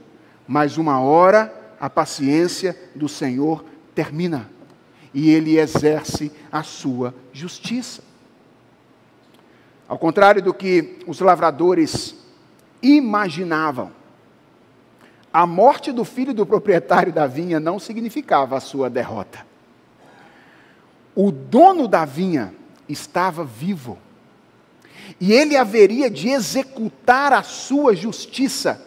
mas 0.47 0.77
uma 0.77 1.01
hora 1.01 1.55
a 1.81 1.89
paciência 1.89 2.77
do 2.95 3.09
Senhor 3.09 3.65
termina 3.95 4.51
e 5.13 5.31
ele 5.31 5.59
exerce 5.59 6.31
a 6.51 6.63
sua 6.63 7.15
justiça. 7.33 8.03
Ao 9.89 9.99
contrário 9.99 10.43
do 10.43 10.53
que 10.53 10.99
os 11.07 11.21
lavradores 11.21 12.15
imaginavam, 12.83 13.91
a 15.33 15.47
morte 15.47 15.93
do 15.93 16.05
filho 16.05 16.35
do 16.35 16.45
proprietário 16.45 17.13
da 17.13 17.27
vinha 17.27 17.59
não 17.59 17.79
significava 17.79 18.57
a 18.57 18.61
sua 18.61 18.91
derrota. 18.91 19.47
O 21.15 21.31
dono 21.31 21.89
da 21.89 22.05
vinha 22.05 22.55
estava 22.89 23.45
vivo 23.45 23.99
e 25.21 25.33
ele 25.33 25.57
haveria 25.57 26.11
de 26.11 26.29
executar 26.29 27.33
a 27.33 27.43
sua 27.43 27.95
justiça, 27.95 28.85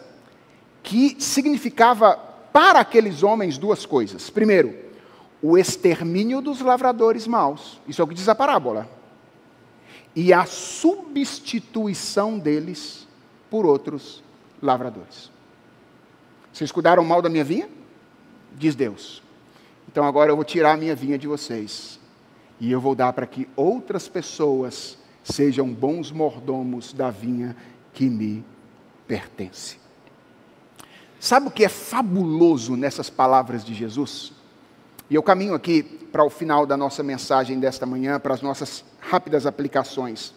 que 0.82 1.16
significava 1.18 2.16
para 2.52 2.80
aqueles 2.80 3.22
homens 3.22 3.58
duas 3.58 3.86
coisas. 3.86 4.28
Primeiro, 4.28 4.74
o 5.40 5.58
extermínio 5.58 6.40
dos 6.40 6.60
lavradores 6.60 7.26
maus. 7.26 7.80
Isso 7.88 8.00
é 8.00 8.04
o 8.04 8.08
que 8.08 8.14
diz 8.14 8.28
a 8.28 8.34
parábola. 8.34 8.88
E 10.14 10.32
a 10.32 10.44
substituição 10.44 12.38
deles 12.38 13.08
por 13.50 13.66
outros 13.66 14.22
lavradores. 14.60 15.30
Vocês 16.52 16.70
cuidaram 16.70 17.04
mal 17.04 17.22
da 17.22 17.28
minha 17.28 17.44
vinha? 17.44 17.68
Diz 18.52 18.74
Deus. 18.74 19.22
Então 19.88 20.04
agora 20.04 20.30
eu 20.30 20.36
vou 20.36 20.44
tirar 20.44 20.72
a 20.72 20.76
minha 20.76 20.94
vinha 20.94 21.18
de 21.18 21.26
vocês. 21.26 21.98
E 22.60 22.70
eu 22.70 22.80
vou 22.80 22.94
dar 22.94 23.12
para 23.12 23.26
que 23.26 23.48
outras 23.56 24.06
pessoas 24.06 24.98
sejam 25.22 25.72
bons 25.72 26.10
mordomos 26.10 26.92
da 26.92 27.10
vinha 27.10 27.56
que 27.92 28.08
me 28.08 28.44
pertence. 29.06 29.76
Sabe 31.20 31.48
o 31.48 31.50
que 31.50 31.64
é 31.64 31.68
fabuloso 31.68 32.76
nessas 32.76 33.08
palavras 33.08 33.64
de 33.64 33.74
Jesus? 33.74 34.32
E 35.08 35.14
eu 35.14 35.22
caminho 35.22 35.54
aqui 35.54 35.82
para 35.82 36.24
o 36.24 36.30
final 36.30 36.66
da 36.66 36.76
nossa 36.76 37.02
mensagem 37.02 37.60
desta 37.60 37.86
manhã, 37.86 38.18
para 38.18 38.34
as 38.34 38.42
nossas 38.42 38.84
rápidas 39.00 39.46
aplicações. 39.46 40.34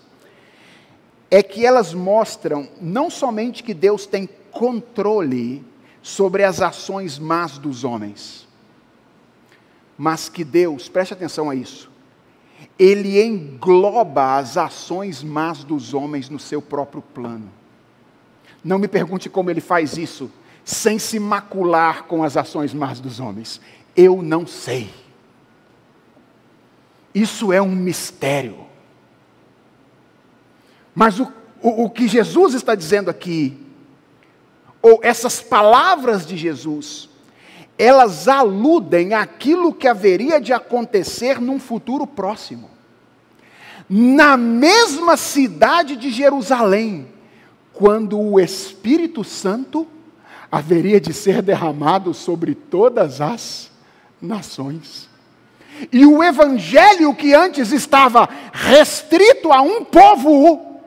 É 1.32 1.42
que 1.42 1.66
elas 1.66 1.94
mostram 1.94 2.70
não 2.80 3.10
somente 3.10 3.64
que 3.64 3.74
Deus 3.74 4.06
tem 4.06 4.30
controle 4.52 5.66
sobre 6.02 6.44
as 6.44 6.62
ações 6.62 7.18
más 7.18 7.58
dos 7.58 7.84
homens, 7.84 8.48
mas 9.98 10.30
que 10.30 10.44
Deus, 10.44 10.88
preste 10.88 11.14
atenção 11.14 11.50
a 11.50 11.56
isso, 11.56 11.90
ele 12.78 13.22
engloba 13.22 14.38
as 14.38 14.58
ações 14.58 15.24
más 15.24 15.64
dos 15.64 15.93
homens 15.93 16.30
no 16.30 16.39
seu 16.39 16.62
próprio 16.62 17.01
plano. 17.01 17.49
Não 18.64 18.78
me 18.78 18.88
pergunte 18.88 19.30
como 19.30 19.49
ele 19.49 19.62
faz 19.62 19.97
isso, 19.97 20.32
sem 20.64 20.99
se 20.99 21.20
macular 21.20 22.03
com 22.03 22.24
as 22.24 22.36
ações 22.36 22.74
más 22.74 22.99
dos 22.99 23.20
homens. 23.20 23.62
Eu 23.95 24.22
não 24.22 24.45
sei. 24.45 24.91
Isso 27.14 27.53
é 27.53 27.62
um 27.62 27.76
mistério. 27.76 28.66
Mas 30.93 31.20
o, 31.20 31.32
o, 31.62 31.86
o 31.86 31.89
que 31.89 32.08
Jesus 32.08 32.53
está 32.53 32.76
dizendo 32.76 33.10
aqui, 33.10 33.58
ou 34.82 34.99
essas 35.01 35.41
palavras 35.41 36.26
de 36.26 36.36
Jesus, 36.36 37.10
elas 37.78 38.28
aludem 38.28 39.13
àquilo 39.13 39.73
que 39.73 39.88
haveria 39.88 40.39
de 40.39 40.53
acontecer 40.53 41.39
num 41.41 41.59
futuro 41.59 42.07
próximo. 42.07 42.69
Na 43.89 44.36
mesma 44.38 45.17
cidade 45.17 45.95
de 45.95 46.09
Jerusalém, 46.09 47.07
quando 47.73 48.19
o 48.19 48.39
Espírito 48.39 49.23
Santo 49.23 49.86
haveria 50.51 50.99
de 51.01 51.13
ser 51.13 51.41
derramado 51.41 52.13
sobre 52.13 52.55
todas 52.55 53.19
as 53.19 53.69
nações. 54.21 55.09
E 55.91 56.05
o 56.05 56.23
evangelho 56.23 57.13
que 57.13 57.34
antes 57.34 57.73
estava 57.73 58.30
restrito 58.53 59.51
a 59.51 59.61
um 59.61 59.84
povo, 59.84 60.80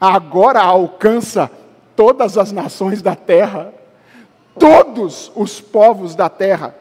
agora 0.00 0.60
alcança 0.62 1.50
todas 1.96 2.38
as 2.38 2.52
nações 2.52 3.02
da 3.02 3.16
terra. 3.16 3.74
Todos 4.58 5.32
os 5.34 5.60
povos 5.60 6.14
da 6.14 6.28
terra 6.28 6.74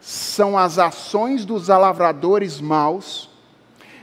são 0.00 0.58
as 0.58 0.78
ações 0.78 1.44
dos 1.44 1.70
alavradores 1.70 2.60
maus 2.60 3.30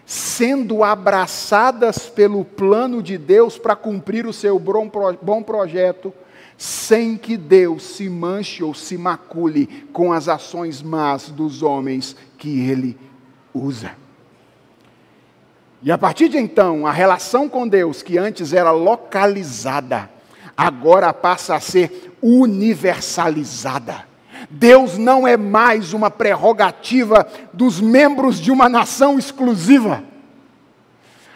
sendo 0.05 0.83
abraçadas 0.83 2.09
pelo 2.09 2.43
plano 2.43 3.03
de 3.03 3.15
Deus 3.15 3.59
para 3.59 3.75
cumprir 3.75 4.25
o 4.25 4.33
seu 4.33 4.57
bom 4.57 5.43
projeto 5.43 6.11
sem 6.57 7.15
que 7.15 7.37
Deus 7.37 7.83
se 7.83 8.09
manche 8.09 8.63
ou 8.63 8.73
se 8.73 8.97
macule 8.97 9.87
com 9.93 10.11
as 10.11 10.27
ações 10.27 10.81
más 10.81 11.29
dos 11.29 11.61
homens 11.61 12.15
que 12.37 12.69
ele 12.69 12.97
usa. 13.53 13.91
E 15.81 15.91
a 15.91 15.97
partir 15.97 16.27
de 16.27 16.37
então, 16.37 16.85
a 16.85 16.91
relação 16.91 17.47
com 17.47 17.67
Deus, 17.67 18.01
que 18.01 18.17
antes 18.17 18.51
era 18.51 18.71
localizada, 18.71 20.09
agora 20.60 21.14
passa 21.14 21.55
a 21.55 21.60
ser 21.62 22.14
universalizada. 22.22 24.03
Deus 24.49 24.97
não 24.97 25.26
é 25.26 25.38
mais 25.38 25.93
uma 25.93 26.12
prerrogativa 26.12 27.26
dos 27.53 27.80
membros 27.80 28.41
de 28.41 28.51
uma 28.51 28.68
nação 28.68 29.18
exclusiva. 29.18 30.03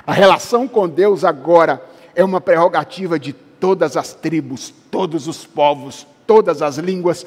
A 0.05 0.11
relação 0.11 0.67
com 0.67 0.89
Deus 0.89 1.23
agora 1.23 1.81
é 2.13 2.21
uma 2.21 2.41
prerrogativa 2.41 3.17
de 3.17 3.31
todas 3.31 3.95
as 3.95 4.13
tribos, 4.13 4.73
todos 4.91 5.25
os 5.25 5.45
povos, 5.45 6.05
todas 6.27 6.61
as 6.61 6.77
línguas, 6.77 7.25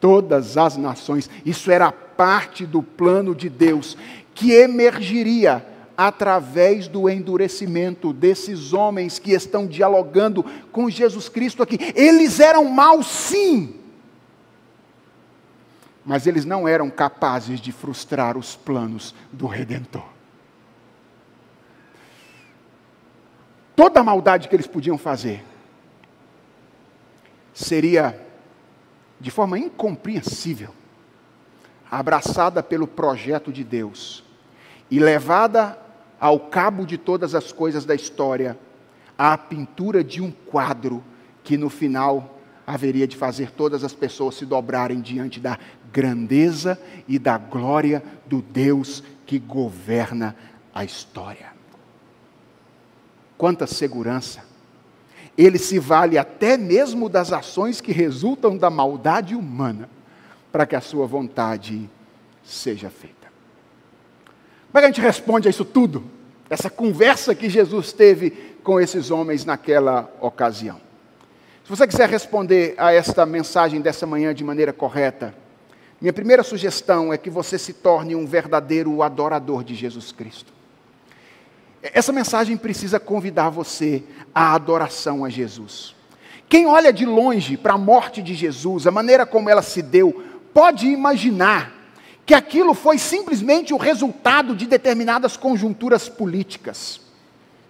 todas 0.00 0.56
as 0.56 0.76
nações. 0.76 1.28
Isso 1.44 1.72
era 1.72 1.90
parte 1.90 2.64
do 2.64 2.84
plano 2.84 3.34
de 3.34 3.48
Deus 3.48 3.96
que 4.32 4.52
emergiria 4.52 5.66
através 6.06 6.88
do 6.88 7.08
endurecimento 7.08 8.12
desses 8.12 8.72
homens 8.72 9.20
que 9.20 9.32
estão 9.32 9.66
dialogando 9.66 10.44
com 10.72 10.90
Jesus 10.90 11.28
Cristo 11.28 11.62
aqui. 11.62 11.78
Eles 11.94 12.40
eram 12.40 12.64
maus, 12.64 13.06
sim, 13.06 13.76
mas 16.04 16.26
eles 16.26 16.44
não 16.44 16.66
eram 16.66 16.90
capazes 16.90 17.60
de 17.60 17.70
frustrar 17.70 18.36
os 18.36 18.56
planos 18.56 19.14
do 19.30 19.46
Redentor. 19.46 20.04
Toda 23.76 24.00
a 24.00 24.04
maldade 24.04 24.48
que 24.48 24.56
eles 24.56 24.66
podiam 24.66 24.98
fazer 24.98 25.44
seria, 27.54 28.20
de 29.20 29.30
forma 29.30 29.56
incompreensível, 29.56 30.74
abraçada 31.88 32.60
pelo 32.60 32.88
projeto 32.88 33.52
de 33.52 33.62
Deus 33.62 34.24
e 34.90 34.98
levada 34.98 35.78
ao 36.22 36.38
cabo 36.38 36.86
de 36.86 36.96
todas 36.96 37.34
as 37.34 37.50
coisas 37.50 37.84
da 37.84 37.96
história 37.96 38.56
à 39.18 39.36
pintura 39.36 40.04
de 40.04 40.22
um 40.22 40.30
quadro 40.30 41.02
que 41.42 41.56
no 41.56 41.68
final 41.68 42.38
haveria 42.64 43.08
de 43.08 43.16
fazer 43.16 43.50
todas 43.50 43.82
as 43.82 43.92
pessoas 43.92 44.36
se 44.36 44.46
dobrarem 44.46 45.00
diante 45.00 45.40
da 45.40 45.58
grandeza 45.92 46.80
e 47.08 47.18
da 47.18 47.36
glória 47.36 48.00
do 48.24 48.40
Deus 48.40 49.02
que 49.26 49.36
governa 49.36 50.36
a 50.72 50.84
história. 50.84 51.52
Quanta 53.36 53.66
segurança! 53.66 54.52
ele 55.36 55.58
se 55.58 55.78
vale 55.78 56.18
até 56.18 56.56
mesmo 56.56 57.08
das 57.08 57.32
ações 57.32 57.80
que 57.80 57.92
resultam 57.92 58.56
da 58.56 58.68
maldade 58.68 59.34
humana, 59.34 59.88
para 60.50 60.66
que 60.66 60.76
a 60.76 60.80
sua 60.80 61.06
vontade 61.06 61.88
seja 62.44 62.90
feita. 62.90 63.21
Como 64.72 64.78
é 64.78 64.80
que 64.80 64.86
a 64.86 64.88
gente 64.88 65.02
responde 65.02 65.48
a 65.48 65.50
isso 65.50 65.66
tudo? 65.66 66.02
Essa 66.48 66.70
conversa 66.70 67.34
que 67.34 67.50
Jesus 67.50 67.92
teve 67.92 68.30
com 68.64 68.80
esses 68.80 69.10
homens 69.10 69.44
naquela 69.44 70.10
ocasião. 70.18 70.80
Se 71.62 71.68
você 71.68 71.86
quiser 71.86 72.08
responder 72.08 72.74
a 72.78 72.90
esta 72.90 73.26
mensagem 73.26 73.82
dessa 73.82 74.06
manhã 74.06 74.32
de 74.32 74.42
maneira 74.42 74.72
correta, 74.72 75.34
minha 76.00 76.12
primeira 76.12 76.42
sugestão 76.42 77.12
é 77.12 77.18
que 77.18 77.28
você 77.28 77.58
se 77.58 77.74
torne 77.74 78.16
um 78.16 78.26
verdadeiro 78.26 79.02
adorador 79.02 79.62
de 79.62 79.74
Jesus 79.74 80.10
Cristo. 80.10 80.50
Essa 81.82 82.10
mensagem 82.10 82.56
precisa 82.56 82.98
convidar 82.98 83.50
você 83.50 84.02
à 84.34 84.54
adoração 84.54 85.22
a 85.22 85.28
Jesus. 85.28 85.94
Quem 86.48 86.66
olha 86.66 86.94
de 86.94 87.04
longe 87.04 87.58
para 87.58 87.74
a 87.74 87.78
morte 87.78 88.22
de 88.22 88.32
Jesus, 88.32 88.86
a 88.86 88.90
maneira 88.90 89.26
como 89.26 89.50
ela 89.50 89.60
se 89.60 89.82
deu, 89.82 90.24
pode 90.54 90.86
imaginar 90.88 91.81
que 92.24 92.34
aquilo 92.34 92.74
foi 92.74 92.98
simplesmente 92.98 93.74
o 93.74 93.76
resultado 93.76 94.54
de 94.54 94.66
determinadas 94.66 95.36
conjunturas 95.36 96.08
políticas. 96.08 97.00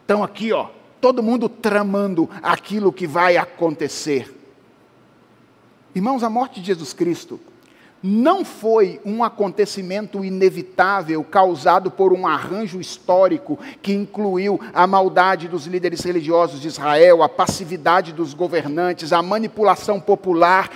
Então, 0.05 0.23
aqui, 0.23 0.53
ó, 0.53 0.69
todo 1.01 1.23
mundo 1.23 1.49
tramando 1.49 2.29
aquilo 2.43 2.93
que 2.93 3.07
vai 3.07 3.37
acontecer. 3.37 4.39
Irmãos, 5.95 6.23
a 6.23 6.31
morte 6.31 6.61
de 6.61 6.67
Jesus 6.67 6.93
Cristo 6.93 7.41
não 8.03 8.45
foi 8.45 9.01
um 9.05 9.23
acontecimento 9.23 10.25
inevitável 10.25 11.23
causado 11.23 11.91
por 11.91 12.13
um 12.13 12.27
arranjo 12.27 12.81
histórico 12.81 13.59
que 13.81 13.93
incluiu 13.93 14.61
a 14.75 14.87
maldade 14.87 15.47
dos 15.47 15.67
líderes 15.67 16.01
religiosos 16.03 16.61
de 16.61 16.67
Israel, 16.67 17.23
a 17.23 17.29
passividade 17.29 18.13
dos 18.13 18.35
governantes, 18.35 19.13
a 19.13 19.23
manipulação 19.23 20.01
popular 20.01 20.69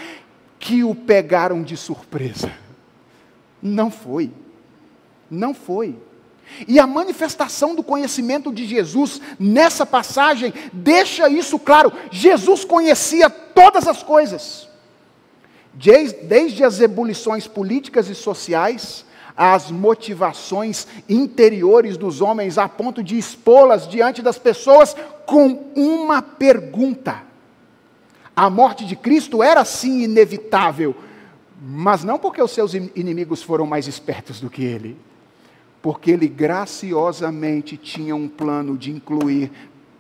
que 0.59 0.85
o 0.85 0.95
pegaram 0.95 1.63
de 1.63 1.77
surpresa. 1.77 2.66
Não 3.67 3.91
foi. 3.91 4.31
Não 5.31 5.53
foi. 5.53 5.97
E 6.69 6.79
a 6.79 6.87
manifestação 6.87 7.75
do 7.75 7.83
conhecimento 7.83 8.53
de 8.53 8.65
Jesus 8.65 9.21
nessa 9.39 9.85
passagem 9.85 10.55
deixa 10.73 11.29
isso 11.29 11.59
claro. 11.59 11.93
Jesus 12.11 12.65
conhecia 12.65 13.29
todas 13.29 13.89
as 13.89 14.03
coisas 14.03 14.69
desde 16.23 16.65
as 16.65 16.81
ebulições 16.81 17.47
políticas 17.47 18.09
e 18.09 18.15
sociais, 18.15 19.05
às 19.37 19.71
motivações 19.71 20.87
interiores 21.07 21.99
dos 21.99 22.23
homens, 22.23 22.57
a 22.57 22.67
ponto 22.67 23.03
de 23.03 23.19
expô-las 23.19 23.87
diante 23.87 24.23
das 24.23 24.39
pessoas 24.39 24.97
com 25.27 25.71
uma 25.77 26.23
pergunta. 26.23 27.23
A 28.35 28.49
morte 28.49 28.87
de 28.87 28.97
Cristo 28.97 29.43
era 29.43 29.65
sim 29.65 30.03
inevitável, 30.03 30.95
Mas 31.61 32.05
não 32.05 32.19
porque 32.19 32.43
os 32.43 32.51
seus 32.51 32.75
inimigos 32.75 33.43
foram 33.43 33.67
mais 33.67 33.87
espertos 33.87 34.41
do 34.41 34.51
que 34.51 34.65
ele, 34.65 34.97
porque 35.81 36.11
ele 36.11 36.29
graciosamente 36.29 37.77
tinha 37.77 38.15
um 38.15 38.29
plano 38.29 38.77
de 38.77 38.91
incluir 38.91 39.51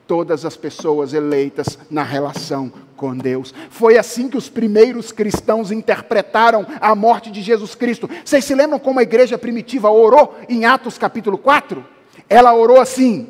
todas 0.07 0.45
as 0.45 0.57
pessoas 0.57 1.13
eleitas 1.13 1.79
na 1.91 2.03
relação 2.03 2.73
com 2.97 3.17
Deus. 3.17 3.53
Foi 3.71 3.99
assim 3.99 4.29
que 4.29 4.37
os 4.37 4.49
primeiros 4.49 5.13
cristãos 5.13 5.73
interpretaram 5.73 6.67
a 6.81 6.95
morte 6.95 7.31
de 7.31 7.43
Jesus 7.43 7.75
Cristo. 7.75 8.09
Vocês 8.25 8.45
se 8.45 8.55
lembram 8.55 8.79
como 8.79 9.01
a 9.01 9.03
igreja 9.03 9.37
primitiva 9.37 9.91
orou 9.91 10.35
em 10.49 10.65
Atos 10.65 10.97
capítulo 10.99 11.39
4? 11.39 11.85
Ela 12.29 12.55
orou 12.55 12.81
assim: 12.81 13.29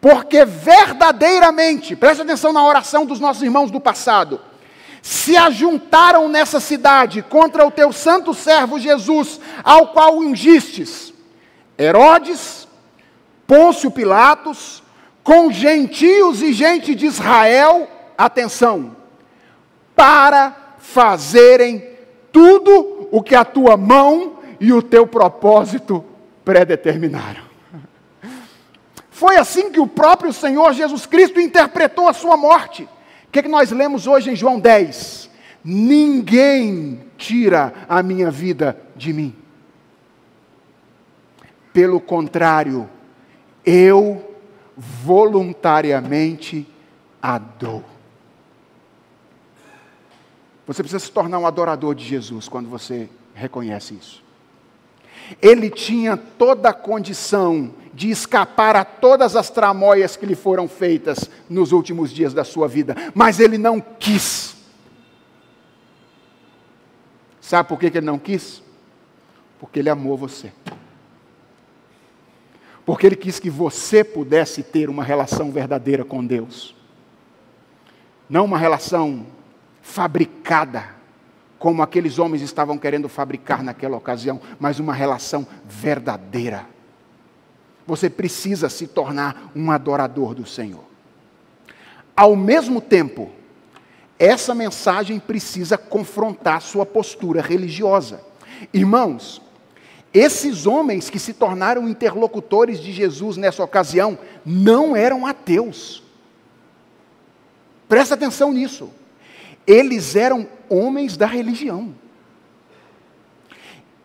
porque 0.00 0.44
verdadeiramente, 0.44 1.96
preste 1.96 2.22
atenção 2.22 2.52
na 2.52 2.64
oração 2.64 3.04
dos 3.04 3.20
nossos 3.20 3.42
irmãos 3.42 3.70
do 3.70 3.80
passado, 3.80 4.40
se 5.02 5.36
ajuntaram 5.36 6.28
nessa 6.28 6.60
cidade 6.60 7.22
contra 7.22 7.66
o 7.66 7.70
teu 7.70 7.92
santo 7.92 8.34
servo 8.34 8.78
Jesus, 8.78 9.40
ao 9.62 9.88
qual 9.88 10.18
ungistes 10.18 11.08
Herodes, 11.78 12.66
Pôncio 13.46 13.88
Pilatos, 13.90 14.82
com 15.22 15.52
gentios 15.52 16.42
e 16.42 16.52
gente 16.52 16.94
de 16.94 17.06
Israel, 17.06 17.88
atenção, 18.16 18.96
para 19.94 20.74
fazerem 20.78 21.88
tudo 22.32 23.08
o 23.12 23.22
que 23.22 23.34
a 23.34 23.44
tua 23.44 23.76
mão 23.76 24.38
e 24.58 24.72
o 24.72 24.82
teu 24.82 25.06
propósito 25.06 26.04
predeterminaram. 26.44 27.42
Foi 29.10 29.36
assim 29.36 29.70
que 29.70 29.78
o 29.78 29.86
próprio 29.86 30.32
Senhor 30.32 30.72
Jesus 30.72 31.06
Cristo 31.06 31.40
interpretou 31.40 32.08
a 32.08 32.12
sua 32.12 32.36
morte. 32.36 32.88
O 33.28 33.30
que, 33.30 33.40
é 33.40 33.42
que 33.42 33.48
nós 33.48 33.70
lemos 33.70 34.06
hoje 34.06 34.30
em 34.30 34.36
João 34.36 34.58
10? 34.58 35.30
Ninguém 35.62 37.00
tira 37.18 37.74
a 37.86 38.02
minha 38.02 38.30
vida 38.30 38.80
de 38.96 39.12
mim. 39.12 39.36
Pelo 41.72 42.00
contrário, 42.00 42.88
eu 43.66 44.34
voluntariamente 44.74 46.66
a 47.20 47.36
dou. 47.36 47.84
Você 50.66 50.82
precisa 50.82 51.04
se 51.04 51.12
tornar 51.12 51.38
um 51.38 51.46
adorador 51.46 51.94
de 51.94 52.04
Jesus 52.04 52.48
quando 52.48 52.68
você 52.68 53.10
reconhece 53.34 53.94
isso. 53.94 54.24
Ele 55.42 55.68
tinha 55.68 56.16
toda 56.16 56.70
a 56.70 56.74
condição 56.74 57.74
de 57.98 58.10
escapar 58.10 58.76
a 58.76 58.84
todas 58.84 59.34
as 59.34 59.50
tramóias 59.50 60.16
que 60.16 60.24
lhe 60.24 60.36
foram 60.36 60.68
feitas 60.68 61.28
nos 61.50 61.72
últimos 61.72 62.12
dias 62.12 62.32
da 62.32 62.44
sua 62.44 62.68
vida, 62.68 62.94
mas 63.12 63.40
ele 63.40 63.58
não 63.58 63.80
quis. 63.80 64.56
Sabe 67.40 67.68
por 67.68 67.76
que 67.76 67.86
ele 67.86 68.00
não 68.00 68.16
quis? 68.16 68.62
Porque 69.58 69.80
ele 69.80 69.90
amou 69.90 70.16
você. 70.16 70.52
Porque 72.86 73.04
ele 73.04 73.16
quis 73.16 73.40
que 73.40 73.50
você 73.50 74.04
pudesse 74.04 74.62
ter 74.62 74.88
uma 74.88 75.02
relação 75.02 75.50
verdadeira 75.50 76.04
com 76.04 76.24
Deus. 76.24 76.76
Não 78.30 78.44
uma 78.44 78.58
relação 78.58 79.26
fabricada, 79.82 80.84
como 81.58 81.82
aqueles 81.82 82.20
homens 82.20 82.42
estavam 82.42 82.78
querendo 82.78 83.08
fabricar 83.08 83.60
naquela 83.60 83.96
ocasião, 83.96 84.40
mas 84.60 84.78
uma 84.78 84.94
relação 84.94 85.44
verdadeira. 85.66 86.77
Você 87.88 88.10
precisa 88.10 88.68
se 88.68 88.86
tornar 88.86 89.50
um 89.56 89.70
adorador 89.70 90.34
do 90.34 90.44
Senhor. 90.44 90.84
Ao 92.14 92.36
mesmo 92.36 92.82
tempo, 92.82 93.30
essa 94.18 94.54
mensagem 94.54 95.18
precisa 95.18 95.78
confrontar 95.78 96.60
sua 96.60 96.84
postura 96.84 97.40
religiosa. 97.40 98.20
Irmãos, 98.74 99.40
esses 100.12 100.66
homens 100.66 101.08
que 101.08 101.18
se 101.18 101.32
tornaram 101.32 101.88
interlocutores 101.88 102.78
de 102.78 102.92
Jesus 102.92 103.38
nessa 103.38 103.64
ocasião 103.64 104.18
não 104.44 104.94
eram 104.94 105.24
ateus. 105.24 106.02
Presta 107.88 108.16
atenção 108.16 108.52
nisso. 108.52 108.90
Eles 109.66 110.14
eram 110.14 110.46
homens 110.68 111.16
da 111.16 111.26
religião. 111.26 111.94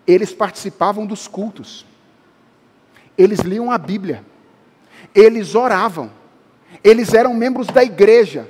Eles 0.07 0.33
participavam 0.33 1.05
dos 1.05 1.27
cultos. 1.27 1.85
Eles 3.17 3.39
liam 3.39 3.71
a 3.71 3.77
Bíblia. 3.77 4.23
Eles 5.13 5.55
oravam. 5.55 6.11
Eles 6.83 7.13
eram 7.13 7.33
membros 7.33 7.67
da 7.67 7.83
igreja. 7.83 8.49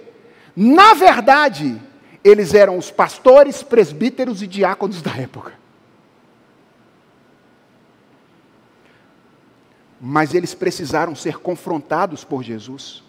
Na 0.55 0.93
verdade, 0.93 1.81
eles 2.23 2.53
eram 2.53 2.77
os 2.77 2.91
pastores, 2.91 3.63
presbíteros 3.63 4.41
e 4.41 4.47
diáconos 4.47 5.01
da 5.01 5.15
época. 5.15 5.53
Mas 9.99 10.33
eles 10.33 10.53
precisaram 10.53 11.15
ser 11.15 11.37
confrontados 11.37 12.23
por 12.23 12.43
Jesus 12.43 13.03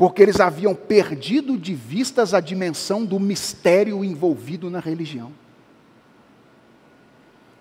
porque 0.00 0.22
eles 0.22 0.40
haviam 0.40 0.74
perdido 0.74 1.58
de 1.58 1.74
vistas 1.74 2.32
a 2.32 2.40
dimensão 2.40 3.04
do 3.04 3.20
mistério 3.20 4.02
envolvido 4.02 4.70
na 4.70 4.80
religião. 4.80 5.30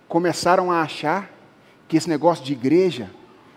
Começaram 0.07 0.71
a 0.71 0.81
achar 0.81 1.29
que 1.89 1.97
esse 1.97 2.07
negócio 2.07 2.45
de 2.45 2.53
igreja, 2.53 3.09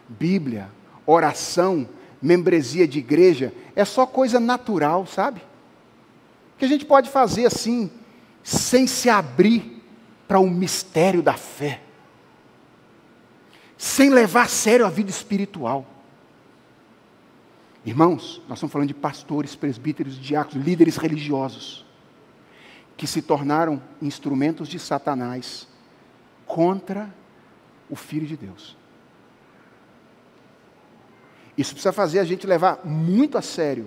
Bíblia, 0.08 0.70
oração, 1.06 1.86
membresia 2.20 2.88
de 2.88 2.98
igreja, 2.98 3.52
é 3.76 3.84
só 3.84 4.06
coisa 4.06 4.40
natural, 4.40 5.06
sabe? 5.06 5.42
Que 6.56 6.64
a 6.64 6.68
gente 6.68 6.86
pode 6.86 7.10
fazer 7.10 7.44
assim, 7.44 7.90
sem 8.42 8.86
se 8.86 9.10
abrir 9.10 9.82
para 10.26 10.40
o 10.40 10.48
mistério 10.48 11.22
da 11.22 11.34
fé, 11.34 11.82
sem 13.76 14.08
levar 14.08 14.44
a 14.44 14.48
sério 14.48 14.86
a 14.86 14.88
vida 14.88 15.10
espiritual. 15.10 15.84
Irmãos, 17.84 18.40
nós 18.48 18.58
estamos 18.58 18.72
falando 18.72 18.88
de 18.88 18.94
pastores, 18.94 19.54
presbíteros, 19.54 20.18
diáconos, 20.18 20.64
líderes 20.64 20.96
religiosos, 20.96 21.84
que 22.96 23.06
se 23.06 23.20
tornaram 23.20 23.82
instrumentos 24.00 24.68
de 24.68 24.78
Satanás 24.78 25.68
contra 26.46 27.12
o 27.88 27.96
Filho 27.96 28.26
de 28.26 28.36
Deus. 28.36 28.76
Isso 31.56 31.74
precisa 31.74 31.92
fazer 31.92 32.18
a 32.18 32.24
gente 32.24 32.46
levar 32.46 32.80
muito 32.84 33.36
a 33.36 33.42
sério 33.42 33.86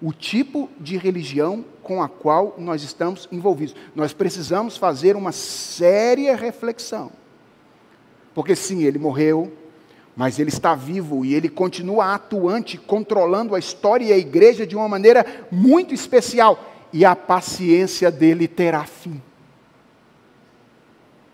o 0.00 0.12
tipo 0.12 0.68
de 0.78 0.96
religião 0.96 1.64
com 1.82 2.02
a 2.02 2.08
qual 2.08 2.54
nós 2.58 2.82
estamos 2.82 3.28
envolvidos. 3.32 3.74
Nós 3.94 4.12
precisamos 4.12 4.76
fazer 4.76 5.16
uma 5.16 5.32
séria 5.32 6.36
reflexão. 6.36 7.10
Porque 8.34 8.54
sim, 8.54 8.82
ele 8.82 8.98
morreu, 8.98 9.50
mas 10.14 10.38
ele 10.38 10.50
está 10.50 10.74
vivo 10.74 11.24
e 11.24 11.34
ele 11.34 11.48
continua 11.48 12.14
atuante, 12.14 12.76
controlando 12.76 13.54
a 13.54 13.58
história 13.58 14.04
e 14.06 14.12
a 14.12 14.18
igreja 14.18 14.66
de 14.66 14.76
uma 14.76 14.88
maneira 14.88 15.24
muito 15.50 15.94
especial, 15.94 16.72
e 16.92 17.04
a 17.04 17.16
paciência 17.16 18.10
dele 18.10 18.46
terá 18.48 18.84
fim. 18.84 19.20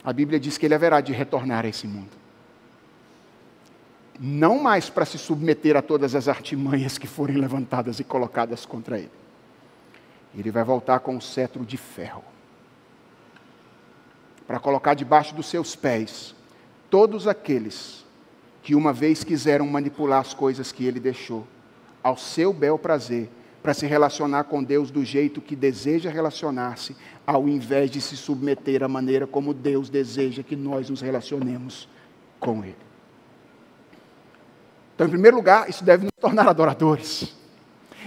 A 0.04 0.12
Bíblia 0.12 0.40
diz 0.40 0.58
que 0.58 0.66
ele 0.66 0.74
haverá 0.74 1.00
de 1.00 1.12
retornar 1.12 1.64
a 1.64 1.68
esse 1.68 1.86
mundo. 1.86 2.10
Não 4.18 4.60
mais 4.60 4.90
para 4.90 5.04
se 5.04 5.18
submeter 5.18 5.76
a 5.76 5.82
todas 5.82 6.14
as 6.14 6.28
artimanhas 6.28 6.98
que 6.98 7.06
forem 7.06 7.36
levantadas 7.36 7.98
e 8.00 8.04
colocadas 8.04 8.66
contra 8.66 8.98
ele. 8.98 9.10
Ele 10.36 10.50
vai 10.50 10.64
voltar 10.64 11.00
com 11.00 11.14
um 11.14 11.20
cetro 11.20 11.64
de 11.64 11.76
ferro 11.76 12.24
para 14.46 14.58
colocar 14.58 14.94
debaixo 14.94 15.34
dos 15.34 15.46
seus 15.46 15.76
pés 15.76 16.34
todos 16.90 17.26
aqueles 17.26 18.04
que 18.62 18.74
uma 18.74 18.92
vez 18.92 19.24
quiseram 19.24 19.66
manipular 19.66 20.20
as 20.20 20.34
coisas 20.34 20.70
que 20.70 20.84
ele 20.84 21.00
deixou, 21.00 21.46
ao 22.02 22.16
seu 22.16 22.52
bel 22.52 22.78
prazer, 22.78 23.28
para 23.62 23.72
se 23.72 23.86
relacionar 23.86 24.44
com 24.44 24.62
Deus 24.62 24.90
do 24.90 25.04
jeito 25.04 25.40
que 25.40 25.54
deseja 25.54 26.10
relacionar-se, 26.10 26.96
ao 27.24 27.48
invés 27.48 27.90
de 27.90 28.00
se 28.00 28.16
submeter 28.16 28.82
à 28.82 28.88
maneira 28.88 29.26
como 29.26 29.54
Deus 29.54 29.88
deseja 29.88 30.42
que 30.42 30.56
nós 30.56 30.90
nos 30.90 31.00
relacionemos 31.00 31.88
com 32.40 32.64
Ele. 32.64 32.76
Então, 34.94 35.06
em 35.06 35.10
primeiro 35.10 35.36
lugar, 35.36 35.70
isso 35.70 35.84
deve 35.84 36.04
nos 36.04 36.12
tornar 36.20 36.48
adoradores. 36.48 37.34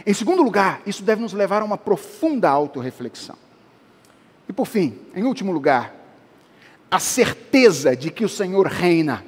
Em 0.05 0.13
segundo 0.13 0.43
lugar, 0.43 0.81
isso 0.85 1.03
deve 1.03 1.21
nos 1.21 1.33
levar 1.33 1.61
a 1.61 1.65
uma 1.65 1.77
profunda 1.77 2.49
autorreflexão. 2.49 3.37
E 4.47 4.53
por 4.53 4.67
fim, 4.67 4.99
em 5.15 5.23
último 5.23 5.51
lugar, 5.51 5.95
a 6.91 6.99
certeza 6.99 7.95
de 7.95 8.11
que 8.11 8.25
o 8.25 8.29
Senhor 8.29 8.67
reina 8.67 9.25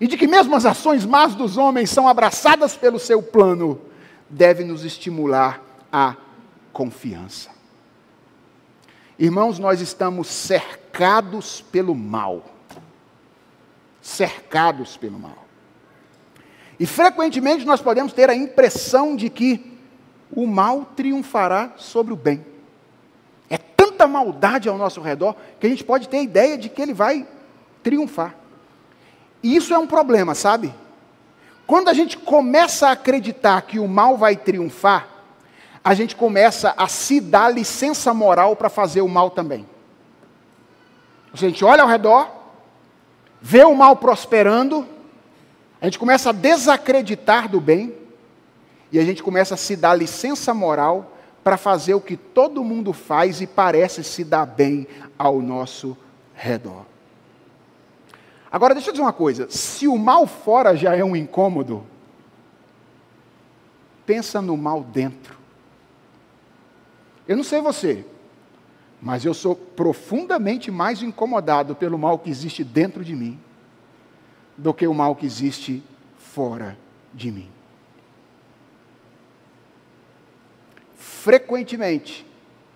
e 0.00 0.06
de 0.06 0.16
que 0.16 0.26
mesmo 0.26 0.56
as 0.56 0.64
ações 0.64 1.04
más 1.04 1.34
dos 1.34 1.58
homens 1.58 1.90
são 1.90 2.08
abraçadas 2.08 2.74
pelo 2.74 2.98
seu 2.98 3.22
plano, 3.22 3.80
deve 4.30 4.64
nos 4.64 4.84
estimular 4.84 5.60
à 5.92 6.16
confiança. 6.72 7.50
Irmãos, 9.18 9.58
nós 9.58 9.80
estamos 9.80 10.28
cercados 10.28 11.60
pelo 11.60 11.94
mal. 11.94 12.44
Cercados 14.00 14.96
pelo 14.96 15.18
mal. 15.18 15.44
E 16.78 16.86
frequentemente 16.86 17.66
nós 17.66 17.82
podemos 17.82 18.12
ter 18.12 18.30
a 18.30 18.34
impressão 18.34 19.14
de 19.14 19.28
que 19.28 19.78
o 20.30 20.46
mal 20.46 20.86
triunfará 20.96 21.72
sobre 21.76 22.14
o 22.14 22.16
bem 22.16 22.50
tanta 24.00 24.06
maldade 24.06 24.68
ao 24.68 24.78
nosso 24.78 25.00
redor 25.00 25.36
que 25.58 25.66
a 25.66 25.70
gente 25.70 25.84
pode 25.84 26.08
ter 26.08 26.18
a 26.18 26.22
ideia 26.22 26.56
de 26.56 26.70
que 26.70 26.80
ele 26.80 26.94
vai 26.94 27.26
triunfar. 27.82 28.34
E 29.42 29.54
isso 29.54 29.74
é 29.74 29.78
um 29.78 29.86
problema, 29.86 30.34
sabe? 30.34 30.72
Quando 31.70 31.88
a 31.88 31.94
gente 31.94 32.18
começa 32.18 32.88
a 32.88 32.90
acreditar 32.90 33.62
que 33.62 33.78
o 33.78 33.86
mal 33.86 34.16
vai 34.16 34.34
triunfar, 34.34 35.06
a 35.84 35.94
gente 35.94 36.16
começa 36.16 36.74
a 36.76 36.88
se 36.88 37.20
dar 37.20 37.48
licença 37.48 38.12
moral 38.12 38.56
para 38.56 38.68
fazer 38.68 39.02
o 39.02 39.08
mal 39.08 39.30
também. 39.30 39.64
A 41.32 41.36
gente 41.36 41.64
olha 41.64 41.82
ao 41.82 41.88
redor, 41.88 42.28
vê 43.40 43.62
o 43.62 43.72
mal 43.72 43.94
prosperando, 43.94 44.84
a 45.80 45.84
gente 45.84 45.96
começa 45.96 46.30
a 46.30 46.32
desacreditar 46.32 47.48
do 47.48 47.60
bem, 47.60 47.94
e 48.90 48.98
a 48.98 49.04
gente 49.04 49.22
começa 49.22 49.54
a 49.54 49.56
se 49.56 49.76
dar 49.76 49.94
licença 49.94 50.52
moral 50.52 51.16
para 51.44 51.56
fazer 51.56 51.94
o 51.94 52.00
que 52.00 52.16
todo 52.16 52.64
mundo 52.64 52.92
faz 52.92 53.40
e 53.40 53.46
parece 53.46 54.02
se 54.02 54.24
dar 54.24 54.44
bem 54.44 54.88
ao 55.16 55.40
nosso 55.40 55.96
redor. 56.34 56.89
Agora, 58.50 58.74
deixa 58.74 58.90
eu 58.90 58.92
dizer 58.92 59.04
uma 59.04 59.12
coisa: 59.12 59.48
se 59.48 59.86
o 59.86 59.96
mal 59.96 60.26
fora 60.26 60.76
já 60.76 60.96
é 60.96 61.04
um 61.04 61.14
incômodo, 61.14 61.86
pensa 64.04 64.42
no 64.42 64.56
mal 64.56 64.82
dentro. 64.82 65.38
Eu 67.28 67.36
não 67.36 67.44
sei 67.44 67.60
você, 67.60 68.04
mas 69.00 69.24
eu 69.24 69.32
sou 69.32 69.54
profundamente 69.54 70.70
mais 70.70 71.00
incomodado 71.00 71.76
pelo 71.76 71.96
mal 71.96 72.18
que 72.18 72.28
existe 72.28 72.64
dentro 72.64 73.04
de 73.04 73.14
mim 73.14 73.38
do 74.56 74.74
que 74.74 74.86
o 74.86 74.92
mal 74.92 75.14
que 75.14 75.24
existe 75.24 75.82
fora 76.18 76.76
de 77.14 77.30
mim. 77.30 77.48
Frequentemente, 80.96 82.26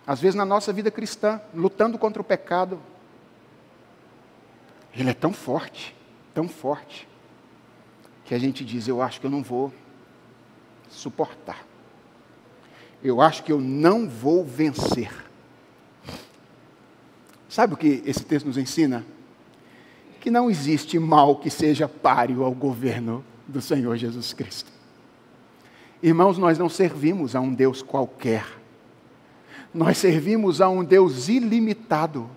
às 0.06 0.20
vezes 0.20 0.34
na 0.34 0.44
nossa 0.44 0.72
vida 0.72 0.90
cristã, 0.90 1.40
lutando 1.52 1.98
contra 1.98 2.22
o 2.22 2.24
pecado, 2.24 2.80
ele 4.96 5.10
é 5.10 5.14
tão 5.14 5.32
forte, 5.32 5.94
tão 6.32 6.48
forte, 6.48 7.08
que 8.24 8.34
a 8.34 8.38
gente 8.38 8.64
diz: 8.64 8.86
Eu 8.86 9.02
acho 9.02 9.20
que 9.20 9.26
eu 9.26 9.30
não 9.30 9.42
vou 9.42 9.72
suportar. 10.88 11.66
Eu 13.02 13.20
acho 13.20 13.42
que 13.42 13.52
eu 13.52 13.60
não 13.60 14.08
vou 14.08 14.44
vencer. 14.44 15.12
Sabe 17.48 17.74
o 17.74 17.76
que 17.76 18.02
esse 18.06 18.24
texto 18.24 18.46
nos 18.46 18.56
ensina? 18.56 19.04
Que 20.20 20.30
não 20.30 20.50
existe 20.50 20.98
mal 20.98 21.36
que 21.36 21.50
seja 21.50 21.86
páreo 21.86 22.42
ao 22.42 22.52
governo 22.52 23.22
do 23.46 23.60
Senhor 23.60 23.96
Jesus 23.96 24.32
Cristo. 24.32 24.72
Irmãos, 26.02 26.38
nós 26.38 26.58
não 26.58 26.68
servimos 26.68 27.36
a 27.36 27.40
um 27.40 27.52
Deus 27.52 27.82
qualquer. 27.82 28.46
Nós 29.72 29.98
servimos 29.98 30.60
a 30.60 30.68
um 30.68 30.82
Deus 30.82 31.28
ilimitado 31.28 32.28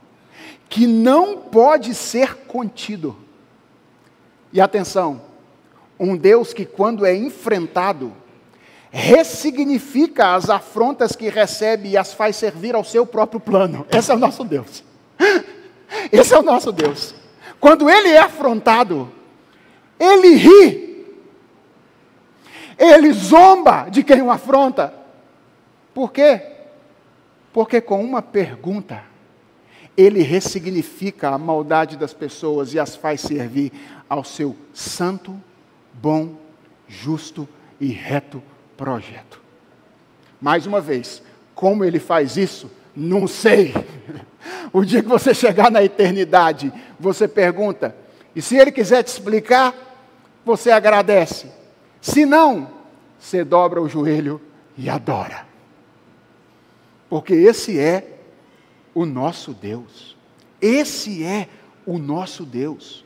que 0.70 0.86
não 0.86 1.38
pode 1.38 1.93
ser 1.93 2.36
contido. 2.45 3.15
E 4.51 4.61
atenção, 4.61 5.22
um 5.99 6.15
Deus 6.15 6.53
que, 6.53 6.65
quando 6.65 7.05
é 7.05 7.15
enfrentado, 7.15 8.13
ressignifica 8.89 10.34
as 10.36 10.49
afrontas 10.49 11.15
que 11.15 11.30
recebe 11.30 11.89
e 11.89 11.97
as 11.97 12.13
faz 12.13 12.36
servir 12.36 12.76
ao 12.76 12.84
seu 12.84 13.05
próprio 13.05 13.39
plano. 13.39 13.86
Esse 13.91 14.11
é 14.11 14.15
o 14.15 14.20
nosso 14.20 14.43
Deus. 14.43 14.84
Esse 16.11 16.34
é 16.34 16.39
o 16.39 16.43
nosso 16.43 16.72
Deus. 16.72 17.15
Quando 17.59 17.89
ele 17.89 18.09
é 18.09 18.20
afrontado, 18.20 19.11
ele 19.99 20.36
ri, 20.36 21.05
ele 22.78 23.11
zomba 23.11 23.88
de 23.89 24.03
quem 24.03 24.22
o 24.22 24.30
afronta. 24.30 24.93
Por 25.93 26.11
quê? 26.11 26.41
Porque 27.51 27.82
com 27.82 28.03
uma 28.03 28.22
pergunta, 28.22 29.03
ele 29.97 30.21
ressignifica 30.21 31.29
a 31.29 31.37
maldade 31.39 31.97
das 31.97 32.13
pessoas 32.13 32.71
e 32.73 32.79
as 32.79 32.95
faz 32.95 33.19
servir 33.21 33.71
ao 34.07 34.23
seu 34.23 34.55
santo, 34.71 35.35
bom, 35.91 36.35
justo 36.87 37.49
e 37.81 37.87
reto 37.87 38.41
projeto. 38.77 39.41
Mais 40.39 40.67
uma 40.67 40.79
vez, 40.79 41.23
como 41.55 41.83
ele 41.83 41.99
faz 41.99 42.37
isso? 42.37 42.71
Não 42.95 43.27
sei. 43.27 43.73
O 44.71 44.85
dia 44.85 45.01
que 45.01 45.09
você 45.09 45.33
chegar 45.33 45.69
na 45.69 45.83
eternidade, 45.83 46.71
você 46.99 47.27
pergunta, 47.27 47.95
e 48.35 48.41
se 48.41 48.55
ele 48.55 48.71
quiser 48.71 49.03
te 49.03 49.07
explicar, 49.07 49.73
você 50.45 50.71
agradece. 50.71 51.51
Se 51.99 52.25
não, 52.25 52.69
você 53.19 53.43
dobra 53.43 53.81
o 53.81 53.89
joelho 53.89 54.39
e 54.77 54.89
adora. 54.89 55.45
Porque 57.09 57.33
esse 57.33 57.79
é 57.79 58.16
o 58.97 59.05
nosso 59.05 59.53
Deus. 59.53 60.17
Esse 60.59 61.23
é 61.23 61.47
o 61.85 61.99
nosso 61.99 62.43
Deus. 62.43 63.05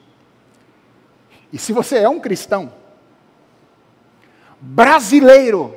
E 1.52 1.58
se 1.58 1.74
você 1.74 1.98
é 1.98 2.08
um 2.08 2.22
cristão, 2.22 2.72
brasileiro, 4.62 5.76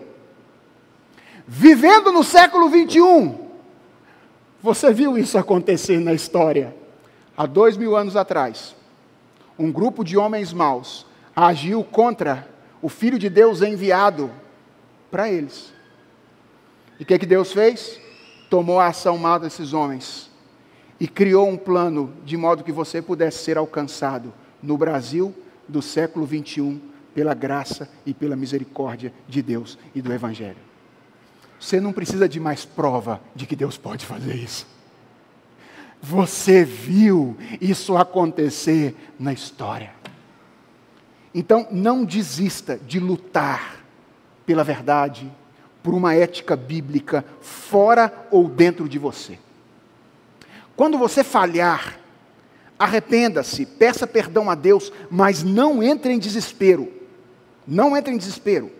vivendo 1.48 2.12
no 2.12 2.22
século 2.22 2.68
21, 2.68 3.50
você 4.62 4.92
viu 4.92 5.18
isso 5.18 5.36
acontecer 5.36 5.98
na 5.98 6.14
história. 6.14 6.76
Há 7.36 7.44
dois 7.44 7.76
mil 7.76 7.96
anos 7.96 8.14
atrás, 8.14 8.76
um 9.58 9.72
grupo 9.72 10.04
de 10.04 10.16
homens 10.16 10.52
maus 10.52 11.04
agiu 11.34 11.82
contra 11.82 12.48
o 12.80 12.88
Filho 12.88 13.18
de 13.18 13.28
Deus 13.28 13.62
enviado 13.62 14.30
para 15.10 15.28
eles. 15.28 15.74
E 17.00 17.02
o 17.02 17.06
que, 17.06 17.18
que 17.18 17.26
Deus 17.26 17.52
fez? 17.52 18.03
Tomou 18.54 18.78
a 18.78 18.86
ação 18.86 19.18
mal 19.18 19.40
desses 19.40 19.72
homens 19.72 20.30
e 21.00 21.08
criou 21.08 21.48
um 21.48 21.56
plano 21.56 22.14
de 22.24 22.36
modo 22.36 22.62
que 22.62 22.70
você 22.70 23.02
pudesse 23.02 23.42
ser 23.42 23.58
alcançado 23.58 24.32
no 24.62 24.78
Brasil 24.78 25.34
do 25.66 25.82
século 25.82 26.24
21 26.24 26.80
pela 27.12 27.34
graça 27.34 27.90
e 28.06 28.14
pela 28.14 28.36
misericórdia 28.36 29.12
de 29.28 29.42
Deus 29.42 29.76
e 29.92 30.00
do 30.00 30.12
Evangelho. 30.12 30.60
Você 31.58 31.80
não 31.80 31.92
precisa 31.92 32.28
de 32.28 32.38
mais 32.38 32.64
prova 32.64 33.20
de 33.34 33.44
que 33.44 33.56
Deus 33.56 33.76
pode 33.76 34.06
fazer 34.06 34.36
isso. 34.36 34.68
Você 36.00 36.64
viu 36.64 37.36
isso 37.60 37.96
acontecer 37.96 38.94
na 39.18 39.32
história. 39.32 39.92
Então, 41.34 41.66
não 41.72 42.04
desista 42.04 42.78
de 42.78 43.00
lutar 43.00 43.84
pela 44.46 44.62
verdade, 44.62 45.28
por 45.84 45.92
uma 45.92 46.14
ética 46.14 46.56
bíblica 46.56 47.22
fora 47.42 48.26
ou 48.30 48.48
dentro 48.48 48.88
de 48.88 48.98
você. 48.98 49.38
Quando 50.74 50.96
você 50.96 51.22
falhar, 51.22 52.00
arrependa-se, 52.78 53.66
peça 53.66 54.06
perdão 54.06 54.48
a 54.48 54.54
Deus, 54.54 54.90
mas 55.10 55.42
não 55.42 55.82
entre 55.82 56.14
em 56.14 56.18
desespero. 56.18 56.90
Não 57.68 57.94
entre 57.94 58.14
em 58.14 58.16
desespero. 58.16 58.72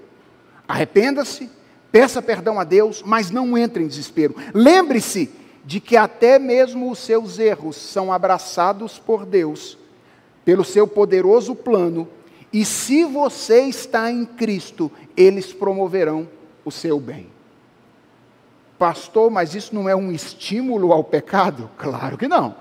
Arrependa-se, 0.66 1.50
peça 1.92 2.22
perdão 2.22 2.58
a 2.58 2.64
Deus, 2.64 3.02
mas 3.04 3.30
não 3.30 3.56
entre 3.56 3.84
em 3.84 3.86
desespero. 3.86 4.34
Lembre-se 4.54 5.30
de 5.62 5.80
que 5.80 5.98
até 5.98 6.38
mesmo 6.38 6.90
os 6.90 7.00
seus 7.00 7.38
erros 7.38 7.76
são 7.76 8.10
abraçados 8.14 8.98
por 8.98 9.26
Deus, 9.26 9.76
pelo 10.42 10.64
seu 10.64 10.86
poderoso 10.86 11.54
plano, 11.54 12.08
e 12.50 12.64
se 12.64 13.04
você 13.04 13.62
está 13.62 14.10
em 14.10 14.24
Cristo, 14.24 14.90
eles 15.16 15.52
promoverão 15.52 16.28
o 16.64 16.70
seu 16.70 16.98
bem. 16.98 17.28
Pastor, 18.78 19.30
mas 19.30 19.54
isso 19.54 19.74
não 19.74 19.88
é 19.88 19.94
um 19.94 20.10
estímulo 20.10 20.92
ao 20.92 21.04
pecado? 21.04 21.70
Claro 21.78 22.18
que 22.18 22.28
não. 22.28 22.54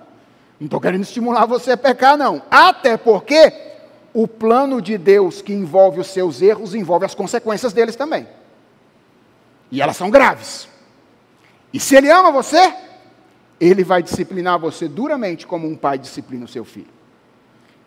Não 0.60 0.66
estou 0.66 0.80
querendo 0.80 1.02
estimular 1.02 1.46
você 1.46 1.72
a 1.72 1.78
pecar, 1.78 2.18
não. 2.18 2.42
Até 2.50 2.96
porque 2.96 3.52
o 4.14 4.28
plano 4.28 4.82
de 4.82 4.98
Deus 4.98 5.42
que 5.42 5.52
envolve 5.52 6.00
os 6.00 6.08
seus 6.08 6.42
erros 6.42 6.76
envolve 6.76 7.06
as 7.06 7.16
consequências 7.16 7.74
deles 7.74 7.96
também. 7.96 8.28
E 9.72 9.82
elas 9.82 9.98
são 9.98 10.10
graves. 10.10 10.68
E 11.74 11.80
se 11.80 11.96
ele 11.96 12.12
ama 12.12 12.32
você, 12.32 12.74
ele 13.60 13.84
vai 13.84 14.04
disciplinar 14.04 14.60
você 14.60 14.88
duramente 14.88 15.48
como 15.48 15.68
um 15.68 15.76
pai 15.76 15.98
disciplina 15.98 16.46
o 16.46 16.48
seu 16.48 16.64
filho. 16.64 16.94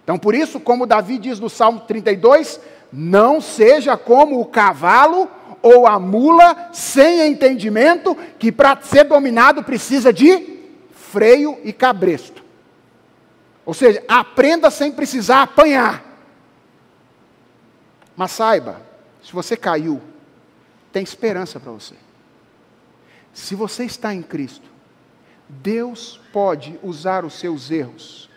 Então, 0.03 0.19
por 0.19 0.35
isso, 0.35 0.59
como 0.59 0.87
Davi 0.87 1.19
diz 1.19 1.39
no 1.39 1.49
Salmo 1.49 1.81
32, 1.81 2.61
não 2.93 3.41
seja 3.41 3.97
como 3.97 4.41
o 4.41 4.47
cavalo 4.47 5.29
ou 5.67 5.85
a 5.85 5.99
mula 5.99 6.71
sem 6.73 7.27
entendimento, 7.27 8.15
que 8.39 8.53
para 8.53 8.81
ser 8.83 9.03
dominado 9.03 9.65
precisa 9.65 10.13
de 10.13 10.61
freio 10.93 11.59
e 11.65 11.73
cabresto. 11.73 12.45
Ou 13.65 13.75
seja, 13.75 14.01
aprenda 14.07 14.71
sem 14.71 14.93
precisar 14.93 15.43
apanhar. 15.43 16.05
Mas 18.17 18.31
saiba, 18.31 18.81
se 19.21 19.33
você 19.33 19.57
caiu, 19.57 20.01
tem 20.93 21.03
esperança 21.03 21.59
para 21.59 21.73
você. 21.73 21.97
Se 23.35 23.57
você 23.57 23.85
está 23.85 24.15
em 24.15 24.23
Cristo, 24.23 24.71
Deus 25.49 26.21
pode 26.33 26.79
usar 26.81 27.25
os 27.25 27.35
seus 27.35 27.73
erros 27.73 28.31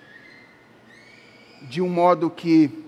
de 1.61 1.80
um 1.80 1.89
modo 1.89 2.30
que 2.30 2.86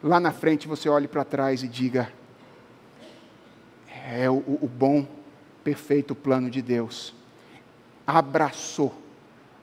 lá 0.00 0.20
na 0.20 0.30
frente 0.30 0.68
você 0.68 0.88
olhe 0.88 1.08
para 1.08 1.24
trás 1.24 1.64
e 1.64 1.68
diga: 1.68 2.12
é 4.10 4.28
o, 4.28 4.36
o 4.36 4.68
bom, 4.68 5.06
perfeito 5.62 6.14
plano 6.14 6.50
de 6.50 6.60
Deus. 6.60 7.14
abraçou 8.06 8.94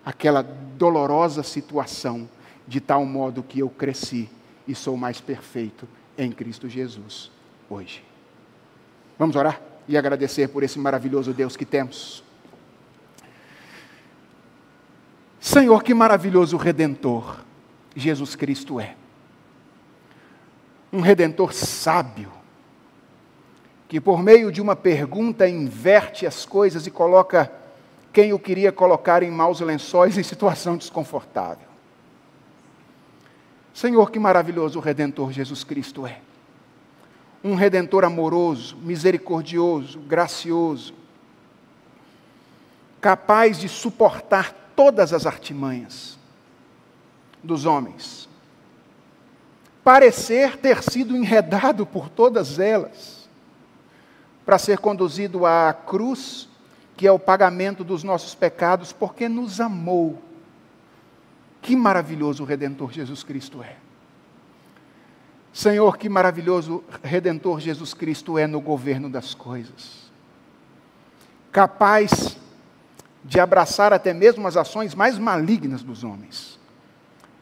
aquela 0.05 0.41
dolorosa 0.41 1.43
situação 1.43 2.29
de 2.67 2.79
tal 2.79 3.05
modo 3.05 3.43
que 3.43 3.59
eu 3.59 3.69
cresci 3.69 4.29
e 4.67 4.73
sou 4.73 4.95
mais 4.95 5.19
perfeito 5.19 5.87
em 6.17 6.31
Cristo 6.31 6.69
Jesus 6.69 7.31
hoje. 7.69 8.03
Vamos 9.17 9.35
orar 9.35 9.61
e 9.87 9.97
agradecer 9.97 10.47
por 10.47 10.63
esse 10.63 10.79
maravilhoso 10.79 11.33
Deus 11.33 11.57
que 11.57 11.65
temos. 11.65 12.23
Senhor, 15.39 15.83
que 15.83 15.93
maravilhoso 15.93 16.57
redentor 16.57 17.39
Jesus 17.95 18.35
Cristo 18.35 18.79
é. 18.79 18.95
Um 20.91 21.01
redentor 21.01 21.53
sábio, 21.53 22.31
que 23.89 23.99
por 23.99 24.21
meio 24.21 24.51
de 24.51 24.61
uma 24.61 24.75
pergunta 24.75 25.49
inverte 25.49 26.27
as 26.27 26.45
coisas 26.45 26.85
e 26.85 26.91
coloca 26.91 27.51
quem 28.13 28.31
o 28.31 28.39
queria 28.39 28.71
colocar 28.71 29.23
em 29.23 29.31
maus 29.31 29.59
lençóis 29.61 30.15
em 30.15 30.21
situação 30.21 30.77
desconfortável. 30.77 31.67
Senhor, 33.73 34.11
que 34.11 34.19
maravilhoso 34.19 34.77
o 34.77 34.81
redentor 34.81 35.31
Jesus 35.31 35.63
Cristo 35.63 36.05
é. 36.05 36.19
Um 37.43 37.55
redentor 37.55 38.05
amoroso, 38.05 38.77
misericordioso, 38.77 39.99
gracioso, 40.01 40.93
capaz 43.01 43.57
de 43.57 43.67
suportar 43.67 44.53
todas 44.75 45.13
as 45.13 45.25
artimanhas 45.25 46.15
dos 47.43 47.65
homens. 47.65 48.29
Parecer 49.83 50.57
ter 50.57 50.83
sido 50.83 51.15
enredado 51.15 51.87
por 51.87 52.07
todas 52.07 52.59
elas, 52.59 53.18
para 54.49 54.57
ser 54.57 54.79
conduzido 54.79 55.45
à 55.45 55.71
cruz, 55.71 56.49
que 56.97 57.05
é 57.05 57.11
o 57.11 57.19
pagamento 57.19 57.83
dos 57.83 58.03
nossos 58.03 58.33
pecados, 58.33 58.91
porque 58.91 59.29
nos 59.29 59.61
amou. 59.61 60.19
Que 61.61 61.75
maravilhoso 61.75 62.41
o 62.41 62.45
Redentor 62.47 62.91
Jesus 62.91 63.21
Cristo 63.21 63.61
é. 63.61 63.75
Senhor, 65.53 65.99
que 65.99 66.09
maravilhoso 66.09 66.83
Redentor 67.03 67.59
Jesus 67.59 67.93
Cristo 67.93 68.39
é 68.39 68.47
no 68.47 68.59
governo 68.59 69.07
das 69.07 69.35
coisas. 69.35 70.11
Capaz 71.51 72.35
de 73.23 73.39
abraçar 73.39 73.93
até 73.93 74.15
mesmo 74.15 74.47
as 74.47 74.57
ações 74.57 74.95
mais 74.95 75.19
malignas 75.19 75.83
dos 75.83 76.03
homens 76.03 76.59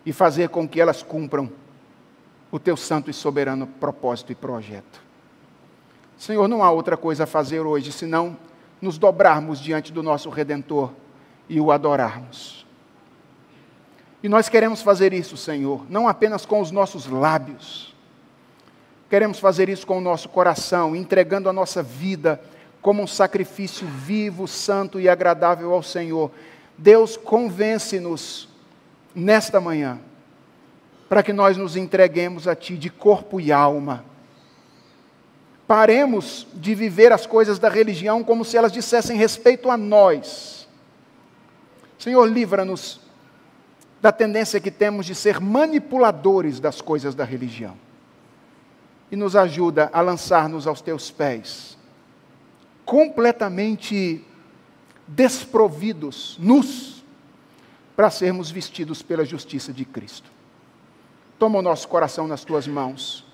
e 0.05 0.11
fazer 0.11 0.49
com 0.49 0.67
que 0.67 0.81
elas 0.81 1.01
cumpram 1.01 1.49
o 2.51 2.59
teu 2.59 2.75
santo 2.75 3.09
e 3.09 3.13
soberano 3.13 3.65
propósito 3.65 4.33
e 4.33 4.35
projeto. 4.35 5.06
Senhor, 6.17 6.47
não 6.47 6.63
há 6.63 6.71
outra 6.71 6.97
coisa 6.97 7.25
a 7.25 7.27
fazer 7.27 7.61
hoje 7.61 7.91
senão 7.91 8.35
nos 8.81 8.97
dobrarmos 8.97 9.59
diante 9.59 9.91
do 9.91 10.01
nosso 10.01 10.29
Redentor 10.29 10.91
e 11.47 11.59
o 11.59 11.71
adorarmos. 11.71 12.65
E 14.21 14.27
nós 14.27 14.49
queremos 14.49 14.81
fazer 14.81 15.13
isso, 15.13 15.37
Senhor, 15.37 15.85
não 15.89 16.07
apenas 16.07 16.45
com 16.45 16.59
os 16.59 16.71
nossos 16.71 17.07
lábios, 17.07 17.95
queremos 19.09 19.39
fazer 19.39 19.69
isso 19.69 19.85
com 19.85 19.99
o 19.99 20.01
nosso 20.01 20.27
coração, 20.29 20.95
entregando 20.95 21.47
a 21.47 21.53
nossa 21.53 21.83
vida 21.83 22.41
como 22.81 23.03
um 23.03 23.07
sacrifício 23.07 23.85
vivo, 23.87 24.47
santo 24.47 24.99
e 24.99 25.07
agradável 25.07 25.73
ao 25.73 25.83
Senhor. 25.83 26.31
Deus 26.77 27.15
convence-nos 27.15 28.49
nesta 29.13 29.61
manhã, 29.61 29.99
para 31.07 31.23
que 31.23 31.33
nós 31.33 31.57
nos 31.57 31.75
entreguemos 31.75 32.47
a 32.47 32.55
Ti 32.55 32.77
de 32.77 32.89
corpo 32.89 33.39
e 33.39 33.51
alma. 33.51 34.03
Paremos 35.67 36.47
de 36.53 36.73
viver 36.73 37.11
as 37.11 37.27
coisas 37.27 37.59
da 37.59 37.67
religião 37.67 38.23
como 38.23 38.45
se 38.45 38.55
elas 38.55 38.71
dissessem 38.71 39.17
respeito 39.17 39.69
a 39.69 39.75
nós. 39.75 40.65
Senhor, 41.99 42.25
livra-nos 42.25 43.01
da 44.01 44.11
tendência 44.11 44.61
que 44.61 44.71
temos 44.71 45.05
de 45.05 45.13
ser 45.13 45.41
manipuladores 45.41 46.61
das 46.61 46.79
coisas 46.79 47.13
da 47.13 47.25
religião. 47.25 47.75
E 49.11 49.15
nos 49.17 49.35
ajuda 49.35 49.89
a 49.91 49.99
lançar-nos 49.99 50.65
aos 50.65 50.79
teus 50.79 51.11
pés 51.11 51.77
completamente 52.85 54.23
desprovidos, 55.05 56.37
nus, 56.39 57.03
para 57.97 58.09
sermos 58.09 58.49
vestidos 58.49 59.01
pela 59.01 59.25
justiça 59.25 59.73
de 59.73 59.83
Cristo. 59.83 60.31
Toma 61.37 61.59
o 61.59 61.61
nosso 61.61 61.85
coração 61.89 62.29
nas 62.29 62.45
tuas 62.45 62.65
mãos 62.65 63.26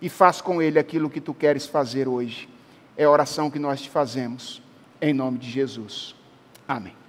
e 0.00 0.08
faz 0.08 0.40
com 0.40 0.60
ele 0.60 0.78
aquilo 0.78 1.10
que 1.10 1.20
tu 1.20 1.34
queres 1.34 1.66
fazer 1.66 2.08
hoje. 2.08 2.48
É 2.96 3.04
a 3.04 3.10
oração 3.10 3.50
que 3.50 3.58
nós 3.58 3.80
te 3.82 3.90
fazemos, 3.90 4.62
em 5.00 5.12
nome 5.12 5.38
de 5.38 5.50
Jesus. 5.50 6.14
Amém. 6.66 6.99